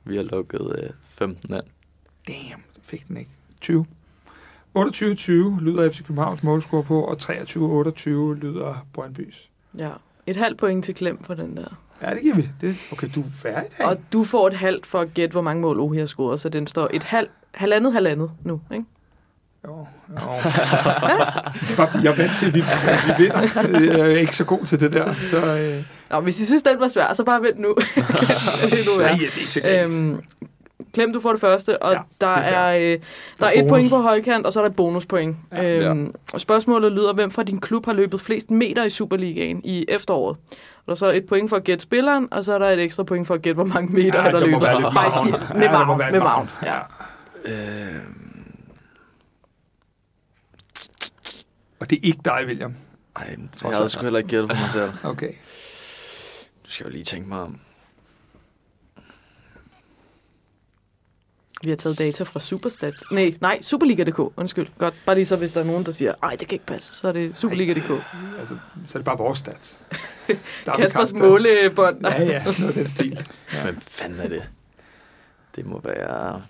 Vi 0.05 0.17
har 0.17 0.23
lukket 0.23 0.79
øh, 0.83 0.91
15 1.03 1.55
ind. 1.55 1.63
Damn, 2.29 2.63
så 2.75 2.81
fik 2.83 3.09
den 3.09 3.17
ikke. 3.17 3.31
20. 3.61 3.87
28-20 4.79 4.81
lyder 5.61 5.91
FC 5.91 6.07
Københavns 6.07 6.43
målscore 6.43 6.83
på, 6.83 7.05
og 7.05 7.17
23-28 7.23 8.09
lyder 8.35 8.87
Brøndbys. 8.93 9.51
Ja. 9.79 9.91
Et 10.27 10.37
halvt 10.37 10.59
point 10.59 10.85
til 10.85 10.95
Klem 10.95 11.17
på 11.17 11.35
den 11.35 11.57
der. 11.57 11.79
Ja, 12.03 12.15
det 12.15 12.23
giver 12.23 12.35
vi. 12.37 12.49
Det, 12.61 12.77
okay, 12.93 13.09
du 13.15 13.21
er 13.21 13.25
færdig. 13.43 13.67
i 13.67 13.75
dag. 13.79 13.87
Og 13.87 13.99
du 14.13 14.25
får 14.25 14.47
et 14.47 14.55
halvt 14.55 14.87
for 14.87 15.01
at 15.01 15.15
gætte, 15.15 15.33
hvor 15.33 15.43
mange 15.43 15.63
mål 15.63 15.81
Ohi 15.81 15.99
har 15.99 16.07
scoret, 16.07 16.41
så 16.41 16.49
den 16.49 16.67
står 16.67 16.89
et 16.93 17.05
halvt, 17.05 17.31
halvandet, 17.55 17.93
halvandet 17.93 18.31
nu, 18.45 18.61
ikke? 18.73 18.85
Jo, 19.67 19.87
jo. 20.11 20.17
Bare 21.77 22.01
jeg 22.03 22.11
er 22.11 22.17
vant 22.17 22.31
til, 22.39 22.47
at 22.47 22.55
vi, 22.55 22.61
vi 22.61 23.25
vinder. 23.25 23.99
Jeg 23.99 24.11
er 24.15 24.19
ikke 24.19 24.37
så 24.37 24.45
god 24.45 24.67
til 24.67 24.81
det 24.81 24.93
der. 24.93 25.15
Så, 25.31 25.47
øh, 25.47 25.83
Nå, 26.11 26.21
hvis 26.21 26.41
I 26.41 26.47
synes, 26.47 26.63
den 26.63 26.81
var 26.81 26.89
svær, 26.89 27.15
så 27.15 27.25
bare 27.25 27.43
vent 27.43 27.59
nu. 27.59 27.75
det 27.75 28.81
er 28.81 28.85
nu 28.87 28.99
værd. 28.99 29.91
Øhm, 29.91 30.21
Klem, 30.97 31.13
du 31.13 31.21
får 31.21 31.31
det 31.33 31.41
første, 31.41 31.83
og 31.83 31.93
Ja, 31.93 31.99
ja, 31.99 32.27
der, 32.27 32.35
det 32.35 32.47
er 32.47 32.59
er, 32.59 32.93
øh, 32.93 32.99
der 33.41 33.47
er 33.47 33.51
bonus. 33.53 33.63
et 33.63 33.69
point 33.69 33.91
på 33.91 33.97
højkant, 33.99 34.47
og 34.47 34.53
så 34.53 34.61
er 34.61 34.65
der 34.65 34.71
et 34.71 34.77
bonuspoint. 34.77 35.37
Ja. 35.53 35.63
Ja, 35.63 35.91
øhm, 35.91 36.15
og 36.33 36.41
spørgsmålet 36.41 36.93
lyder, 36.93 37.13
hvem 37.13 37.31
fra 37.31 37.43
din 37.43 37.61
klub 37.61 37.87
har 37.87 37.93
løbet 37.93 38.21
flest 38.21 38.51
meter 38.51 38.85
i 38.85 38.91
Superligaen 38.91 39.61
i 39.65 39.85
efteråret? 39.89 40.37
Og 40.77 40.83
der 40.87 40.93
er 40.93 40.97
så 40.97 41.13
et 41.13 41.27
point 41.27 41.51
for 41.51 41.57
at 41.57 41.65
gætte 41.65 41.83
spilleren, 41.83 42.29
og 42.31 42.45
så 42.45 42.53
er 42.55 42.59
der 42.59 42.67
et 42.71 42.81
ekstra 42.81 43.03
point 43.03 43.27
for 43.27 43.35
at 43.35 43.43
gætte, 43.43 43.55
hvor 43.55 43.65
mange 43.65 43.93
meter 43.93 44.23
han 44.23 44.33
har 44.33 44.39
der 44.39 44.47
må 44.47 44.53
løbet. 44.53 44.63
være 44.63 44.81
lidt 44.81 44.95
Bare 44.95 45.11
maven. 45.25 45.41
sig, 45.47 45.57
med 45.57 45.63
Ja, 45.67 45.73
der 45.73 45.85
maven, 45.87 46.13
med 46.13 46.21
maven. 46.21 46.51
Ja. 46.63 46.75
Ja. 47.47 47.95
Øh, 47.95 48.01
Og 51.81 51.91
det 51.91 51.97
er 51.97 52.01
ikke 52.03 52.21
dig, 52.25 52.39
William. 52.47 52.75
Ej, 53.17 53.37
jeg 53.65 53.77
havde 53.77 53.89
sgu 53.89 54.03
heller 54.03 54.19
ikke 54.19 54.31
gættet 54.31 54.51
på 54.51 54.57
mig 54.57 54.71
selv. 54.71 54.91
Okay. 55.05 55.31
Du 56.67 56.71
skal 56.71 56.85
jo 56.87 56.91
lige 56.93 57.05
tænke 57.05 57.29
mig 57.29 57.41
om. 57.41 57.59
Vi 61.67 61.71
har 61.71 61.77
taget 61.77 61.99
data 61.99 62.25
fra 62.25 62.41
Superstat. 62.41 62.95
Nej, 63.13 63.35
nej, 63.41 63.63
Superliga.dk. 63.63 64.19
Undskyld. 64.19 64.69
Godt. 64.79 64.95
Bare 65.07 65.17
lige 65.17 65.27
så, 65.27 65.37
hvis 65.37 65.53
der 65.53 65.61
er 65.61 65.65
nogen, 65.65 65.87
der 65.87 65.93
siger, 65.93 66.15
ej, 66.23 66.31
det 66.31 66.49
kan 66.49 66.53
ikke 66.53 66.67
passe, 66.67 66.95
så 66.95 67.09
er 67.09 67.13
det 67.13 67.39
Superliga.dk. 67.39 67.91
Altså, 68.39 68.57
så 68.87 68.99
er 68.99 68.99
det 68.99 69.05
bare 69.05 69.19
vores 69.19 69.39
stats. 69.39 69.81
Der 70.29 70.35
er 70.73 70.77
Kaspers 70.81 71.13
målebånd. 71.13 72.07
Ja, 72.07 72.23
ja, 72.23 72.45
noget 72.61 72.75
den 72.75 72.89
stil. 72.89 73.19
Ja. 73.53 73.63
Hvem 73.63 73.81
fanden 73.81 74.21
er 74.21 74.29
det? 74.29 74.43
Det 75.57 75.67
må 75.67 75.81
være... 75.85 76.43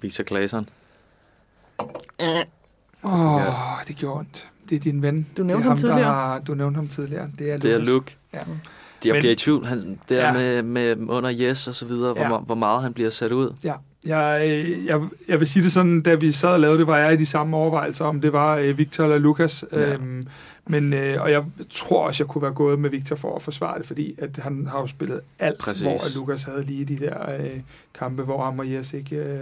Victor 0.00 0.24
Claesson. 0.24 0.68
Åh, 1.78 2.26
oh, 3.02 3.40
ja. 3.40 3.52
det 3.88 3.96
gjorde 3.96 4.18
ondt. 4.18 4.52
Det 4.68 4.76
er 4.76 4.80
din 4.80 5.02
ven. 5.02 5.26
Du 5.36 5.42
nævnte 5.42 5.62
ham 5.62 5.76
der 5.76 5.80
tidligere. 5.80 6.04
Har, 6.04 6.38
du 6.38 6.54
nævnte 6.54 6.76
ham 6.76 6.88
tidligere. 6.88 7.30
Det 7.38 7.52
er, 7.52 7.56
Det 7.56 7.72
er. 7.74 7.78
Luke. 7.78 8.16
Ja. 8.32 8.42
Jeg 9.06 9.12
Men- 9.12 9.20
bliver 9.20 9.32
i 9.32 9.36
tvivl. 9.36 9.66
Han, 9.66 9.98
det 10.08 10.20
er 10.20 10.26
Ja. 10.26 10.62
med, 10.62 10.96
med 10.96 11.08
under 11.08 11.32
Yes 11.40 11.68
og 11.68 11.74
så 11.74 11.86
videre, 11.86 12.12
hvor, 12.12 12.22
Ja. 12.22 12.32
ja. 12.32 12.38
hvor 12.38 12.54
meget 12.54 12.82
han 12.82 12.92
bliver 12.92 13.10
sat 13.10 13.32
ud. 13.32 13.52
Ja, 13.64 13.74
jeg, 14.06 14.42
øh, 14.48 14.86
jeg, 14.86 15.00
jeg 15.28 15.38
vil 15.40 15.46
sige 15.48 15.62
det 15.62 15.72
sådan, 15.72 16.00
da 16.00 16.14
vi 16.14 16.32
sad 16.32 16.48
og 16.52 16.60
lavede 16.60 16.78
det, 16.78 16.86
var 16.86 16.98
jeg 16.98 17.12
i 17.12 17.16
de 17.16 17.26
samme 17.26 17.56
overvejelser, 17.56 18.04
om 18.04 18.20
det 18.20 18.32
var 18.32 18.56
øh, 18.56 18.78
Victor 18.78 19.04
eller 19.04 19.18
Lukas. 19.18 19.64
Ja. 19.72 19.92
Øhm, 19.92 20.26
men, 20.66 20.92
øh, 20.92 21.22
og 21.22 21.30
jeg 21.30 21.44
tror 21.70 22.06
også, 22.06 22.24
jeg 22.24 22.28
kunne 22.28 22.42
være 22.42 22.52
gået 22.52 22.78
med 22.78 22.90
Victor 22.90 23.16
for 23.16 23.36
at 23.36 23.42
forsvare 23.42 23.78
det, 23.78 23.86
fordi 23.86 24.14
at 24.18 24.36
han 24.42 24.66
har 24.70 24.80
jo 24.80 24.86
spillet 24.86 25.20
alt, 25.38 25.58
Præcis. 25.58 25.82
hvor 25.82 25.98
Lukas 26.20 26.44
havde 26.44 26.62
lige 26.62 26.84
de 26.84 26.98
der 26.98 27.32
øh, 27.40 27.60
kampe, 27.98 28.22
hvor 28.22 28.44
ham 28.44 28.58
og 28.58 28.70
Jes 28.72 28.92
ikke 28.92 29.16
øh, 29.16 29.38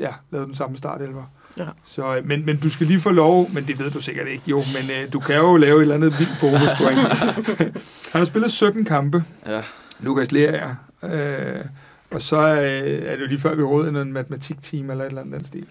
ja, 0.00 0.10
lavede 0.30 0.46
den 0.46 0.54
samme 0.56 0.76
startelver. 0.76 1.24
Ja. 1.58 1.64
Så, 1.84 2.16
øh, 2.16 2.26
men, 2.28 2.46
men 2.46 2.56
du 2.56 2.70
skal 2.70 2.86
lige 2.86 3.00
få 3.00 3.10
lov, 3.10 3.50
men 3.52 3.66
det 3.66 3.78
ved 3.78 3.90
du 3.90 4.00
sikkert 4.00 4.28
ikke, 4.28 4.42
jo, 4.46 4.56
men 4.56 4.90
øh, 4.90 5.12
du 5.12 5.20
kan 5.20 5.36
jo 5.36 5.56
lave 5.56 5.76
et 5.76 5.82
eller 5.82 5.94
andet 5.94 6.18
vildt 6.18 6.32
bonuspoint. 6.40 6.98
han 7.58 7.72
har 8.20 8.24
spillet 8.24 8.50
17 8.50 8.84
kampe, 8.84 9.24
Ja. 9.46 9.62
Lukas 10.00 10.32
Lerager. 10.32 10.74
Øh, 11.04 11.64
og 12.10 12.22
så 12.22 12.36
øh, 12.38 13.02
er 13.06 13.12
det 13.16 13.20
jo 13.22 13.26
lige 13.26 13.38
før, 13.38 13.54
vi 13.54 13.62
rådede 13.62 14.02
en 14.02 14.12
matematikteam 14.12 14.90
eller 14.90 15.04
et 15.04 15.08
eller 15.08 15.20
andet 15.22 15.38
den 15.40 15.46
stil. 15.46 15.66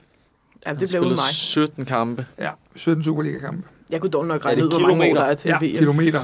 Ja, 0.65 0.69
det 0.73 0.77
bliver 0.89 0.99
uden 0.99 1.09
mig. 1.11 1.33
17 1.33 1.85
kampe. 1.85 2.25
Ja, 2.39 2.49
17 2.75 3.03
Superliga-kampe. 3.03 3.63
Jeg 3.89 4.01
kunne 4.01 4.09
dog 4.09 4.25
nok 4.25 4.45
regne 4.45 4.63
ud, 4.63 4.69
hvor 4.69 4.79
mange 4.79 4.93
kilometer? 4.95 5.21
der 5.23 5.29
er 5.31 5.35
til 5.35 5.49
Ja, 5.49 5.57
VM. 5.57 5.77
kilometer. 5.77 6.19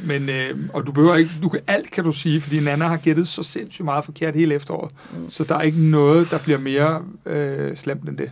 Men, 0.00 0.28
øh, 0.28 0.58
og 0.72 0.86
du 0.86 0.92
behøver 0.92 1.16
ikke, 1.16 1.30
du 1.42 1.48
kan, 1.48 1.60
alt 1.66 1.90
kan 1.90 2.04
du 2.04 2.12
sige, 2.12 2.40
fordi 2.40 2.60
Nana 2.60 2.86
har 2.88 2.96
gættet 2.96 3.28
så 3.28 3.42
sindssygt 3.42 3.84
meget 3.84 4.04
forkert 4.04 4.34
hele 4.34 4.54
efteråret. 4.54 4.90
Mm. 5.12 5.30
Så 5.30 5.44
der 5.44 5.54
er 5.56 5.62
ikke 5.62 5.80
noget, 5.82 6.30
der 6.30 6.38
bliver 6.38 6.58
mere 6.58 7.02
øh, 7.26 7.76
slemt 7.76 8.08
end 8.08 8.18
det. 8.18 8.30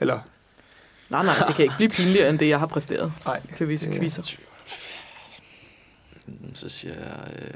Eller, 0.00 0.20
Nej, 1.10 1.24
nej, 1.24 1.34
det 1.46 1.54
kan 1.54 1.62
ikke 1.62 1.74
blive 1.76 1.88
pinligere, 1.90 2.28
end 2.30 2.38
det, 2.38 2.48
jeg 2.48 2.58
har 2.58 2.66
præsteret 2.66 3.12
nej. 3.24 3.42
til 3.56 3.68
visse 3.68 3.90
Det- 3.90 3.98
quizzer. 4.00 4.38
Så 6.54 6.68
siger 6.68 6.94
jeg... 6.94 7.32
Øh, 7.38 7.54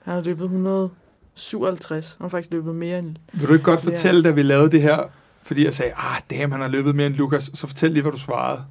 Han 0.02 0.14
har 0.14 0.20
løbet 0.20 0.44
157. 0.44 2.14
Han 2.18 2.24
har 2.24 2.28
faktisk 2.28 2.52
løbet 2.52 2.74
mere 2.74 2.98
end... 2.98 3.16
Vil 3.32 3.48
du 3.48 3.52
ikke 3.52 3.64
godt 3.64 3.84
Ja. 3.84 3.90
fortælle, 3.90 4.22
da 4.22 4.30
vi 4.30 4.42
lavede 4.42 4.70
det 4.70 4.82
her, 4.82 5.09
fordi 5.42 5.64
jeg 5.64 5.74
sagde, 5.74 5.92
ah, 5.96 6.20
damn, 6.30 6.52
han 6.52 6.61
har 6.61 6.68
løbet 6.68 6.94
mere 6.94 7.07
end 7.07 7.14
Lukas, 7.14 7.50
så 7.54 7.66
fortæl 7.66 7.90
lige, 7.90 8.02
hvad 8.02 8.12
du 8.12 8.18
svarede. 8.18 8.64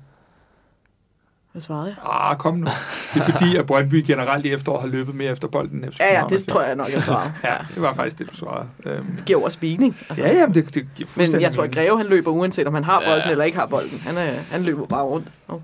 Hvad 1.55 1.61
svarede 1.61 1.85
jeg? 1.87 1.95
Ah, 2.29 2.37
kom 2.37 2.53
nu. 2.57 2.65
Det 3.13 3.21
er 3.21 3.31
fordi, 3.31 3.55
at 3.55 3.65
Brøndby 3.65 4.03
generelt 4.07 4.45
i 4.45 4.51
efteråret 4.51 4.81
har 4.81 4.87
løbet 4.89 5.15
mere 5.15 5.31
efter 5.31 5.47
bolden 5.47 5.83
end 5.83 5.91
FC 5.91 5.99
Ja, 5.99 6.19
ja, 6.19 6.23
det 6.29 6.45
tror 6.45 6.61
jeg 6.61 6.75
nok, 6.75 6.93
jeg 6.93 7.01
svarede. 7.01 7.33
Ja, 7.43 7.55
det 7.75 7.81
var 7.81 7.93
faktisk 7.93 8.19
det, 8.19 8.31
du 8.31 8.35
svarede. 8.35 8.67
Øhm, 8.85 9.05
Det 9.17 9.25
giver 9.25 9.43
også 9.43 9.57
mening. 9.61 9.97
Altså. 10.09 10.23
ja, 10.25 10.33
jamen, 10.33 10.53
det, 10.55 10.65
det 10.65 10.73
giver 10.73 10.87
Men 10.97 11.07
fuldstændig 11.07 11.41
jeg 11.41 11.51
tror, 11.53 11.63
at. 11.63 11.71
Greve 11.71 11.97
han 11.97 12.05
løber 12.05 12.31
uanset 12.31 12.67
om 12.67 12.73
han 12.73 12.83
har 12.83 12.99
bolden 12.99 13.21
Ja. 13.25 13.31
eller 13.31 13.43
ikke 13.45 13.57
har 13.57 13.65
bolden. 13.65 13.99
Han, 14.05 14.17
er, 14.17 14.31
han 14.51 14.63
løber 14.63 14.85
bare 14.85 15.03
rundt. 15.03 15.27
Oh. 15.47 15.59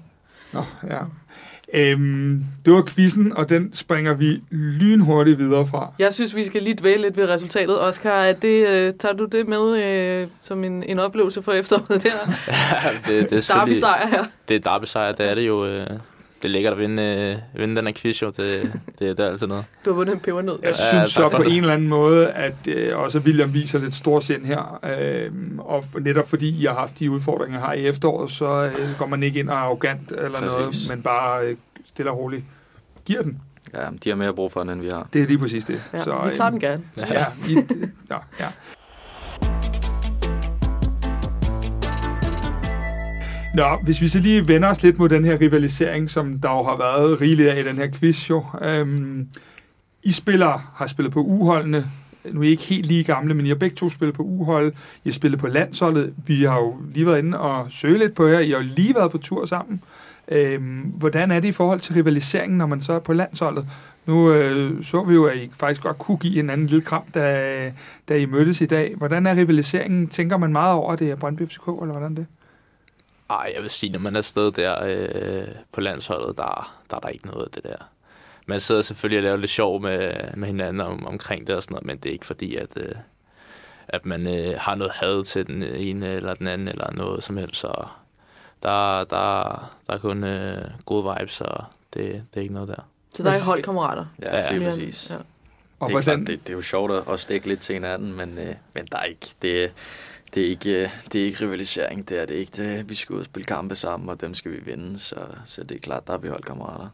Nå, 0.53 0.63
ja. 0.89 0.97
Øhm, 1.73 2.43
det 2.65 2.73
var 2.73 2.83
quizzen, 2.83 3.37
og 3.37 3.49
den 3.49 3.73
springer 3.73 4.13
vi 4.13 4.41
lynhurtigt 4.51 5.39
videre 5.39 5.67
fra. 5.67 5.93
Jeg 5.99 6.13
synes, 6.13 6.35
vi 6.35 6.45
skal 6.45 6.63
lige 6.63 6.75
dvæle 6.79 7.01
lidt 7.01 7.17
ved 7.17 7.29
resultatet. 7.29 7.81
Oscar, 7.81 8.21
er 8.21 8.33
det, 8.33 8.67
øh, 8.67 8.93
tager 8.93 9.15
du 9.15 9.25
det 9.25 9.47
med 9.47 9.83
øh, 9.83 10.27
som 10.41 10.63
en, 10.63 10.83
en 10.83 10.99
oplevelse 10.99 11.41
for 11.41 11.51
efteråret 11.51 12.03
der? 12.03 12.11
det, 13.07 13.29
det 13.29 13.49
er 13.49 13.53
Derby 13.55 13.73
sejr 13.73 14.07
her. 14.07 14.25
Det 14.47 14.55
er 14.55 14.59
derby 14.59 14.85
sejr, 14.85 15.11
det 15.11 15.29
er 15.29 15.35
det 15.35 15.47
jo. 15.47 15.65
Øh, 15.65 15.87
det 16.41 16.47
er 16.47 16.51
lækkert 16.51 16.73
at 16.73 16.79
vinde, 16.79 17.03
øh, 17.55 17.59
vinde 17.61 17.75
den 17.75 17.85
her 17.87 17.93
quiz, 17.93 18.21
jo. 18.21 18.27
Det, 18.27 18.71
det, 18.99 18.99
det 18.99 19.19
er 19.19 19.29
altid 19.29 19.47
noget. 19.47 19.65
Du 19.85 19.89
har 19.89 19.95
vundet 19.95 20.13
en 20.13 20.19
pebernød. 20.19 20.59
Jeg 20.61 20.67
Ja. 20.69 20.89
synes 20.97 21.09
så 21.09 21.29
på 21.29 21.43
det. 21.43 21.51
en 21.51 21.61
eller 21.61 21.73
anden 21.73 21.87
måde, 21.87 22.29
at 22.31 22.67
øh, 22.67 22.97
også 22.97 23.19
William 23.19 23.53
viser 23.53 23.79
lidt 23.79 23.93
storsind 23.95 24.45
her. 24.45 24.79
Øh, 24.99 25.31
og 25.59 25.83
netop 25.99 26.29
fordi 26.29 26.63
jeg 26.63 26.71
har 26.71 26.79
haft 26.79 26.99
de 26.99 27.11
udfordringer 27.11 27.59
her 27.59 27.73
i 27.73 27.85
efteråret, 27.87 28.31
så 28.31 28.63
øh, 28.77 28.89
går 28.99 29.05
man 29.05 29.23
ikke 29.23 29.39
ind 29.39 29.49
og 29.49 29.55
er 29.55 29.59
arrogant 29.59 30.11
eller 30.11 30.39
Præcis. 30.39 30.51
noget, 30.51 30.85
men 30.89 31.03
bare 31.03 31.45
øh, 31.45 31.57
stille 31.85 32.11
og 32.11 32.17
roligt 32.17 32.43
giver 33.05 33.21
den. 33.21 33.41
Ja, 33.73 33.85
de 34.03 34.09
har 34.09 34.15
mere 34.15 34.33
brug 34.33 34.51
for 34.51 34.59
den, 34.59 34.69
end 34.69 34.81
vi 34.81 34.89
har. 34.91 35.07
Det 35.13 35.21
er 35.21 35.27
lige 35.27 35.37
præcis 35.37 35.65
det. 35.65 35.83
Ja, 35.93 36.03
så, 36.03 36.21
vi 36.29 36.35
tager 36.35 36.45
øh, 36.47 36.51
den 36.51 36.59
gerne. 36.59 36.83
Ja, 36.97 37.25
i, 37.49 37.53
ja, 38.09 38.17
ja. 38.39 38.45
Nå, 43.53 43.77
hvis 43.83 44.01
vi 44.01 44.07
så 44.07 44.19
lige 44.19 44.47
vender 44.47 44.69
os 44.69 44.83
lidt 44.83 44.99
mod 44.99 45.09
den 45.09 45.25
her 45.25 45.41
rivalisering, 45.41 46.09
som 46.09 46.39
der 46.39 46.49
jo 46.49 46.63
har 46.63 46.77
været 46.77 47.21
rigeligt 47.21 47.49
af 47.49 47.59
i 47.59 47.63
den 47.63 47.75
her 47.75 47.87
quiz, 47.91 48.29
jo. 48.29 48.45
Øhm, 48.61 49.27
I 50.03 50.11
spiller, 50.11 50.71
har 50.75 50.87
spillet 50.87 51.13
på 51.13 51.21
uholdene. 51.21 51.85
Nu 52.31 52.39
er 52.39 52.43
I 52.43 52.49
ikke 52.49 52.63
helt 52.63 52.85
lige 52.85 53.03
gamle, 53.03 53.33
men 53.33 53.45
I 53.45 53.49
har 53.49 53.55
begge 53.55 53.75
to 53.75 53.89
spillet 53.89 54.15
på 54.15 54.23
uhold. 54.23 54.73
I 55.03 55.09
har 55.09 55.13
spillet 55.13 55.39
på 55.39 55.47
landsholdet. 55.47 56.13
Vi 56.27 56.43
har 56.43 56.57
jo 56.57 56.75
lige 56.93 57.05
været 57.05 57.17
inde 57.19 57.39
og 57.39 57.71
søge 57.71 57.97
lidt 57.97 58.15
på 58.15 58.27
jer. 58.27 58.39
I 58.39 58.49
har 58.49 58.57
jo 58.57 58.63
lige 58.75 58.95
været 58.95 59.11
på 59.11 59.17
tur 59.17 59.45
sammen. 59.45 59.83
Øhm, 60.27 60.79
hvordan 60.79 61.31
er 61.31 61.39
det 61.39 61.47
i 61.47 61.51
forhold 61.51 61.79
til 61.79 61.93
rivaliseringen, 61.93 62.57
når 62.57 62.65
man 62.65 62.81
så 62.81 62.93
er 62.93 62.99
på 62.99 63.13
landsholdet? 63.13 63.65
Nu 64.05 64.33
øh, 64.33 64.83
så 64.83 65.03
vi 65.03 65.13
jo, 65.13 65.25
at 65.25 65.37
I 65.37 65.51
faktisk 65.57 65.81
godt 65.81 65.97
kunne 65.97 66.17
give 66.17 66.33
hinanden 66.33 66.63
en 66.63 66.69
lille 66.69 66.85
kram, 66.85 67.03
da, 67.13 67.71
da 68.09 68.17
I 68.17 68.25
mødtes 68.25 68.61
i 68.61 68.65
dag. 68.65 68.93
Hvordan 68.97 69.27
er 69.27 69.35
rivaliseringen? 69.35 70.07
Tænker 70.07 70.37
man 70.37 70.51
meget 70.51 70.73
over, 70.73 70.95
det 70.95 71.11
er 71.11 71.15
Brøndby 71.15 71.47
FCK, 71.47 71.67
eller 71.67 71.91
hvordan 71.91 72.11
er 72.11 72.15
det? 72.15 72.25
Ej, 73.31 73.51
jeg 73.55 73.61
vil 73.61 73.69
sige, 73.69 73.91
når 73.91 73.99
man 73.99 74.13
er 74.15 74.17
afsted 74.17 74.51
der 74.51 74.75
øh, 74.83 75.47
på 75.71 75.81
landsholdet, 75.81 76.37
der, 76.37 76.77
der 76.89 76.95
er 76.95 76.99
der 76.99 77.07
ikke 77.09 77.27
noget 77.27 77.43
af 77.45 77.51
det 77.51 77.63
der. 77.63 77.75
Man 78.45 78.59
sidder 78.59 78.81
selvfølgelig 78.81 79.17
og 79.19 79.23
laver 79.23 79.37
lidt 79.37 79.51
sjov 79.51 79.81
med, 79.81 80.13
med 80.37 80.47
hinanden 80.47 80.81
om, 80.81 81.07
omkring 81.07 81.47
det 81.47 81.55
og 81.55 81.63
sådan 81.63 81.73
noget, 81.73 81.85
men 81.85 81.97
det 81.97 82.09
er 82.09 82.13
ikke 82.13 82.25
fordi, 82.25 82.55
at, 82.55 82.69
øh, 82.77 82.95
at 83.87 84.05
man 84.05 84.27
øh, 84.27 84.55
har 84.59 84.75
noget 84.75 84.91
had 84.95 85.23
til 85.25 85.47
den 85.47 85.63
ene 85.63 86.07
eller 86.13 86.33
den 86.33 86.47
anden 86.47 86.67
eller 86.67 86.91
noget 86.93 87.23
som 87.23 87.37
helst. 87.37 87.55
Så 87.55 87.85
der, 88.63 89.03
der, 89.03 89.43
der 89.87 89.93
er 89.93 89.97
kun 89.97 90.23
øh, 90.23 90.65
gode 90.85 91.15
vibes, 91.19 91.41
og 91.41 91.63
det, 91.93 92.03
det 92.33 92.37
er 92.37 92.41
ikke 92.41 92.53
noget 92.53 92.69
der. 92.69 92.87
Så 93.15 93.23
der 93.23 93.31
er 93.31 93.43
holdkammerater. 93.43 94.05
Ja, 94.21 94.37
Ja, 94.37 94.47
det 94.47 94.55
er 94.55 94.59
Mere- 94.59 94.69
præcis. 94.69 95.09
Ja. 95.09 95.15
Og 95.15 95.89
det, 95.89 95.95
er 95.95 96.01
hvordan, 96.01 96.17
klart, 96.25 96.27
det, 96.27 96.47
det 96.47 96.53
er 96.53 96.57
jo 96.57 96.61
sjovt 96.61 96.91
at, 96.91 97.03
at 97.09 97.19
stikke 97.19 97.47
lidt 97.47 97.61
til 97.61 97.73
hinanden, 97.73 98.13
men, 98.13 98.37
øh, 98.37 98.55
men 98.73 98.85
der 98.91 98.97
er 98.97 99.03
ikke, 99.03 99.27
det, 99.41 99.71
det, 100.33 100.43
er 100.43 100.49
ikke, 100.49 100.83
øh, 100.83 100.89
det 101.13 101.21
er 101.21 101.25
ikke 101.25 101.45
rivalisering, 101.45 102.09
det 102.09 102.21
er 102.21 102.25
det 102.25 102.33
ikke. 102.33 102.51
Det, 102.57 102.89
vi 102.89 102.95
skal 102.95 103.13
ud 103.13 103.19
og 103.19 103.25
spille 103.25 103.45
kampe 103.45 103.75
sammen, 103.75 104.09
og 104.09 104.21
dem 104.21 104.33
skal 104.33 104.51
vi 104.51 104.57
vinde, 104.65 104.99
så, 104.99 105.15
så 105.45 105.63
det 105.63 105.75
er 105.75 105.79
klart, 105.79 106.07
der 106.07 106.13
er 106.13 106.17
vi 106.17 106.27
holdkammerater. 106.27 106.87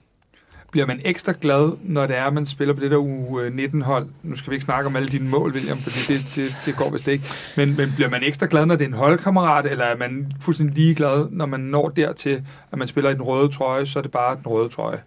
bliver 0.71 0.85
man 0.85 1.01
ekstra 1.05 1.33
glad, 1.41 1.77
når 1.83 2.07
det 2.07 2.17
er, 2.17 2.23
at 2.23 2.33
man 2.33 2.45
spiller 2.45 2.73
på 2.73 2.81
det 2.81 2.91
der 2.91 2.97
U19-hold? 2.97 4.03
Øh, 4.03 4.29
nu 4.29 4.35
skal 4.35 4.51
vi 4.51 4.55
ikke 4.55 4.65
snakke 4.65 4.87
om 4.87 4.95
alle 4.95 5.09
dine 5.09 5.29
mål, 5.29 5.51
William, 5.51 5.77
for 5.77 5.89
det, 5.89 6.25
det, 6.35 6.55
det 6.65 6.75
går 6.75 6.89
vist 6.89 7.07
ikke. 7.07 7.29
Men, 7.57 7.75
men 7.75 7.93
bliver 7.95 8.09
man 8.09 8.23
ekstra 8.23 8.47
glad, 8.49 8.65
når 8.65 8.75
det 8.75 8.83
er 8.83 8.89
en 8.89 8.93
holdkammerat, 8.93 9.65
eller 9.65 9.85
er 9.85 9.97
man 9.97 10.31
fuldstændig 10.41 10.75
ligeglad, 10.75 11.27
når 11.31 11.45
man 11.45 11.59
når 11.59 11.89
dertil, 11.89 12.43
at 12.71 12.77
man 12.77 12.87
spiller 12.87 13.09
i 13.09 13.13
den 13.13 13.21
røde 13.21 13.49
trøje, 13.49 13.85
så 13.85 13.99
er 13.99 14.03
det 14.03 14.11
bare 14.11 14.35
den 14.35 14.47
røde 14.47 14.69
trøje? 14.69 15.01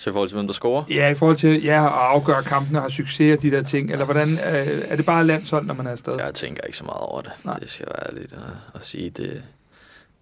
Så 0.00 0.10
i 0.10 0.12
forhold 0.12 0.28
til, 0.28 0.36
hvem 0.36 0.46
der 0.46 0.52
scorer? 0.54 0.84
Ja, 0.90 1.08
i 1.08 1.14
forhold 1.14 1.36
til 1.36 1.62
ja, 1.62 1.86
at 1.86 1.92
afgøre 1.92 2.42
kampen 2.42 2.76
og 2.76 2.82
have 2.82 2.90
succes 2.90 3.36
og 3.36 3.42
de 3.42 3.50
der 3.50 3.62
ting. 3.62 3.90
Eller 3.90 4.04
hvordan, 4.04 4.28
er, 4.42 4.64
er 4.88 4.96
det 4.96 5.06
bare 5.06 5.26
landshold, 5.26 5.66
når 5.66 5.74
man 5.74 5.86
er 5.86 5.90
afsted? 5.90 6.12
Jeg 6.18 6.34
tænker 6.34 6.62
ikke 6.62 6.76
så 6.76 6.84
meget 6.84 7.00
over 7.00 7.22
det. 7.22 7.30
Nej. 7.44 7.54
Det 7.58 7.70
skal 7.70 7.86
være 7.86 8.06
ærligt 8.10 8.32
at, 8.32 8.38
at 8.74 8.84
sige. 8.84 9.10
Det, 9.10 9.42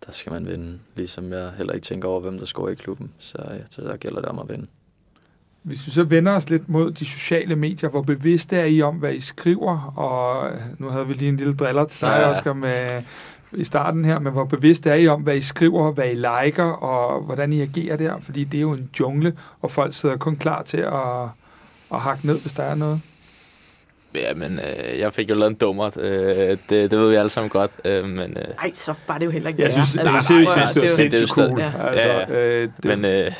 der 0.06 0.12
skal 0.12 0.32
man 0.32 0.46
vinde. 0.46 0.78
Ligesom 0.96 1.32
jeg 1.32 1.50
heller 1.56 1.72
ikke 1.72 1.84
tænker 1.84 2.08
over, 2.08 2.20
hvem 2.20 2.38
der 2.38 2.46
scorer 2.46 2.70
i 2.70 2.74
klubben. 2.74 3.10
Så, 3.18 3.38
ja, 3.50 3.56
så 3.70 3.82
der 3.82 3.96
gælder 3.96 4.20
det 4.20 4.28
om 4.28 4.38
at 4.38 4.48
vinde. 4.48 4.66
Hvis 5.62 5.86
vi 5.86 5.90
så 5.90 6.02
vender 6.02 6.32
os 6.32 6.50
lidt 6.50 6.68
mod 6.68 6.90
de 6.92 7.04
sociale 7.04 7.56
medier, 7.56 7.90
hvor 7.90 8.02
bevidste 8.02 8.56
er 8.56 8.64
I 8.64 8.82
om, 8.82 8.96
hvad 8.96 9.12
I 9.14 9.20
skriver? 9.20 9.92
Og 9.96 10.50
nu 10.78 10.88
havde 10.88 11.06
vi 11.06 11.12
lige 11.14 11.28
en 11.28 11.36
lille 11.36 11.54
driller 11.54 11.84
til 11.84 12.00
dig, 12.00 12.06
Ja. 12.08 12.20
ja. 12.20 12.30
Oscar, 12.30 12.52
med, 12.52 13.02
i 13.52 13.64
starten 13.64 14.04
her, 14.04 14.18
men 14.18 14.32
hvor 14.32 14.44
bevidst 14.44 14.86
er 14.86 14.94
I 14.94 15.08
om, 15.08 15.22
hvad 15.22 15.36
I 15.36 15.40
skriver, 15.40 15.92
hvad 15.92 16.06
I 16.10 16.14
liker, 16.14 16.64
og 16.64 17.20
hvordan 17.22 17.52
I 17.52 17.60
agerer 17.62 17.96
der? 17.96 18.20
Fordi 18.20 18.44
det 18.44 18.58
er 18.58 18.62
jo 18.62 18.72
en 18.72 18.90
jungle, 19.00 19.36
og 19.62 19.70
folk 19.70 19.94
sidder 19.94 20.16
kun 20.16 20.36
klar 20.36 20.62
til 20.62 20.76
at, 20.78 21.28
at 21.92 22.00
hakke 22.00 22.26
ned, 22.26 22.40
hvis 22.40 22.52
der 22.52 22.62
er 22.62 22.74
noget. 22.74 23.00
Ja, 24.14 24.34
men 24.34 24.58
øh, 24.58 24.98
jeg 24.98 25.12
fik 25.12 25.30
jo 25.30 25.34
lavet 25.34 25.50
en 25.50 25.56
dummer. 25.56 25.90
Øh, 26.00 26.10
det, 26.48 26.58
det 26.70 26.90
ved 26.98 27.08
vi 27.08 27.14
alle 27.14 27.28
sammen 27.28 27.50
godt. 27.50 27.70
Øh, 27.84 28.04
men, 28.04 28.36
øh, 28.36 28.44
Ej, 28.62 28.70
så 28.74 28.94
var 29.08 29.18
det 29.18 29.26
jo 29.26 29.30
heller 29.30 29.48
ikke 29.48 29.62
Jeg 29.62 29.72
synes, 29.72 29.96
Altså, 29.98 30.14
altså, 30.16 30.28
seriøst, 30.28 30.50
synes, 30.52 30.70
det 30.70 30.82
var 30.82 30.88
er 30.88 30.92
sindssygt 30.92 31.30
cool. 31.30 31.58
stadig- 31.58 31.74
Altså, 31.88 32.08
Ja, 32.08 32.30
øh, 32.62 32.68
det, 32.76 32.84
men 32.84 33.04
øh, 33.04 33.32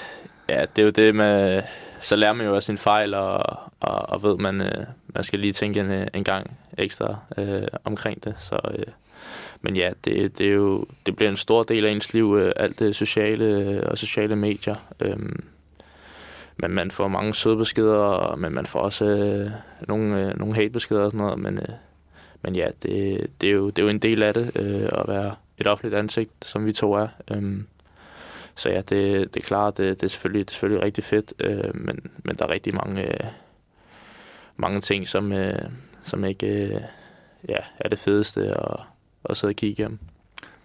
ja, 0.49 0.61
det 0.77 0.83
er 0.83 0.87
jo 0.87 0.91
det 0.91 1.15
med... 1.15 1.63
Så 2.01 2.17
lærer 2.17 2.33
man 2.33 2.47
jo 2.47 2.55
af 2.57 2.63
sine 2.63 2.79
fejl, 2.79 3.15
og, 3.15 3.37
og, 3.81 4.09
og 4.09 4.23
ved, 4.23 4.37
man, 4.39 4.61
øh, 4.61 4.85
man 5.15 5.25
skal 5.25 5.39
lige 5.39 5.53
tænke 5.53 5.81
en, 5.81 5.91
øh, 5.91 6.07
en 6.15 6.25
gang 6.25 6.57
ekstra 6.79 7.17
øh, 7.39 7.63
omkring 7.85 8.25
det. 8.25 8.35
Så, 8.39 8.59
øh, 8.75 8.85
men 9.61 9.77
ja, 9.77 9.91
det, 10.05 10.39
det, 10.39 10.47
er 10.47 10.53
jo, 10.53 10.85
det 11.07 11.17
bliver 11.17 11.31
en 11.31 11.37
stor 11.37 11.63
del 11.63 11.87
af 11.87 11.91
ens 11.91 12.15
liv, 12.15 12.37
øh, 12.37 12.53
alt 12.57 12.79
det 12.79 12.97
sociale 12.97 13.45
øh, 13.45 13.83
og 13.87 13.99
sociale 13.99 14.37
medier. 14.37 14.77
Øh, 15.01 15.17
men 16.57 16.71
man 16.71 16.91
får 16.91 17.09
mange 17.09 17.35
søde 17.35 17.57
beskeder, 17.57 18.37
men 18.37 18.53
man 18.53 18.67
får 18.67 18.81
også 18.81 19.05
øh, 19.05 19.51
nogle, 19.89 20.27
øh, 20.27 20.39
nogle 20.39 20.55
hatebeskeder 20.55 21.01
og 21.01 21.11
sådan 21.11 21.27
noget. 21.27 21.39
Men, 21.39 21.59
øh, 21.59 21.75
men 22.43 22.57
ja, 22.57 22.69
det, 22.83 23.27
det, 23.41 23.49
er 23.49 23.53
jo, 23.53 23.71
det 23.71 23.79
er 23.79 23.83
jo 23.83 23.89
en 23.89 23.99
del 23.99 24.23
af 24.23 24.35
det, 24.35 24.53
øh, 24.57 24.89
at 24.93 25.09
være 25.09 25.35
et 25.59 25.67
offentligt 25.67 25.95
ansigt, 25.95 26.31
som 26.43 26.67
vi 26.67 26.73
to 26.73 26.93
er. 26.93 27.09
Øh, 27.31 27.63
så 28.55 28.71
ja, 28.71 28.77
det, 28.77 29.35
det 29.35 29.43
er 29.43 29.47
klart, 29.47 29.77
det, 29.77 30.01
det, 30.01 30.07
er 30.07 30.11
selvfølgelig, 30.11 30.47
det 30.47 30.51
er 30.51 30.55
selvfølgelig 30.55 30.85
rigtig 30.85 31.05
fedt, 31.05 31.33
øh, 31.41 31.75
men, 31.75 32.11
men 32.25 32.37
der 32.37 32.45
er 32.45 32.53
rigtig 32.53 32.75
mange, 32.75 33.03
øh, 33.03 33.31
mange 34.57 34.81
ting, 34.81 35.09
som, 35.09 35.33
øh, 35.33 35.71
som 36.05 36.25
ikke 36.25 36.47
øh, 36.47 36.81
ja, 37.49 37.57
er 37.79 37.89
det 37.89 37.99
fedeste 37.99 38.57
og 38.57 38.81
og 39.25 39.37
sidde 39.37 39.53
og 39.53 39.57
kigge 39.57 39.83
igennem. 39.83 39.99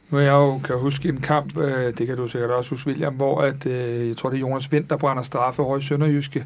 Nu 0.10 0.20
jeg 0.20 0.32
jo, 0.32 0.58
kan 0.58 0.70
jeg 0.70 0.82
huske 0.82 1.10
en 1.10 1.22
kamp, 1.22 1.58
øh, 1.58 1.97
det 1.97 2.08
kan 2.08 2.18
du 2.18 2.28
sikkert 2.28 2.51
også 2.51 2.70
huske, 2.70 2.88
William, 2.88 3.14
hvor 3.14 3.41
at, 3.41 3.66
øh, 3.66 4.08
jeg 4.08 4.18
tror, 4.18 4.30
det 4.30 4.38
er 4.38 4.41
Jonas 4.41 4.72
Vind, 4.72 4.88
der 4.88 4.97
brænder 4.97 5.24
straffe 5.24 5.62
over 5.62 5.78
i 5.78 5.82
Sønderjyske 5.82 6.45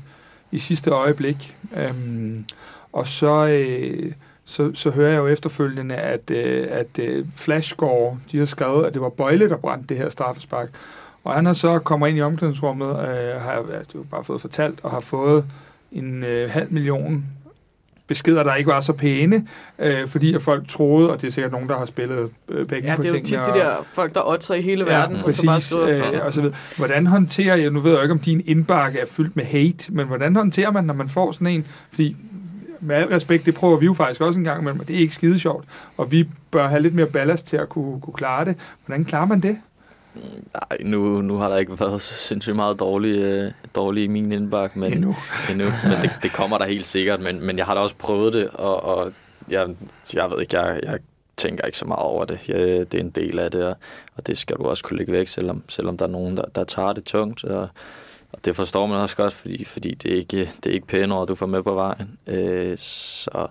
i 0.51 0.60
sidste 0.60 0.91
øjeblik. 0.91 1.55
Øhm, 1.78 2.45
og 2.93 3.08
så, 3.08 3.47
øh, 3.47 4.12
så, 4.45 4.72
så 4.74 4.89
hører 4.89 5.10
jeg 5.10 5.18
jo 5.18 5.28
efterfølgende, 5.28 5.95
at, 5.95 6.32
øh, 6.32 6.68
at 6.70 6.99
øh, 6.99 7.26
Flashscore, 7.36 8.20
de 8.32 8.38
har 8.38 8.45
skrevet, 8.45 8.86
at 8.86 8.93
det 8.93 9.01
var 9.01 9.10
Bøjle, 9.10 9.49
der 9.49 9.58
brændte 9.58 9.88
det 9.89 9.97
her 9.97 10.10
straffespark. 10.10 10.70
Og 11.24 11.34
han 11.34 11.45
har 11.45 11.53
så 11.53 11.80
kommer 11.80 12.08
ind 12.08 12.18
i 12.18 12.22
omklædningsrummet, 12.22 12.89
øh, 12.89 13.41
har 13.41 13.66
ja, 13.72 13.80
jo 13.95 14.03
bare 14.12 14.24
fået 14.24 14.41
fortalt, 14.41 14.80
og 14.84 14.91
har 14.91 14.99
fået 14.99 15.45
en 15.91 16.24
øh, 16.24 16.49
halv 16.49 16.72
million 16.72 17.26
beskeder, 18.08 18.43
der 18.43 18.55
ikke 18.55 18.68
var 18.68 18.82
så 18.82 18.93
pæne, 18.93 19.47
øh, 19.80 20.08
fordi 20.08 20.34
at 20.34 20.41
folk 20.41 20.68
troede, 20.68 21.10
og 21.12 21.22
det 21.22 21.28
er 21.28 21.32
sikkert 21.32 21.51
nogen, 21.51 21.70
der 21.70 21.78
har 21.78 21.86
spillet 21.86 22.30
øh, 22.49 22.66
penge 22.66 22.89
Ja, 22.89 22.95
på 22.95 23.01
det 23.01 23.10
er 23.10 23.14
jo 23.14 23.20
tingene. 23.24 23.45
tit 23.45 23.53
de 23.53 23.60
der 23.60 23.76
folk, 23.93 24.14
der 24.16 24.28
oddser 24.28 24.53
i 24.53 24.62
hele 24.62 24.86
Ja, 24.91 24.97
verden, 24.97 25.20
som 25.20 25.34
så 25.34 25.45
bare 25.45 25.55
præcis, 25.55 25.70
skriver 25.70 26.16
øh, 26.20 26.26
og 26.26 26.34
så 26.34 26.41
videre. 26.41 26.55
Hvordan 26.78 27.08
håndterer 27.08 27.55
jeg, 27.55 27.70
nu 27.72 27.80
ved 27.80 27.91
jeg 27.93 28.01
ikke, 28.01 28.12
om 28.14 28.20
din 28.20 28.41
indbakke 28.45 28.99
er 28.99 29.05
fyldt 29.05 29.36
med 29.36 29.45
hate, 29.45 29.93
men 29.93 30.08
hvordan 30.08 30.36
håndterer 30.36 30.72
man, 30.72 30.84
når 30.84 30.93
man 30.93 31.10
får 31.10 31.32
sådan 31.32 31.47
en, 31.47 31.66
fordi 31.91 32.16
med 32.80 32.95
al 32.95 33.08
respekt, 33.08 33.45
det 33.45 33.55
prøver 33.55 33.78
vi 33.78 33.86
jo 33.86 33.93
faktisk 33.93 34.22
også 34.22 34.39
en 34.39 34.43
gang 34.43 34.62
imellem, 34.62 34.80
og 34.80 34.88
det 34.88 34.95
er 34.95 34.99
ikke 34.99 35.16
skide 35.16 35.39
sjovt, 35.39 35.66
og 35.97 36.12
vi 36.12 36.28
bør 36.51 36.68
have 36.68 36.82
lidt 36.82 36.93
mere 36.93 37.05
ballast 37.05 37.47
til 37.47 37.58
at 37.58 37.70
kunne, 37.70 38.01
kunne 38.01 38.14
klare 38.14 38.45
det. 38.45 38.55
Hvordan 38.86 39.05
klarer 39.05 39.26
man 39.26 39.39
det? 39.39 39.58
Nej, 40.53 40.78
nu, 40.84 41.22
nu 41.22 41.38
har 41.38 41.49
der 41.49 41.57
ikke 41.57 41.80
været 41.80 42.01
så 42.01 42.13
sindssygt 42.13 42.55
meget 42.55 42.80
dårlig, 42.80 43.18
øh, 43.18 43.51
dårlig 43.76 44.03
i 44.03 44.07
min 44.07 44.32
indbakke, 44.32 44.80
men, 44.80 44.93
Endnu. 44.93 45.15
endnu. 45.49 45.65
men 45.84 46.01
det, 46.01 46.11
det 46.24 46.34
kommer 46.34 46.57
der 46.57 46.65
helt 46.65 46.86
sikkert. 46.86 47.20
Men, 47.20 47.45
men 47.45 47.57
jeg 47.57 47.65
har 47.65 47.74
da 47.74 47.80
også 47.80 47.95
prøvet 47.95 48.34
det, 48.34 48.49
og, 48.49 48.84
og 48.84 49.13
jeg, 49.49 49.68
jeg 50.13 50.32
ved 50.32 50.41
ikke, 50.41 50.59
jeg, 50.59 50.80
jeg 50.84 50.99
tænker 51.38 51.65
ikke 51.65 51.78
så 51.78 51.86
meget 51.86 52.03
over 52.03 52.26
det. 52.26 52.39
Jeg, 52.47 52.57
det 52.91 52.93
er 52.93 52.99
en 52.99 53.09
del 53.09 53.39
af 53.39 53.51
det, 53.51 53.65
og, 53.65 53.76
og 54.18 54.28
det 54.28 54.38
skal 54.38 54.57
du 54.57 54.63
også 54.63 54.84
kunne 54.84 54.97
lægge 54.97 55.11
væk, 55.11 55.28
selvom, 55.28 55.63
selvom 55.70 55.97
der 55.97 56.05
er 56.05 56.09
nogen, 56.09 56.38
der, 56.38 56.45
der 56.55 56.63
tager 56.63 56.93
det 56.93 57.03
tungt. 57.03 57.43
Og, 57.43 57.68
og 58.34 58.46
det 58.46 58.56
forstår 58.56 58.86
man 58.86 58.98
også 58.98 59.16
godt, 59.16 59.34
fordi, 59.34 59.64
fordi 59.64 59.94
det, 59.94 60.14
er 60.14 60.18
ikke, 60.18 60.52
det 60.64 60.70
er 60.70 60.74
ikke 60.74 60.88
pæne 60.88 61.16
ord, 61.16 61.28
du 61.28 61.36
får 61.36 61.46
med 61.46 61.64
på 61.64 61.74
vejen. 61.74 62.18
Øh, 62.28 62.78
så, 62.78 63.48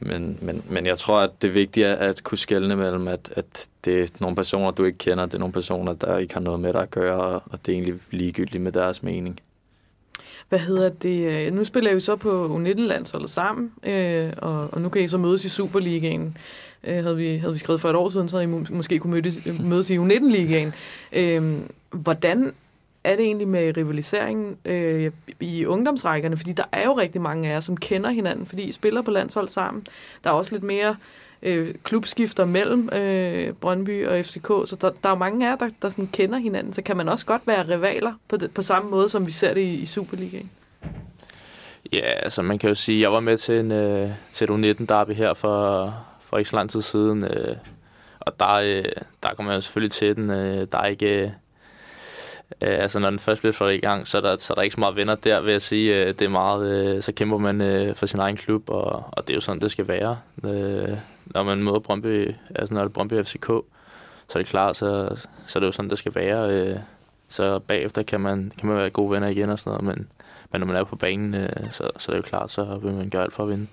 men, 0.00 0.38
men, 0.42 0.62
men 0.68 0.86
jeg 0.86 0.98
tror, 0.98 1.20
at 1.20 1.30
det 1.42 1.54
vigtige 1.54 1.86
er 1.86 2.08
at 2.08 2.24
kunne 2.24 2.38
skelne 2.38 2.76
mellem, 2.76 3.08
at, 3.08 3.32
at 3.36 3.68
det 3.84 4.02
er 4.02 4.06
nogle 4.20 4.36
personer, 4.36 4.70
du 4.70 4.84
ikke 4.84 4.98
kender, 4.98 5.26
det 5.26 5.34
er 5.34 5.38
nogle 5.38 5.52
personer, 5.52 5.92
der 5.92 6.18
ikke 6.18 6.34
har 6.34 6.40
noget 6.40 6.60
med 6.60 6.72
dig 6.72 6.82
at 6.82 6.90
gøre, 6.90 7.40
og, 7.40 7.66
det 7.66 7.72
er 7.72 7.76
egentlig 7.76 7.94
ligegyldigt 8.10 8.62
med 8.62 8.72
deres 8.72 9.02
mening. 9.02 9.40
Hvad 10.48 10.58
hedder 10.58 10.88
det? 10.88 11.46
Øh, 11.46 11.52
nu 11.52 11.64
spiller 11.64 11.94
vi 11.94 12.00
så 12.00 12.16
på 12.16 12.58
U19-landsholdet 12.58 13.30
sammen, 13.30 13.72
øh, 13.82 14.32
og, 14.36 14.68
og 14.74 14.80
nu 14.80 14.88
kan 14.88 15.02
I 15.02 15.08
så 15.08 15.18
mødes 15.18 15.44
i 15.44 15.48
Superligaen. 15.48 16.36
Øh, 16.84 17.04
havde, 17.04 17.16
vi, 17.16 17.36
havde 17.36 17.52
vi 17.52 17.58
skrevet 17.58 17.80
for 17.80 17.90
et 17.90 17.96
år 17.96 18.08
siden, 18.08 18.28
så 18.28 18.36
havde 18.36 18.50
I 18.50 18.52
må, 18.52 18.64
måske 18.70 18.98
kunne 18.98 19.10
mødes, 19.10 19.60
mødes 19.60 19.90
i 19.90 19.98
U19-ligaen. 19.98 20.74
Øh, 21.12 21.58
hvordan 21.90 22.52
er 23.04 23.16
det 23.16 23.24
egentlig 23.24 23.48
med 23.48 23.76
rivaliseringen 23.76 24.56
øh, 24.64 25.12
i 25.40 25.66
ungdomsrækkerne? 25.66 26.36
Fordi 26.36 26.52
der 26.52 26.64
er 26.72 26.84
jo 26.84 26.98
rigtig 26.98 27.20
mange 27.20 27.48
af 27.48 27.52
jer, 27.52 27.60
som 27.60 27.76
kender 27.76 28.10
hinanden, 28.10 28.46
fordi 28.46 28.62
I 28.62 28.72
spiller 28.72 29.02
på 29.02 29.10
landshold 29.10 29.48
sammen. 29.48 29.86
Der 30.24 30.30
er 30.30 30.34
også 30.34 30.54
lidt 30.54 30.62
mere 30.62 30.96
øh, 31.42 31.74
klubskifter 31.82 32.44
mellem 32.44 32.88
øh, 32.92 33.52
Brøndby 33.52 34.06
og 34.06 34.24
FCK, 34.24 34.46
så 34.46 34.78
der, 34.80 34.90
der 35.02 35.10
er 35.10 35.14
mange 35.14 35.46
af 35.46 35.50
jer, 35.50 35.56
der, 35.56 35.68
der 35.82 35.88
sådan 35.88 36.06
kender 36.12 36.38
hinanden. 36.38 36.72
Så 36.72 36.82
kan 36.82 36.96
man 36.96 37.08
også 37.08 37.26
godt 37.26 37.42
være 37.46 37.68
rivaler 37.68 38.12
på, 38.28 38.36
det, 38.36 38.54
på 38.54 38.62
samme 38.62 38.90
måde, 38.90 39.08
som 39.08 39.26
vi 39.26 39.30
ser 39.30 39.54
det 39.54 39.60
i, 39.60 39.74
i 39.74 39.86
Superligaen. 39.86 40.50
Ja, 41.92 41.98
altså 41.98 42.42
man 42.42 42.58
kan 42.58 42.68
jo 42.68 42.74
sige, 42.74 43.00
jeg 43.00 43.12
var 43.12 43.20
med 43.20 43.38
til 43.38 43.60
en 43.60 43.72
øh, 43.72 44.10
til 44.32 44.50
et 44.50 44.50
U19-derby 44.50 45.12
her 45.12 45.34
for, 45.34 45.94
for 46.20 46.38
ikke 46.38 46.50
så 46.50 46.56
lang 46.56 46.70
tid 46.70 46.82
siden, 46.82 47.24
øh, 47.24 47.56
og 48.20 48.40
der, 48.40 48.52
øh, 48.52 48.84
der 49.22 49.34
kommer 49.36 49.52
jeg 49.52 49.62
selvfølgelig 49.62 49.92
til 49.92 50.16
den. 50.16 50.30
Øh, 50.30 50.66
der 50.72 50.78
er 50.78 50.86
ikke... 50.86 51.22
Øh, 51.22 51.30
Øh, 52.62 52.82
altså 52.82 52.98
når 52.98 53.10
den 53.10 53.18
først 53.18 53.40
bliver 53.40 53.52
sat 53.52 53.74
i 53.74 53.78
gang, 53.78 54.08
så 54.08 54.16
er, 54.16 54.22
der, 54.22 54.36
så 54.38 54.52
er 54.52 54.54
der 54.54 54.62
ikke 54.62 54.74
så 54.74 54.80
meget 54.80 54.96
venner 54.96 55.14
der, 55.14 55.40
vil 55.40 55.52
jeg 55.52 55.62
sige. 55.62 56.00
Øh, 56.00 56.06
det 56.06 56.22
er 56.22 56.28
meget, 56.28 56.70
øh, 56.96 57.02
så 57.02 57.12
kæmper 57.12 57.38
man 57.38 57.60
øh, 57.60 57.94
for 57.94 58.06
sin 58.06 58.20
egen 58.20 58.36
klub, 58.36 58.70
og, 58.70 59.04
og 59.12 59.26
det 59.26 59.30
er 59.30 59.34
jo 59.34 59.40
sådan, 59.40 59.60
det 59.60 59.70
skal 59.70 59.88
være. 59.88 60.18
Øh, 60.44 60.96
når 61.26 61.42
man 61.42 61.62
møder 61.62 61.78
Brøndby, 61.78 62.34
altså 62.54 62.74
når 62.74 62.80
det 62.80 62.88
er 62.88 62.92
Brøndby 62.92 63.24
FCK, 63.24 63.46
så 64.28 64.32
er 64.34 64.38
det 64.38 64.46
klart, 64.46 64.76
så, 64.76 65.16
så 65.46 65.58
er 65.58 65.60
det 65.60 65.66
jo 65.66 65.72
sådan, 65.72 65.90
det 65.90 65.98
skal 65.98 66.14
være. 66.14 66.50
Øh, 66.50 66.76
så 67.28 67.58
bagefter 67.58 68.02
kan 68.02 68.20
man, 68.20 68.52
kan 68.58 68.68
man 68.68 68.78
være 68.78 68.90
gode 68.90 69.10
venner 69.10 69.28
igen 69.28 69.50
og 69.50 69.58
sådan 69.58 69.70
noget, 69.70 69.98
men, 69.98 70.08
men 70.52 70.60
når 70.60 70.66
man 70.66 70.76
er 70.76 70.84
på 70.84 70.96
banen, 70.96 71.34
øh, 71.34 71.70
så, 71.70 71.90
så 71.98 72.12
er 72.12 72.16
det 72.16 72.24
jo 72.24 72.28
klart, 72.28 72.50
så 72.50 72.78
vil 72.82 72.92
man 72.92 73.10
gøre 73.10 73.22
alt 73.22 73.32
for 73.32 73.42
at 73.42 73.48
vinde. 73.48 73.66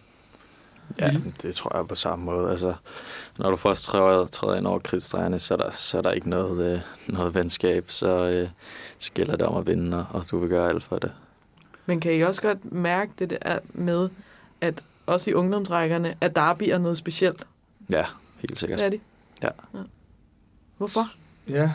Ja, 0.99 1.11
det 1.41 1.55
tror 1.55 1.77
jeg 1.77 1.87
på 1.87 1.95
samme 1.95 2.25
måde. 2.25 2.51
Altså, 2.51 2.73
når 3.37 3.49
du 3.49 3.55
først 3.55 3.83
træder, 3.85 4.25
træder 4.27 4.55
ind 4.55 4.67
over 4.67 4.79
kridtstregerne, 4.79 5.39
så 5.39 5.53
er 5.53 5.57
der, 5.57 5.71
så 5.71 5.97
er 5.97 6.01
der 6.01 6.11
ikke 6.11 6.29
noget, 6.29 6.73
øh, 6.73 6.79
noget 7.07 7.35
venskab, 7.35 7.85
så, 7.87 8.07
øh, 8.27 8.49
så 8.99 9.11
gælder 9.13 9.35
det 9.35 9.45
om 9.45 9.57
at 9.57 9.67
vinde, 9.67 9.97
og- 9.97 10.05
og 10.09 10.25
du 10.31 10.39
vil 10.39 10.49
gøre 10.49 10.69
alt 10.69 10.83
for 10.83 10.99
det. 10.99 11.11
Men 11.85 11.99
kan 11.99 12.13
I 12.13 12.21
også 12.21 12.41
godt 12.41 12.71
mærke 12.73 13.11
det 13.19 13.29
der 13.29 13.59
med, 13.73 14.09
at 14.61 14.83
også 15.05 15.29
i 15.29 15.33
ungdomsrækkerne, 15.33 16.15
at 16.21 16.35
derby 16.35 16.63
er 16.63 16.77
noget 16.77 16.97
specielt? 16.97 17.47
Ja, 17.89 18.05
helt 18.39 18.59
sikkert. 18.59 18.79
Det 18.79 18.85
er 18.85 18.89
de? 18.89 18.99
Ja. 19.43 19.49
Hvorfor? 20.77 21.01
Ja, 21.49 21.71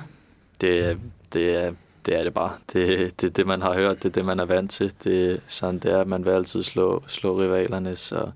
Det, 0.61 0.85
er- 0.85 0.97
det, 1.33 1.57
er, 1.65 1.73
det 2.07 2.15
er 2.19 2.25
det 2.25 2.35
bare. 2.35 2.53
Det, 2.73 3.21
det 3.21 3.27
er 3.27 3.31
det, 3.31 3.47
man 3.47 3.63
har 3.63 3.75
hørt. 3.75 4.03
Det 4.03 4.09
er 4.09 4.13
det, 4.13 4.25
man 4.25 4.41
er 4.41 4.45
vant 4.45 4.71
til. 4.71 4.93
Det 5.05 5.41
sådan, 5.47 5.79
det 5.79 5.93
er. 5.93 6.01
at 6.01 6.07
Man 6.07 6.25
vil 6.25 6.31
altid 6.31 6.63
slå, 6.63 7.03
slå 7.07 7.41
rivalerne, 7.41 7.97
så, 7.97 8.31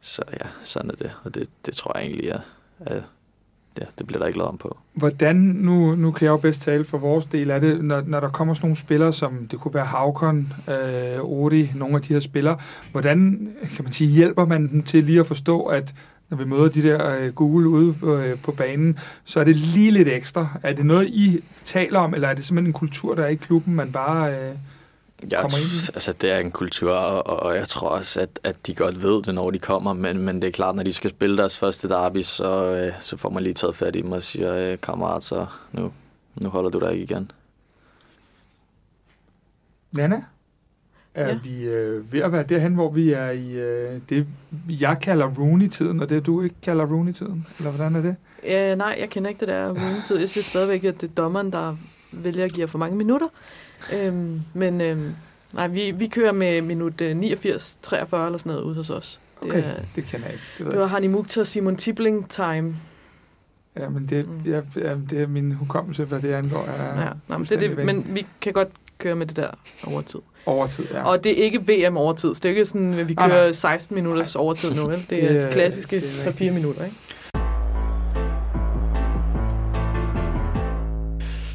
så 0.00 0.22
ja, 0.32 0.46
sådan 0.62 0.90
er 0.90 0.94
det. 0.94 1.10
Og 1.24 1.34
det, 1.34 1.48
det 1.66 1.74
tror 1.74 1.98
jeg 1.98 2.06
egentlig 2.06 2.28
er, 2.28 2.40
er 2.80 3.00
ja, 3.80 3.84
det 3.98 4.06
bliver 4.06 4.20
der 4.20 4.26
ikke 4.26 4.38
lavet 4.38 4.48
om 4.48 4.58
på. 4.58 4.78
Hvordan, 4.94 5.36
nu, 5.36 5.94
nu 5.94 6.10
kan 6.10 6.24
jeg 6.24 6.30
jo 6.30 6.36
bedst 6.36 6.62
tale 6.62 6.84
for 6.84 6.98
vores 6.98 7.24
del 7.24 7.50
af 7.50 7.60
det, 7.60 7.84
når, 7.84 8.02
når 8.06 8.20
der 8.20 8.28
kommer 8.28 8.54
sådan 8.54 8.66
nogle 8.66 8.76
spillere, 8.76 9.12
som 9.12 9.48
det 9.50 9.60
kunne 9.60 9.74
være 9.74 9.86
Havkon, 9.86 10.52
øh, 10.68 11.20
Odi, 11.24 11.72
nogle 11.74 11.96
af 11.96 12.02
de 12.02 12.12
her 12.12 12.20
spillere, 12.20 12.58
hvordan 12.92 13.48
kan 13.76 13.84
man 13.84 13.92
sige, 13.92 14.10
hjælper 14.10 14.46
man 14.46 14.70
dem 14.70 14.82
til 14.82 15.04
lige 15.04 15.20
at 15.20 15.26
forstå, 15.26 15.62
at 15.62 15.94
når 16.30 16.36
vi 16.36 16.44
møder 16.44 16.68
de 16.68 16.82
der 16.82 17.16
øh, 17.16 17.32
Google 17.32 17.68
ude 17.68 17.94
øh, 18.02 18.38
på 18.42 18.52
banen, 18.52 18.98
så 19.24 19.40
er 19.40 19.44
det 19.44 19.56
lige 19.56 19.90
lidt 19.90 20.08
ekstra. 20.08 20.48
Er 20.62 20.72
det 20.72 20.86
noget, 20.86 21.06
I 21.06 21.44
taler 21.64 22.00
om, 22.00 22.14
eller 22.14 22.28
er 22.28 22.34
det 22.34 22.44
simpelthen 22.44 22.68
en 22.68 22.72
kultur, 22.72 23.14
der 23.14 23.22
er 23.22 23.28
i 23.28 23.34
klubben, 23.34 23.74
man 23.74 23.92
bare... 23.92 24.32
Øh, 24.32 24.54
jeg, 25.22 25.40
kommer 25.40 25.58
ind 25.58 25.90
altså, 25.94 26.12
det 26.12 26.30
er 26.30 26.38
en 26.38 26.50
kultur, 26.50 26.92
og, 26.92 27.42
og 27.46 27.56
jeg 27.56 27.68
tror 27.68 27.88
også, 27.88 28.20
at, 28.20 28.40
at 28.44 28.56
de 28.66 28.74
godt 28.74 29.02
ved 29.02 29.22
det, 29.22 29.34
når 29.34 29.50
de 29.50 29.58
kommer. 29.58 29.92
Men, 29.92 30.18
men 30.18 30.42
det 30.42 30.48
er 30.48 30.52
klart, 30.52 30.74
når 30.74 30.82
de 30.82 30.92
skal 30.92 31.10
spille 31.10 31.36
deres 31.38 31.58
første 31.58 31.88
derby, 31.88 32.22
så, 32.22 32.74
øh, 32.74 32.92
så 33.00 33.16
får 33.16 33.30
man 33.30 33.42
lige 33.42 33.54
taget 33.54 33.76
fat 33.76 33.96
i 33.96 34.00
dem 34.02 34.12
og 34.12 34.22
siger, 34.22 34.54
øh, 34.54 34.78
kammerat, 34.82 35.22
så 35.24 35.46
nu, 35.72 35.92
nu 36.40 36.48
holder 36.48 36.70
du 36.70 36.78
dig 36.80 36.92
ikke 36.92 37.04
igen. 37.04 37.30
Nana? 39.92 40.22
Er 41.14 41.28
Ja. 41.28 41.38
vi 41.44 41.62
øh, 41.62 42.12
ved 42.12 42.20
at 42.20 42.32
være 42.32 42.42
derhen, 42.42 42.74
hvor 42.74 42.90
vi 42.90 43.12
er 43.12 43.30
i 43.30 43.50
øh, 43.52 44.00
det, 44.08 44.26
jeg 44.68 44.98
kalder 45.02 45.26
Rooney-tiden, 45.38 46.00
og 46.00 46.10
det 46.10 46.26
du 46.26 46.42
ikke 46.42 46.54
kalder 46.62 46.86
Rooney-tiden? 46.86 47.46
Eller 47.58 47.70
hvordan 47.70 47.96
er 47.96 48.02
det? 48.02 48.16
Ja, 48.44 48.74
nej, 48.74 48.96
jeg 49.00 49.10
kender 49.10 49.28
ikke 49.28 49.40
det 49.40 49.48
der 49.48 49.68
runetid. 49.68 50.18
Jeg 50.18 50.28
synes 50.28 50.46
stadigvæk, 50.46 50.84
at 50.84 51.00
det 51.00 51.08
er 51.10 51.14
dommeren, 51.14 51.52
der 51.52 51.76
vælger 52.12 52.44
at 52.44 52.52
give 52.52 52.68
for 52.68 52.78
mange 52.78 52.96
minutter. 52.96 53.26
Øhm, 53.92 54.40
men 54.54 54.80
øhm, 54.80 55.14
nej, 55.52 55.66
vi, 55.68 55.90
vi 55.90 56.06
kører 56.06 56.32
med 56.32 56.60
minut 56.62 57.00
øh, 57.00 57.16
89, 57.16 57.78
43 57.82 58.26
eller 58.26 58.38
sådan 58.38 58.50
noget 58.50 58.64
ude 58.64 58.74
hos 58.74 58.90
os. 58.90 59.20
Det, 59.42 59.50
Okay, 59.50 59.62
er, 59.62 59.74
det 59.96 60.04
kender 60.04 60.26
jeg 60.26 60.32
ikke. 60.34 60.44
Det 60.58 60.66
det 60.66 60.72
jeg. 60.72 60.80
var 60.80 60.86
Hani 60.86 61.06
Mukhtar 61.06 61.42
Simon 61.44 61.76
Tibling 61.76 62.30
time. 62.30 62.76
Ja, 63.78 63.88
men 63.88 64.06
det, 64.06 64.28
Mm. 64.28 64.40
ja, 64.46 64.60
ja, 64.76 64.96
det 65.10 65.20
er 65.22 65.26
min 65.26 65.52
hukommelse, 65.52 66.04
hvad 66.04 66.20
det 66.22 66.32
angår. 66.32 66.64
Er 66.78 67.00
Ja, 67.00 67.04
nej, 67.28 67.38
men, 67.38 67.44
det 67.46 67.60
det, 67.60 67.76
væk. 67.76 67.86
men 67.86 68.06
vi 68.14 68.26
kan 68.40 68.52
godt 68.52 68.68
køre 68.98 69.14
med 69.16 69.26
det 69.26 69.36
der 69.36 69.48
overtid. 69.86 70.20
Overtid, 70.46 70.84
ja. 70.92 71.02
Og 71.02 71.24
det 71.24 71.40
er 71.40 71.44
ikke 71.44 71.88
VM 71.88 71.96
overtid, 71.96 72.34
så 72.34 72.40
det 72.42 72.44
er 72.44 72.50
ikke 72.50 72.64
sådan, 72.64 72.94
at 72.94 73.08
vi 73.08 73.14
kører 73.14 73.28
nej. 73.44 73.52
16 73.52 73.94
minutters 73.94 74.36
overtid 74.36 74.74
nu, 74.74 74.86
vel? 74.86 74.98
Det 74.98 75.10
Det 75.10 75.24
er 75.24 75.46
de 75.46 75.52
klassiske 75.52 75.96
det 76.00 76.04
er 76.04 76.08
3-4 76.24 76.26
rigtigt. 76.28 76.54
minutter, 76.54 76.84
ikke? 76.84 76.96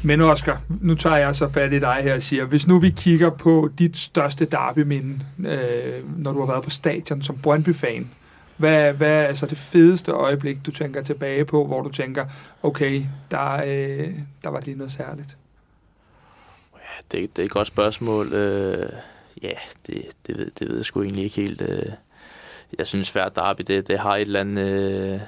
Men 0.04 0.20
Oscar, 0.20 0.60
nu 0.80 0.94
tager 0.94 1.16
jeg 1.16 1.34
så 1.34 1.48
fat 1.48 1.72
i 1.72 1.78
dig 1.78 1.98
her 2.02 2.14
og 2.14 2.22
siger, 2.22 2.44
hvis 2.44 2.66
nu 2.66 2.78
vi 2.78 2.90
kigger 2.90 3.30
på 3.30 3.70
dit 3.78 3.96
største 3.96 4.44
derbyminde, 4.44 5.20
øh, 5.38 6.18
når 6.18 6.32
du 6.32 6.40
har 6.40 6.46
været 6.46 6.64
på 6.64 6.70
stadion 6.70 7.22
som 7.22 7.38
Brøndby-fan, 7.38 8.10
hvad, 8.56 8.92
hvad 8.92 9.10
er 9.10 9.26
altså 9.26 9.46
det 9.46 9.58
fedeste 9.58 10.12
øjeblik, 10.12 10.66
du 10.66 10.70
tænker 10.70 11.02
tilbage 11.02 11.44
på, 11.44 11.66
hvor 11.66 11.82
du 11.82 11.88
tænker, 11.88 12.26
okay, 12.62 13.02
der, 13.30 13.52
øh, 13.54 14.14
der 14.42 14.48
var 14.48 14.60
lige 14.60 14.76
noget 14.76 14.92
særligt? 14.92 15.36
Ja, 16.74 17.18
Det, 17.18 17.36
det 17.36 17.42
er 17.42 17.46
et 17.46 17.52
godt 17.52 17.66
spørgsmål. 17.66 18.32
Øh, 18.32 18.92
ja, 19.42 19.52
det, 19.86 20.02
det, 20.26 20.38
ved, 20.38 20.50
det 20.58 20.68
ved 20.68 20.76
jeg 20.76 20.84
sgu 20.84 21.02
egentlig 21.02 21.24
ikke 21.24 21.36
helt. 21.36 21.60
Øh, 21.60 21.92
jeg 22.78 22.86
synes, 22.86 23.10
hver 23.10 23.28
derby, 23.28 23.62
det, 23.66 23.88
det 23.88 23.98
har 23.98 24.16
et 24.16 24.20
eller 24.20 24.40
andet... 24.40 24.68
Øh, 24.68 25.20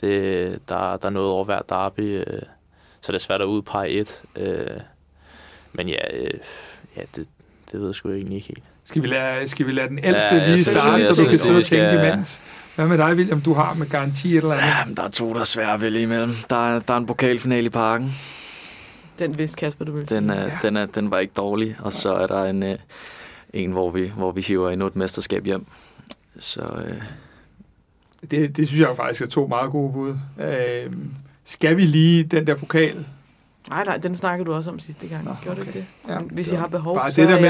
det, 0.00 0.58
der, 0.68 0.96
der 0.96 1.06
er 1.06 1.10
noget 1.10 1.30
over 1.30 1.44
hver 1.44 1.62
derby, 1.68 2.24
øh, 2.26 2.42
så 3.02 3.12
det 3.12 3.18
er 3.18 3.22
svært 3.22 3.40
at 3.40 3.44
udpege 3.46 3.88
et. 3.90 4.22
Øh, 4.36 4.66
men 5.72 5.88
ja, 5.88 6.16
øh, 6.16 6.30
ja 6.96 7.02
det, 7.16 7.26
det 7.72 7.80
ved 7.80 7.86
jeg 7.86 7.94
sgu 7.94 8.10
egentlig 8.12 8.36
ikke 8.36 8.48
helt. 8.48 8.62
Skal 8.84 9.02
vi 9.02 9.06
lade, 9.06 9.48
skal 9.48 9.66
vi 9.66 9.72
lade 9.72 9.88
den 9.88 9.98
ældste 10.02 10.34
Ja, 10.34 10.42
ja, 10.42 10.50
lige 10.54 10.64
starte, 10.64 11.06
så 11.06 11.22
du 11.22 11.28
kan 11.28 11.38
sidde 11.38 11.54
og 11.54 11.58
vi 11.58 11.64
skal- 11.64 11.90
tænke 11.92 12.08
imens? 12.08 12.40
Hvad 12.76 12.86
med 12.88 12.98
dig, 12.98 13.14
William? 13.14 13.40
Du 13.40 13.52
har 13.54 13.74
med 13.74 13.86
garanti 13.86 14.30
et 14.30 14.36
eller 14.36 14.50
andet. 14.54 14.66
Ja, 14.66 14.84
men 14.84 14.96
der 14.96 15.02
er 15.02 15.10
to, 15.10 15.32
der 15.34 15.40
er 15.40 15.44
svære 15.44 15.74
at 15.74 15.80
vælge 15.80 16.02
imellem. 16.02 16.34
Der 16.50 16.74
er, 16.74 16.78
der 16.80 16.94
er 16.94 16.98
en 16.98 17.06
pokalfinale 17.06 17.66
i 17.66 17.70
parken. 17.70 18.10
Den 19.18 19.38
vidste 19.38 19.56
Kasper, 19.56 19.84
du 19.84 19.92
ville 19.92 20.06
Den, 20.06 20.28
sige. 20.28 20.38
er, 20.40 20.50
den, 20.62 20.76
er, 20.76 20.86
den 20.86 21.10
var 21.10 21.18
ikke 21.18 21.32
dårlig. 21.36 21.76
Og 21.80 21.92
så 21.92 22.14
er 22.14 22.26
der 22.26 22.44
en, 22.44 22.62
øh, 22.62 22.78
en 23.52 23.72
hvor, 23.72 23.90
vi, 23.90 24.12
hvor 24.16 24.32
vi 24.32 24.40
hiver 24.40 24.70
endnu 24.70 24.86
et 24.86 24.96
mesterskab 24.96 25.44
hjem. 25.44 25.66
Så 26.38 26.60
øh, 26.60 27.02
Det, 28.30 28.56
det 28.56 28.68
synes 28.68 28.80
jeg 28.80 28.96
faktisk 28.96 29.22
er 29.22 29.26
to 29.26 29.46
meget 29.46 29.70
gode 29.70 29.92
bud. 29.92 30.14
Øh, 30.40 30.92
skal 31.44 31.76
vi 31.76 31.82
lige 31.86 32.24
den 32.24 32.46
der 32.46 32.54
pokal? 32.54 33.06
Nej, 33.68 33.84
nej, 33.84 33.96
den 33.96 34.16
snakkede 34.16 34.46
du 34.46 34.54
også 34.54 34.70
om 34.70 34.78
sidste 34.78 35.08
gang. 35.08 35.24
Nå, 35.24 35.34
Gjorde 35.42 35.56
du 35.56 35.60
okay. 35.62 35.76
ikke 35.76 35.86
det? 36.06 36.12
Ja, 36.12 36.18
Hvis 36.18 36.46
det 36.46 36.52
I 36.52 36.56
har 36.56 36.66
behov, 36.66 36.96
bare 36.96 37.10
så 37.12 37.20
det 37.20 37.28
der 37.28 37.36
er 37.36 37.40
med- 37.40 37.48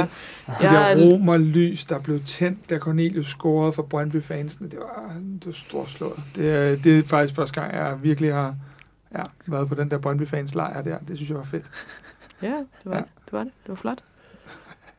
jeg... 0.61 0.90
Er 0.90 0.95
der 0.95 1.05
romerlys, 1.05 1.84
der 1.84 1.99
blev 1.99 2.20
tændt, 2.24 2.70
da 2.70 2.78
Cornelius 2.78 3.26
scorede 3.26 3.72
for 3.72 3.82
Brøndby-fansene, 3.82 4.68
det 4.68 4.78
var, 4.78 5.12
det 5.18 5.47
var 5.47 5.53
storslået. 5.53 6.22
Det, 6.36 6.51
er- 6.72 6.76
det 6.76 6.99
er 6.99 7.03
faktisk 7.05 7.34
første 7.36 7.61
gang, 7.61 7.74
jeg 7.74 8.03
virkelig 8.03 8.34
har 8.34 8.57
ja, 9.14 9.22
været 9.47 9.68
på 9.68 9.74
den 9.74 9.90
der 9.90 9.99
Brøndby-fans 9.99 10.55
lejr 10.55 10.82
der. 10.82 10.99
Det 11.09 11.16
synes 11.16 11.30
jeg 11.30 11.38
var 11.38 11.45
fedt. 11.45 11.64
Ja, 12.43 12.49
det 12.49 12.57
var, 12.84 12.93
Ja. 12.95 12.99
det. 12.99 13.07
det 13.24 13.32
var 13.32 13.38
det. 13.45 13.53
Det 13.62 13.68
var 13.68 13.74
flot. 13.74 13.99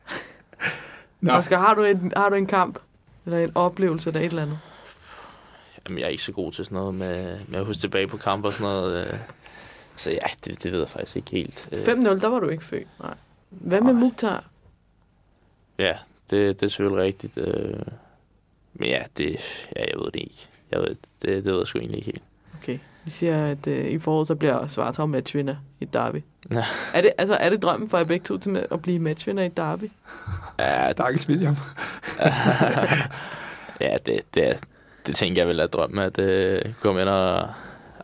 Nå, 1.20 1.32
Oscar, 1.32 1.58
har 1.58 1.74
du, 1.74 1.82
en, 1.84 2.12
har 2.16 2.28
du 2.28 2.34
en 2.34 2.46
kamp? 2.46 2.78
Eller 3.26 3.38
en 3.38 3.50
oplevelse 3.54 4.10
eller 4.10 4.20
et 4.20 4.26
eller 4.26 4.42
andet? 4.42 4.58
Jamen, 5.88 5.98
jeg 5.98 6.04
er 6.04 6.10
ikke 6.10 6.22
så 6.22 6.32
god 6.32 6.52
til 6.52 6.64
sådan 6.64 6.76
noget 6.76 6.94
med, 6.94 7.38
med 7.48 7.58
at 7.58 7.64
huske 7.64 7.80
tilbage 7.80 8.06
på 8.06 8.16
kampe 8.16 8.48
og 8.48 8.52
sådan 8.52 8.64
noget. 8.64 9.08
Øh, 9.08 9.18
så 9.96 10.10
ja, 10.10 10.26
det, 10.44 10.62
det 10.62 10.72
ved 10.72 10.78
jeg 10.78 10.88
faktisk 10.88 11.16
ikke 11.16 11.30
helt. 11.30 11.68
Øh, 11.72 11.78
5-0, 11.78 12.20
der 12.20 12.28
var 12.28 12.40
du 12.40 12.48
ikke 12.48 12.64
født. 12.64 12.88
Nej. 13.00 13.14
Hvad 13.50 13.80
med 13.80 13.92
Nej. 13.92 14.02
Mukhtar? 14.02 14.44
Ja, 15.78 15.96
det, 16.30 16.60
det 16.60 16.66
er 16.66 16.70
selvfølgelig 16.70 17.04
rigtigt. 17.04 17.38
Øh, 17.38 17.80
men 18.74 18.88
ja, 18.88 19.02
det, 19.16 19.36
ja, 19.76 19.84
jeg 19.90 19.98
ved 19.98 20.10
det 20.12 20.20
ikke. 20.20 20.48
Jeg 20.70 20.80
ved, 20.80 20.88
det, 20.88 20.96
det 21.22 21.44
ved 21.44 21.58
jeg 21.58 21.66
sgu 21.66 21.78
egentlig 21.78 21.98
ikke 21.98 22.06
helt. 22.06 22.22
Okay. 22.62 22.78
Vi 23.04 23.10
siger, 23.10 23.46
at 23.46 23.66
øh, 23.66 23.84
i 23.84 23.98
foråret 23.98 24.26
så 24.26 24.34
bliver 24.34 24.66
Svartov 24.66 25.08
matchvinder 25.08 25.56
i 25.80 25.84
derby. 25.84 26.22
Ja. 26.50 26.64
Er 26.94 27.00
det, 27.00 27.12
altså, 27.18 27.34
er 27.34 27.48
det 27.48 27.62
drømmen 27.62 27.88
for 27.88 27.98
jer 27.98 28.04
begge 28.04 28.24
to 28.24 28.38
til 28.38 28.66
at 28.70 28.82
blive 28.82 28.98
matchvinder 28.98 29.42
i 29.42 29.48
derby? 29.48 29.90
Ja, 30.58 30.92
stakkels 30.92 31.28
William. 31.28 31.56
ja 33.80 33.96
det, 34.06 34.20
det, 34.34 34.60
det 35.06 35.16
tænker 35.16 35.40
jeg 35.42 35.48
vel 35.48 35.60
er 35.60 35.66
drømmen, 35.66 35.98
at 35.98 36.18
øh, 36.18 36.62
komme 36.82 37.00
ind 37.00 37.08
og 37.08 37.48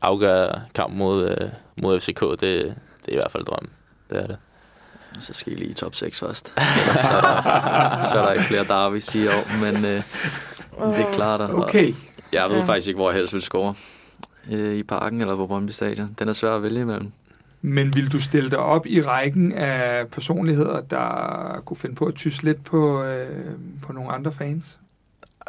afgøre 0.03 0.63
kampen 0.75 0.99
mod, 0.99 1.29
øh, 1.31 1.49
mod 1.83 2.01
FCK. 2.01 2.21
Det, 2.21 2.41
det 2.41 3.09
er 3.09 3.13
i 3.13 3.15
hvert 3.15 3.33
fald 3.33 3.45
drømmen. 3.45 3.71
Det 4.11 4.23
er 4.23 4.27
det. 4.27 4.37
så 5.19 5.33
skal 5.35 5.53
I 5.53 5.57
lige 5.57 5.71
i 5.71 5.75
top 5.75 5.95
6 5.95 6.21
først. 6.21 6.53
Ellers 6.81 7.01
så, 7.01 7.11
er 7.17 7.21
der, 7.21 8.01
så 8.01 8.19
er 8.19 8.25
der 8.25 8.33
ikke 8.33 8.45
flere 8.45 8.65
derbys 8.65 9.15
i 9.15 9.27
år. 9.29 9.63
Men 9.73 9.85
øh, 9.85 10.03
det 10.97 11.05
er 11.07 11.13
klart. 11.13 11.41
Og 11.41 11.55
Okay, 11.55 11.95
Jeg 12.33 12.51
ved 12.51 12.57
Ja. 12.57 12.63
faktisk 12.65 12.89
ikke, 12.89 12.99
hvor 12.99 13.11
jeg 13.11 13.17
helst 13.17 13.35
vil 13.35 13.43
score. 13.43 13.75
Øh, 14.51 14.75
I 14.75 14.83
parken 14.83 15.21
eller 15.21 15.37
på 15.37 15.47
Brøndby 15.47 15.71
Stadion. 15.71 16.17
Den 16.19 16.29
er 16.29 16.33
svær 16.33 16.51
at 16.51 16.63
vælge 16.63 16.81
imellem. 16.81 17.13
men 17.63 17.95
vil 17.95 18.13
du 18.13 18.21
stille 18.21 18.51
dig 18.51 18.59
op 18.59 18.87
i 18.87 19.01
rækken 19.03 19.53
af 19.53 20.09
personligheder, 20.09 20.81
der 20.81 21.63
kunne 21.65 21.77
finde 21.77 21.95
på 21.95 22.05
at 22.05 22.15
tysse 22.15 22.43
lidt 22.43 22.65
på, 22.65 23.03
øh, 23.05 23.51
på 23.83 23.93
nogle 23.93 24.13
andre 24.13 24.33
fans? 24.33 24.79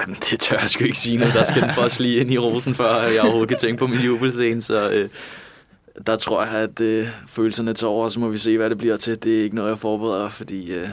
Jamen, 0.01 0.15
det 0.29 0.39
tør 0.39 0.59
jeg 0.59 0.69
sgu 0.69 0.83
ikke 0.83 0.97
sige 0.97 1.17
nu. 1.17 1.25
Der 1.25 1.43
skal 1.43 1.61
den 1.61 1.71
først 1.71 1.99
lige 1.99 2.19
ind 2.19 2.31
i 2.31 2.37
rosen, 2.37 2.75
før 2.75 3.01
jeg 3.01 3.21
overhovedet 3.21 3.49
kan 3.49 3.57
tænke 3.57 3.79
på 3.79 3.87
min 3.87 3.99
jubelscene. 3.99 4.61
Så 4.61 4.89
øh, 4.89 5.09
der 6.05 6.15
tror 6.15 6.43
jeg, 6.43 6.53
at 6.53 6.81
øh, 6.81 7.07
følelserne 7.27 7.73
tager 7.73 7.91
over, 7.91 8.09
så 8.09 8.19
må 8.19 8.29
vi 8.29 8.37
se, 8.37 8.57
hvad 8.57 8.69
det 8.69 8.77
bliver 8.77 8.97
til. 8.97 9.23
Det 9.23 9.39
er 9.39 9.43
ikke 9.43 9.55
noget, 9.55 9.69
jeg 9.69 9.79
forbereder, 9.79 10.29
fordi 10.29 10.73
øh, 10.73 10.87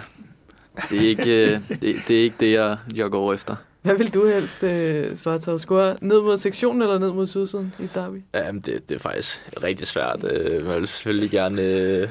det, 0.90 0.98
er 0.98 1.08
ikke, 1.08 1.52
øh, 1.52 1.60
det, 1.68 1.96
det 2.08 2.18
er 2.18 2.22
ikke 2.22 2.36
det, 2.40 2.52
jeg, 2.52 2.76
jeg 2.94 3.10
går 3.10 3.32
efter. 3.32 3.56
Hvad 3.82 3.94
vil 3.94 4.14
du 4.14 4.26
helst, 4.26 4.62
øh, 4.62 5.16
Svartov? 5.16 5.58
Score 5.58 5.96
ned 6.00 6.22
mod 6.22 6.38
sektionen 6.38 6.82
eller 6.82 6.98
ned 6.98 7.12
mod 7.12 7.26
sydsiden 7.26 7.74
i 7.78 7.88
derby? 7.94 8.22
Jamen, 8.34 8.60
det, 8.60 8.88
det 8.88 8.94
er 8.94 8.98
faktisk 8.98 9.42
rigtig 9.64 9.86
svært. 9.86 10.24
Øh, 10.24 10.66
Man 10.66 10.80
vil 10.80 10.88
selvfølgelig 10.88 11.30
gerne 11.30 11.62
øh, 11.62 12.08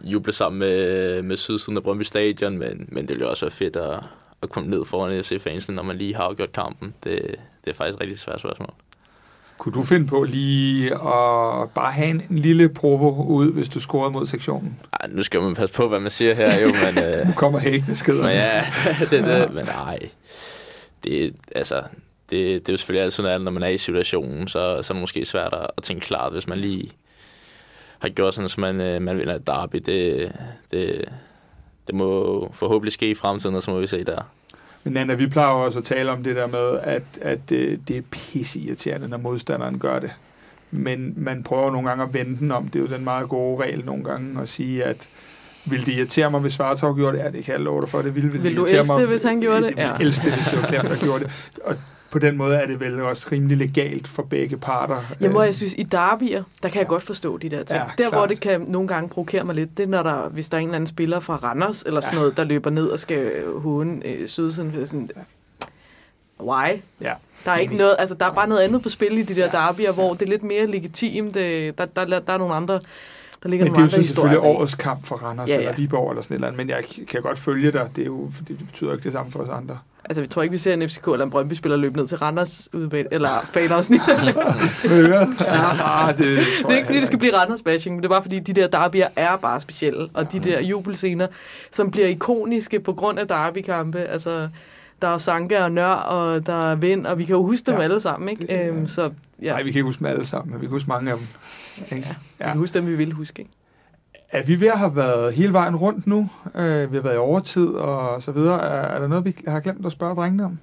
juble 0.00 0.32
sammen 0.32 0.58
med, 0.58 1.22
med 1.22 1.36
sydsiden 1.36 1.76
af 1.76 1.82
Brøndby 1.82 2.02
Stadion, 2.02 2.58
men, 2.58 2.88
men 2.88 3.08
det 3.08 3.16
vil 3.16 3.22
jo 3.22 3.30
også 3.30 3.44
være 3.44 3.50
fedt 3.50 3.76
at, 3.76 4.00
at 4.42 4.50
komme 4.50 4.70
ned 4.70 4.84
foran 4.84 5.24
FC-fansen, 5.24 5.74
når 5.74 5.82
man 5.82 5.96
lige 5.96 6.14
har 6.14 6.22
afgjort 6.22 6.52
kampen. 6.52 6.94
Det, 7.04 7.34
det 7.64 7.70
er 7.70 7.74
faktisk 7.74 7.96
et 7.96 8.00
rigtig 8.00 8.18
svært 8.18 8.40
spørgsmål. 8.40 8.70
Kunne 9.58 9.72
du 9.74 9.82
finde 9.82 10.06
på 10.06 10.22
lige 10.22 10.94
at 10.94 11.70
bare 11.74 11.92
have 11.92 12.10
en, 12.10 12.22
en 12.30 12.38
lille 12.38 12.68
provo 12.68 13.24
ud, 13.24 13.52
hvis 13.52 13.68
du 13.68 13.80
scorede 13.80 14.10
mod 14.10 14.26
sektionen? 14.26 14.80
Ej, 15.00 15.08
nu 15.08 15.22
skal 15.22 15.40
man 15.40 15.54
passe 15.54 15.74
på, 15.74 15.88
hvad 15.88 16.00
man 16.00 16.10
siger 16.10 16.34
her, 16.34 16.60
jo, 16.60 16.66
men... 16.66 17.04
Øh, 17.04 17.26
Nu 17.26 17.32
kommer 17.32 17.58
hækkende 17.58 17.96
skeder. 17.96 18.22
Men 18.22 18.32
ja, 18.32 18.66
det 19.10 19.24
det. 19.24 19.54
Men 19.54 19.64
nej, 19.64 19.98
det, 21.04 21.34
altså, 21.54 21.82
det, 22.30 22.66
det 22.66 22.68
er 22.68 22.72
jo 22.72 22.76
selvfølgelig 22.76 23.02
altid 23.02 23.16
sådan, 23.16 23.32
at 23.32 23.40
når 23.40 23.50
man 23.50 23.62
er 23.62 23.68
i 23.68 23.78
situationen, 23.78 24.48
så, 24.48 24.82
så 24.82 24.92
er 24.92 24.94
det 24.94 25.00
måske 25.00 25.24
svært 25.24 25.54
at, 25.54 25.66
at 25.76 25.82
tænke 25.82 26.06
klart, 26.06 26.32
hvis 26.32 26.46
man 26.46 26.58
lige 26.58 26.90
har 27.98 28.08
gjort 28.08 28.34
sådan, 28.34 28.48
som 28.48 28.60
man, 28.60 28.80
øh, 28.80 29.02
man 29.02 29.18
vinder 29.18 29.34
et 29.34 29.46
derby. 29.46 29.76
Det, 29.86 30.32
det, 30.70 31.08
det 31.88 31.94
må 31.94 32.50
forhåbentlig 32.54 32.92
ske 32.92 33.10
i 33.10 33.14
fremtiden, 33.14 33.56
og 33.56 33.62
så 33.62 33.70
må 33.70 33.78
vi 33.80 33.86
se 33.86 34.04
der. 34.04 34.22
Men 34.84 34.92
Nana, 34.92 35.14
vi 35.14 35.26
plejer 35.26 35.48
også 35.48 35.78
at 35.78 35.84
tale 35.84 36.10
om 36.10 36.22
det 36.24 36.36
der 36.36 36.46
med, 36.46 36.78
at, 36.82 37.02
at 37.20 37.38
det, 37.48 37.80
det 37.88 37.96
er 37.96 38.02
pisse 38.10 38.60
irriterende, 38.60 39.08
når 39.08 39.16
modstanderen 39.18 39.78
gør 39.78 39.98
det. 39.98 40.10
Men 40.70 41.14
man 41.16 41.42
prøver 41.42 41.70
nogle 41.72 41.88
gange 41.88 42.04
at 42.04 42.14
vende 42.14 42.38
den 42.38 42.52
om. 42.52 42.68
Det 42.68 42.76
er 42.78 42.80
jo 42.82 42.86
den 42.96 43.04
meget 43.04 43.28
gode 43.28 43.62
regel 43.62 43.84
nogle 43.84 44.04
gange 44.04 44.42
at 44.42 44.48
sige, 44.48 44.84
at 44.84 45.08
vil 45.64 45.86
det 45.86 45.92
irritere 45.92 46.30
mig, 46.30 46.40
hvis 46.40 46.52
Svartov 46.52 46.96
gjorde 46.96 47.16
det? 47.18 47.24
Ja, 47.24 47.30
det 47.30 47.44
kan 47.44 47.52
jeg 47.52 47.60
love 47.60 47.80
dig 47.80 47.88
for. 47.88 48.02
Det 48.02 48.14
ville, 48.14 48.32
ville 48.32 48.48
Vil 48.48 48.56
du 48.56 48.64
elske 48.64 48.92
mig. 48.92 49.00
det, 49.00 49.08
hvis 49.08 49.22
han 49.22 49.40
gjorde 49.40 49.62
det? 49.62 49.74
Ja. 49.76 49.82
Ja. 49.82 49.92
Jeg 49.92 50.00
elske 50.00 50.24
det, 50.24 50.32
hvis 50.32 50.46
det 50.46 50.62
var 50.62 50.68
Klem, 50.68 50.86
der 50.86 50.96
gjorde 51.06 51.24
det. 51.24 51.32
Og 51.64 51.76
på 52.10 52.18
den 52.18 52.36
måde 52.36 52.56
er 52.56 52.66
det 52.66 52.80
vel 52.80 53.00
også 53.00 53.26
rimelig 53.32 53.56
legalt 53.56 54.08
for 54.08 54.22
begge 54.22 54.56
parter. 54.56 55.02
Jamen, 55.20 55.30
hvor 55.32 55.40
Øh, 55.40 55.46
jeg 55.46 55.54
synes, 55.54 55.74
i 55.78 55.82
derbyer, 55.82 56.42
der 56.62 56.68
kan 56.68 56.78
jeg 56.78 56.86
godt 56.88 57.02
forstå 57.02 57.36
de 57.36 57.48
der 57.48 57.62
ting. 57.62 57.80
Ja, 57.98 58.04
der, 58.04 58.10
hvor 58.10 58.26
det 58.26 58.40
kan 58.40 58.60
nogle 58.60 58.88
gange 58.88 59.08
provokere 59.08 59.44
mig 59.44 59.54
lidt, 59.54 59.76
det 59.78 59.82
er, 59.82 59.86
når 59.88 60.02
der, 60.02 60.28
hvis 60.28 60.48
der 60.48 60.56
er 60.56 60.60
en 60.60 60.66
eller 60.68 60.76
anden 60.76 60.86
spiller 60.88 61.20
fra 61.20 61.36
Randers, 61.36 61.82
eller 61.82 62.00
sådan 62.00 62.14
Ja. 62.14 62.20
noget, 62.20 62.36
der 62.36 62.44
løber 62.44 62.70
ned 62.70 62.86
og 62.88 62.98
skal 62.98 63.32
håne 63.56 64.06
øh, 64.06 64.28
sydsiden. 64.28 64.72
det 64.72 64.88
Sådan, 64.88 65.10
why? 66.40 66.68
Ja. 67.00 67.12
Der 67.44 67.50
er 67.50 67.58
ikke 67.58 67.76
noget, 67.76 67.96
altså 67.98 68.14
der 68.14 68.26
er 68.26 68.34
bare 68.34 68.48
noget 68.48 68.62
andet 68.62 68.82
på 68.82 68.88
spil 68.88 69.18
i 69.18 69.22
de 69.22 69.34
der 69.34 69.50
derbyer, 69.50 69.92
hvor 69.92 70.12
det 70.14 70.22
er 70.22 70.26
lidt 70.30 70.42
mere 70.42 70.66
legitimt. 70.66 71.36
øh, 71.36 71.72
Der, 71.78 71.84
der, 71.84 72.04
der 72.20 72.32
er 72.32 72.38
nogle 72.38 72.54
andre 72.54 72.80
Der 73.42 73.48
ligger 73.48 73.66
Men 73.66 73.72
det 73.74 73.78
er 73.78 73.82
jo 73.82 73.88
så 73.90 74.02
selvfølgelig 74.02 74.40
årets 74.40 74.74
kamp 74.74 75.06
for 75.06 75.16
Randers 75.16 75.48
Ja, 75.48 75.54
ja, 75.54 75.60
ja. 75.60 75.68
eller 75.68 75.76
Viborg 75.80 76.10
eller 76.10 76.22
sådan 76.22 76.34
eller 76.34 76.46
andet, 76.46 76.56
men 76.56 76.68
jeg 76.68 76.84
kan 77.08 77.22
godt 77.22 77.38
følge 77.38 77.72
dig. 77.72 77.90
Det 77.96 78.02
er 78.02 78.06
jo, 78.06 78.30
fordi 78.34 78.52
det 78.54 78.66
betyder 78.66 78.92
ikke 78.92 79.04
det 79.04 79.12
samme 79.12 79.32
for 79.32 79.38
os 79.38 79.48
andre. 79.48 79.78
Altså, 80.04 80.20
vi 80.20 80.26
tror 80.26 80.42
ikke, 80.42 80.52
vi 80.52 80.58
ser 80.58 80.74
en 80.74 80.88
FCK 80.88 81.06
eller 81.06 81.24
en 81.24 81.30
Brøndby-spiller 81.30 81.76
løbe 81.76 81.96
ned 81.96 82.08
til 82.08 82.18
Randers 82.18 82.68
udebane, 82.72 83.08
eller 83.12 83.28
fanafsnit. 83.52 84.00
Hvad? 84.06 85.26
ja, 85.40 86.12
det, 86.12 86.18
det 86.18 86.38
er 86.70 86.74
ikke, 86.76 86.86
fordi 86.86 86.98
det 86.98 87.06
skal 87.06 87.18
blive 87.18 87.32
Randers-bashing, 87.34 87.88
men 87.94 87.98
det 87.98 88.04
er 88.04 88.08
bare, 88.08 88.22
fordi 88.22 88.38
de 88.40 88.52
der 88.52 88.66
derbyer 88.66 89.06
er 89.16 89.36
bare 89.36 89.60
specielle. 89.60 90.08
Og 90.14 90.32
de 90.32 90.38
der 90.40 90.60
jubelscener, 90.60 91.26
som 91.72 91.90
bliver 91.90 92.06
ikoniske 92.08 92.80
på 92.80 92.92
grund 92.92 93.18
af 93.18 93.28
derbykampe. 93.28 93.98
Altså, 93.98 94.48
der 95.02 95.08
er 95.08 95.18
Sanka 95.18 95.62
og 95.62 95.72
Nør, 95.72 95.86
og 95.92 96.46
der 96.46 96.66
er 96.66 96.74
Vind, 96.74 97.06
og 97.06 97.18
vi 97.18 97.24
kan 97.24 97.34
jo 97.36 97.42
huske 97.42 97.66
dem 97.66 97.74
Ja. 97.78 97.82
alle 97.82 98.00
sammen, 98.00 98.28
ikke? 98.28 98.46
Det 98.46 98.56
er- 98.64 98.68
Øhm, 98.68 98.86
så 98.86 99.10
ja, 99.42 99.52
Nej, 99.52 99.62
vi 99.62 99.70
kan 99.72 99.78
ikke 99.78 99.82
huske 99.86 99.98
dem 99.98 100.06
alle 100.06 100.26
sammen, 100.26 100.52
men 100.52 100.60
vi 100.60 100.66
kan 100.66 100.72
huske 100.72 100.88
mange 100.88 101.10
af 101.10 101.16
dem. 101.18 101.26
Ikke? 101.92 101.94
vi 101.94 102.14
Ja. 102.40 102.48
kan 102.50 102.58
huske 102.58 102.78
dem, 102.78 102.86
vi 102.86 102.94
vil 102.94 103.12
huske, 103.12 103.38
ikke? 103.42 103.52
Er 104.30 104.42
vi 104.42 104.60
ved 104.60 104.68
at 104.68 104.78
have 104.78 104.96
været 104.96 105.34
hele 105.34 105.52
vejen 105.52 105.76
rundt 105.76 106.06
nu? 106.06 106.30
Øh, 106.54 106.92
vi 106.92 106.96
har 106.96 107.02
været 107.02 107.14
i 107.14 107.18
overtid 107.18 107.66
og 107.68 108.22
så 108.22 108.32
videre. 108.32 108.60
Er, 108.62 108.82
er 108.94 108.98
der 108.98 109.08
noget, 109.08 109.24
vi 109.24 109.36
har 109.46 109.60
glemt 109.60 109.86
at 109.86 109.92
spørge 109.92 110.14
drengene 110.16 110.44
om? 110.44 110.58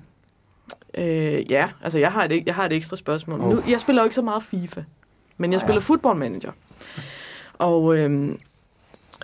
Øh, 0.98 1.52
ja, 1.52 1.70
altså 1.84 2.00
jeg 2.00 2.12
har, 2.12 2.24
et, 2.24 2.44
jeg 2.46 2.56
har 2.56 2.66
et 2.66 2.74
ekstra 2.74 2.96
spørgsmål. 2.96 3.42
Oh. 3.42 3.50
Nu, 3.50 3.62
jeg 3.70 3.80
spiller 3.80 4.02
jo 4.02 4.04
ikke 4.06 4.16
så 4.16 4.22
meget 4.22 4.44
FIFA, 4.44 4.82
men 5.38 5.52
jeg 5.52 5.58
Nej. 5.58 5.66
spiller 5.68 5.82
Football 5.82 6.18
Manager. 6.20 6.52
Og 7.54 7.98
øhm, 7.98 8.40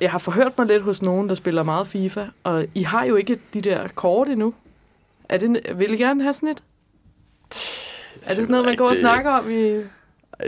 jeg 0.01 0.11
har 0.11 0.19
forhørt 0.19 0.57
mig 0.57 0.67
lidt 0.67 0.83
hos 0.83 1.01
nogen, 1.01 1.29
der 1.29 1.35
spiller 1.35 1.63
meget 1.63 1.87
FIFA, 1.87 2.25
og 2.43 2.65
I 2.75 2.83
har 2.83 3.03
jo 3.05 3.15
ikke 3.15 3.39
de 3.53 3.61
der 3.61 3.87
kort 3.87 4.27
endnu. 4.29 4.53
Er 5.29 5.37
det, 5.37 5.79
vil 5.79 5.93
I 5.93 5.97
gerne 5.97 6.21
have 6.23 6.33
sådan 6.33 6.49
et? 6.49 6.57
Er 6.57 8.27
det 8.27 8.35
sådan 8.35 8.47
noget, 8.49 8.65
man 8.65 8.75
går 8.75 8.89
og 8.89 8.95
snakker 8.97 9.31
om 9.31 9.51
i... 9.51 9.81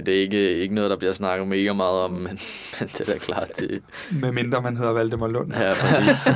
Det 0.06 0.16
er 0.18 0.22
ikke, 0.22 0.56
ikke 0.58 0.76
noget, 0.76 0.90
der 0.90 0.98
bliver 0.98 1.14
snakket 1.14 1.48
mega 1.48 1.74
meget 1.74 2.00
om, 2.00 2.12
men, 2.12 2.24
men 2.80 2.90
det 2.98 3.02
er 3.02 3.06
da 3.14 3.18
klart, 3.18 3.50
det, 3.60 3.82
Med 4.12 4.32
mindre 4.32 4.62
man 4.62 4.78
hedder 4.78 4.92
Valdemar 4.92 5.28
Lund. 5.28 5.54
Ja, 5.54 5.72
præcis. 5.74 6.28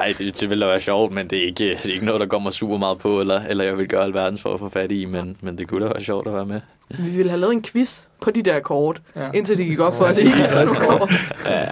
Ej, 0.00 0.14
det, 0.18 0.40
det 0.40 0.50
ville 0.50 0.64
da 0.64 0.70
være 0.70 0.80
sjovt, 0.80 1.12
men 1.12 1.30
det 1.30 1.38
er, 1.38 1.46
ikke, 1.46 1.78
det 1.82 1.86
er 1.90 1.94
ikke 1.94 2.06
noget, 2.06 2.20
der 2.20 2.26
kommer 2.26 2.50
super 2.50 2.76
meget 2.78 2.98
på, 2.98 3.20
eller, 3.20 3.42
eller 3.48 3.64
jeg 3.64 3.78
vil 3.78 3.88
gøre 3.88 4.04
alverdens 4.04 4.42
for 4.42 4.54
at 4.54 4.60
få 4.60 4.68
fat 4.68 4.92
i, 4.92 5.04
men, 5.04 5.36
men 5.40 5.58
det 5.58 5.68
kunne 5.68 5.84
da 5.86 5.92
være 5.92 6.04
sjovt 6.04 6.26
at 6.26 6.34
være 6.34 6.46
med. 6.46 6.60
Vi 6.88 7.10
ville 7.10 7.30
have 7.30 7.40
lavet 7.40 7.52
en 7.52 7.62
quiz 7.62 8.00
på 8.20 8.30
de 8.30 8.42
der 8.42 8.60
kort, 8.60 9.00
Ja. 9.16 9.30
indtil 9.34 9.58
det 9.58 9.66
gik 9.66 9.80
op 9.80 9.96
for 9.96 10.04
os, 10.04 10.18
ikke 10.18 10.30
havde 10.30 10.64
nogen 10.64 10.80
kort. 10.82 11.10
Ja, 11.44 11.68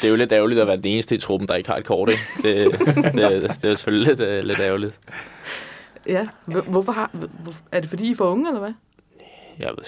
det 0.00 0.04
er 0.04 0.08
jo 0.08 0.16
lidt 0.16 0.32
ærgerligt 0.32 0.60
at 0.60 0.66
være 0.66 0.76
den 0.76 0.84
eneste 0.84 1.14
i 1.14 1.18
truppen, 1.18 1.48
der 1.48 1.54
ikke 1.54 1.68
har 1.70 1.76
et 1.76 1.84
kort, 1.84 2.08
ikke? 2.10 2.22
Det, 2.42 2.78
det, 2.80 3.14
det 3.14 3.64
er 3.64 3.68
jo 3.68 3.74
selvfølgelig 3.76 4.08
lidt, 4.16 4.20
uh, 4.20 4.48
lidt 4.48 4.60
ærgerligt. 4.60 4.94
Ja, 6.06 6.26
Hvor- 6.44 6.60
hvorfor 6.60 6.92
har... 6.92 7.10
hvor- 7.12 7.54
Er 7.72 7.80
det 7.80 7.90
fordi, 7.90 8.04
I 8.08 8.10
er 8.10 8.16
for 8.16 8.24
unge, 8.30 8.48
eller 8.48 8.60
hvad? 8.60 8.72
Jeg 9.58 9.68
ved, 9.68 9.84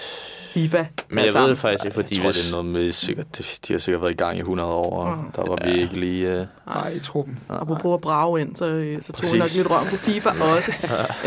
FIFA. 0.53 0.85
men 1.09 1.25
jeg 1.25 1.33
ved 1.33 1.49
det 1.49 1.57
faktisk 1.57 1.85
ikke, 1.85 1.97
Jeg 1.99 2.05
fordi 2.05 2.21
tror, 2.21 2.31
det 2.31 2.47
er 2.47 2.51
noget 2.51 2.65
med, 2.65 2.91
sikkert, 2.91 3.37
de, 3.67 3.73
har 3.73 3.77
sikkert 3.79 4.01
været 4.01 4.11
i 4.11 4.15
gang 4.15 4.37
i 4.37 4.39
100 4.39 4.69
år, 4.69 4.99
og 5.05 5.17
Mm. 5.17 5.31
der 5.35 5.41
var 5.49 5.57
vi 5.65 5.81
ikke 5.81 5.99
lige... 5.99 6.39
Uh, 6.41 6.45
Nej, 6.75 6.89
i 6.89 6.99
truppen. 6.99 7.39
Apropos 7.49 7.93
at 7.93 8.01
brage 8.01 8.41
ind, 8.41 8.55
så, 8.55 8.65
øh, 8.65 9.01
så 9.01 9.11
tog 9.11 9.23
jeg 9.31 9.39
nok 9.39 9.47
lidt 9.57 9.69
røven 9.71 9.87
på 9.89 9.95
FIFA 9.95 10.29
også. 10.55 10.71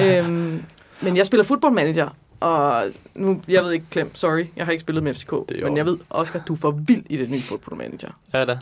øhm, 0.00 0.62
men 1.00 1.16
jeg 1.16 1.26
spiller 1.26 1.44
Football 1.44 1.74
Manager, 1.74 2.08
og 2.40 2.84
nu, 3.14 3.40
jeg 3.48 3.64
ved 3.64 3.72
ikke, 3.72 3.86
Clem, 3.92 4.14
sorry, 4.14 4.44
jeg 4.56 4.64
har 4.64 4.72
ikke 4.72 4.80
spillet 4.82 5.02
med 5.04 5.14
FCK, 5.14 5.32
men 5.62 5.76
jeg 5.76 5.86
ved, 5.86 5.98
Oscar, 6.10 6.38
du 6.48 6.54
er 6.54 6.58
for 6.58 6.70
vild 6.70 7.02
i 7.10 7.16
det 7.16 7.30
nye 7.30 7.42
Football 7.42 7.78
Manager. 7.78 8.08
Ja, 8.34 8.44
da. 8.44 8.58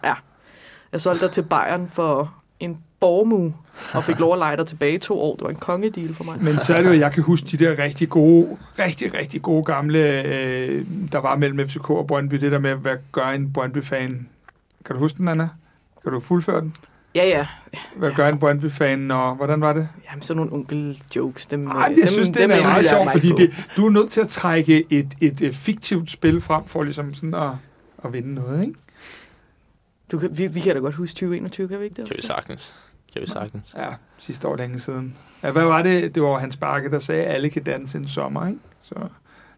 Jeg 0.92 1.00
solgte 1.00 1.24
dig 1.26 1.32
til 1.34 1.42
Bayern 1.42 1.90
for 1.92 2.34
en 2.64 2.78
formue, 3.00 3.54
og 3.92 4.04
fik 4.04 4.18
lov 4.18 4.32
at 4.32 4.38
lege 4.38 4.56
dig 4.56 4.66
tilbage 4.66 4.94
i 4.94 4.98
to 4.98 5.20
år. 5.20 5.34
Det 5.34 5.42
var 5.44 5.50
en 5.50 5.56
kongedeal 5.56 6.14
for 6.14 6.24
mig. 6.24 6.36
Men 6.40 6.60
så 6.60 6.76
er 6.76 6.82
det 6.82 6.88
jo, 6.88 6.98
jeg 6.98 7.12
kan 7.12 7.22
huske 7.22 7.46
de 7.46 7.56
der 7.64 7.78
rigtig 7.78 8.08
gode, 8.08 8.56
rigtig, 8.78 9.14
rigtig 9.14 9.42
gode 9.42 9.64
gamle, 9.64 10.22
øh, 10.22 10.86
der 11.12 11.18
var 11.18 11.36
mellem 11.36 11.68
FCK 11.68 11.90
og 11.90 12.06
Brøndby. 12.06 12.36
Det 12.36 12.52
der 12.52 12.58
med, 12.58 12.74
hvad 12.74 12.96
gør 13.12 13.26
en 13.26 13.52
Brøndby-fan? 13.52 14.28
Kan 14.84 14.94
du 14.94 15.00
huske 15.00 15.18
den, 15.18 15.28
Anna? 15.28 15.48
Kan 16.02 16.12
du 16.12 16.20
fuldføre 16.20 16.60
den? 16.60 16.76
Ja, 17.14 17.28
ja. 17.28 17.46
Hvad 17.96 18.10
gør 18.12 18.28
en 18.28 18.38
Brøndby-fan, 18.38 19.10
og 19.10 19.34
hvordan 19.34 19.60
var 19.60 19.72
det? 19.72 19.88
Jamen, 20.10 20.22
sådan 20.22 20.36
nogle 20.36 20.52
onkel-jokes, 20.52 21.46
dem, 21.46 21.68
Ej, 21.68 21.88
øh, 21.90 21.98
jeg 21.98 22.08
synes, 22.08 22.30
det 22.30 22.42
er 22.42 22.46
meget 22.46 22.88
sjovt, 22.90 23.12
fordi 23.12 23.30
på. 23.30 23.36
det, 23.36 23.68
du 23.76 23.86
er 23.86 23.90
nødt 23.90 24.10
til 24.10 24.20
at 24.20 24.28
trække 24.28 24.84
et, 24.90 25.14
et, 25.20 25.40
et 25.40 25.54
fiktivt 25.54 26.10
spil 26.10 26.40
frem 26.40 26.64
for 26.64 26.82
ligesom 26.82 27.14
sådan 27.14 27.34
at, 27.34 27.50
at 28.04 28.12
vinde 28.12 28.34
noget, 28.34 28.60
ikke? 28.60 28.74
Du 30.12 30.18
kan, 30.18 30.38
vi, 30.38 30.46
vi 30.46 30.60
kan 30.60 30.74
da 30.74 30.80
godt 30.80 30.94
huske 30.94 31.14
2021, 31.14 31.68
kan 31.68 31.80
vi 31.80 31.84
ikke 31.84 31.96
det? 31.96 32.06
Kan 32.06 32.16
vi 32.16 32.22
sagtens. 32.22 32.74
Kan 33.12 33.22
vi 33.22 33.26
sagtens. 33.26 33.74
Ja, 33.76 33.88
sidste 34.18 34.48
år 34.48 34.56
længe 34.56 34.80
siden. 34.80 35.16
Ja, 35.42 35.50
hvad 35.50 35.64
var 35.64 35.82
det? 35.82 36.14
Det 36.14 36.22
var 36.22 36.38
Hans 36.38 36.56
Bakke, 36.56 36.90
der 36.90 36.98
sagde, 36.98 37.24
at 37.24 37.34
alle 37.34 37.50
kan 37.50 37.62
danse 37.62 37.98
en 37.98 38.08
sommer, 38.08 38.46
ikke? 38.46 38.60
Så 38.82 38.94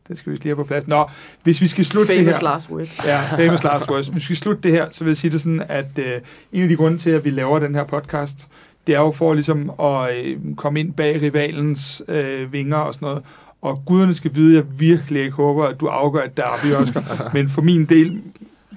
det 0.08 0.18
skal 0.18 0.32
vi 0.32 0.36
lige 0.36 0.48
have 0.48 0.56
på 0.56 0.64
plads. 0.64 0.88
Nå, 0.88 1.08
hvis 1.42 1.60
vi 1.60 1.66
skal 1.66 1.84
slutte 1.84 2.12
det 2.12 2.18
Famous 2.20 2.36
her... 2.36 2.44
last 2.44 2.70
words. 2.70 3.04
Ja, 3.06 3.20
famous 3.46 3.64
last 3.64 3.90
words. 3.90 4.06
Hvis 4.06 4.16
vi 4.16 4.24
skal 4.24 4.36
slutte 4.36 4.62
det 4.62 4.72
her, 4.72 4.88
så 4.90 5.04
vil 5.04 5.10
jeg 5.10 5.16
sige 5.16 5.30
det 5.30 5.40
sådan, 5.40 5.62
at 5.68 5.98
øh, 5.98 6.20
en 6.52 6.62
af 6.62 6.68
de 6.68 6.76
grunde 6.76 6.98
til, 6.98 7.10
at 7.10 7.24
vi 7.24 7.30
laver 7.30 7.58
den 7.58 7.74
her 7.74 7.84
podcast, 7.84 8.48
det 8.86 8.94
er 8.94 9.00
jo 9.00 9.10
for 9.10 9.34
ligesom 9.34 9.70
at 9.80 10.16
øh, 10.16 10.54
komme 10.56 10.80
ind 10.80 10.92
bag 10.92 11.22
rivalens 11.22 12.02
øh, 12.08 12.52
vinger 12.52 12.76
og 12.76 12.94
sådan 12.94 13.06
noget. 13.06 13.22
Og 13.62 13.82
guderne 13.86 14.14
skal 14.14 14.34
vide, 14.34 14.58
at 14.58 14.64
jeg 14.64 14.80
virkelig 14.80 15.22
ikke 15.22 15.36
håber, 15.36 15.64
at 15.64 15.80
du 15.80 15.86
afgør 15.86 16.24
et 16.24 16.36
derby, 16.36 16.72
Oscar. 16.72 17.30
Men 17.34 17.48
for 17.48 17.62
min 17.62 17.84
del, 17.84 18.22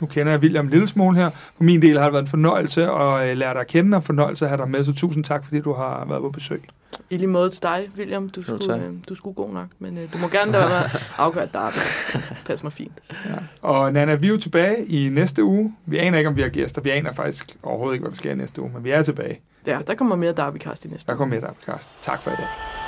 nu 0.02 0.08
kender 0.08 0.32
jeg 0.32 0.41
William 0.41 0.66
en 0.66 0.72
lille 0.72 0.88
smule 0.88 1.18
her, 1.18 1.30
for 1.30 1.64
min 1.64 1.82
del 1.82 1.97
har 1.97 2.04
det 2.06 2.14
været 2.14 2.24
en 2.24 2.28
fornøjelse 2.28 2.84
at 2.91 3.30
øh, 3.32 3.38
lære 3.38 3.54
dig 3.54 3.62
at 3.62 3.68
kende, 3.68 3.97
og 3.97 4.04
fornøjelse 4.04 4.45
at 4.45 4.50
have 4.50 4.58
dig 4.62 4.70
med. 4.70 4.84
Så 4.84 4.93
tusind 4.95 5.24
tak, 5.24 5.43
fordi 5.45 5.62
du 5.62 5.74
har 5.74 6.06
været 6.10 6.22
på 6.22 6.30
besøg. 6.30 6.64
I 7.10 7.18
lige 7.18 7.28
måde 7.28 7.50
til 7.50 7.64
dig, 7.64 7.89
William. 7.97 8.30
Du 8.30 8.39
Jo, 8.41 8.45
skulle, 8.45 8.74
tak. 8.74 8.82
øh, 8.82 8.93
du 9.10 9.16
skulle 9.16 9.34
god 9.36 9.54
nok, 9.54 9.68
men 9.80 9.97
øh, 9.97 10.14
du 10.14 10.18
må 10.18 10.28
gerne 10.28 10.52
da 10.54 10.58
være 10.58 10.89
afgørt 11.18 11.54
derby. 11.54 11.76
Pas 12.45 12.64
mig 12.64 12.74
fint. 12.74 12.91
Ja. 13.26 13.32
Og 13.62 13.93
Nana, 13.93 14.16
vi 14.16 14.28
er 14.28 14.32
jo 14.32 14.38
tilbage 14.38 14.86
i 14.86 15.10
næste 15.10 15.43
uge. 15.43 15.74
Vi 15.86 15.97
aner 15.97 16.18
ikke, 16.18 16.30
om 16.30 16.36
vi 16.36 16.41
har 16.41 16.50
gæster. 16.50 16.82
Vi 16.82 16.89
aner 16.89 17.12
faktisk 17.14 17.56
overhovedet 17.64 17.93
ikke, 17.95 18.04
hvad 18.04 18.12
der 18.12 18.18
sker 18.18 18.32
i 18.32 18.36
næste 18.36 18.62
uge, 18.62 18.72
men 18.74 18.84
vi 18.84 18.91
er 18.91 19.02
tilbage. 19.04 19.39
Der, 19.66 19.82
der 19.82 19.95
kommer 19.95 20.16
mere 20.16 20.32
derbycast 20.32 20.86
i 20.86 20.88
næste 20.88 21.08
Der 21.08 21.14
uge. 21.14 21.18
kommer 21.18 21.36
mere 21.41 21.52
der 21.68 21.78
Tak 22.02 22.22
for 22.22 22.32
i 22.32 22.36
dag. 22.36 22.78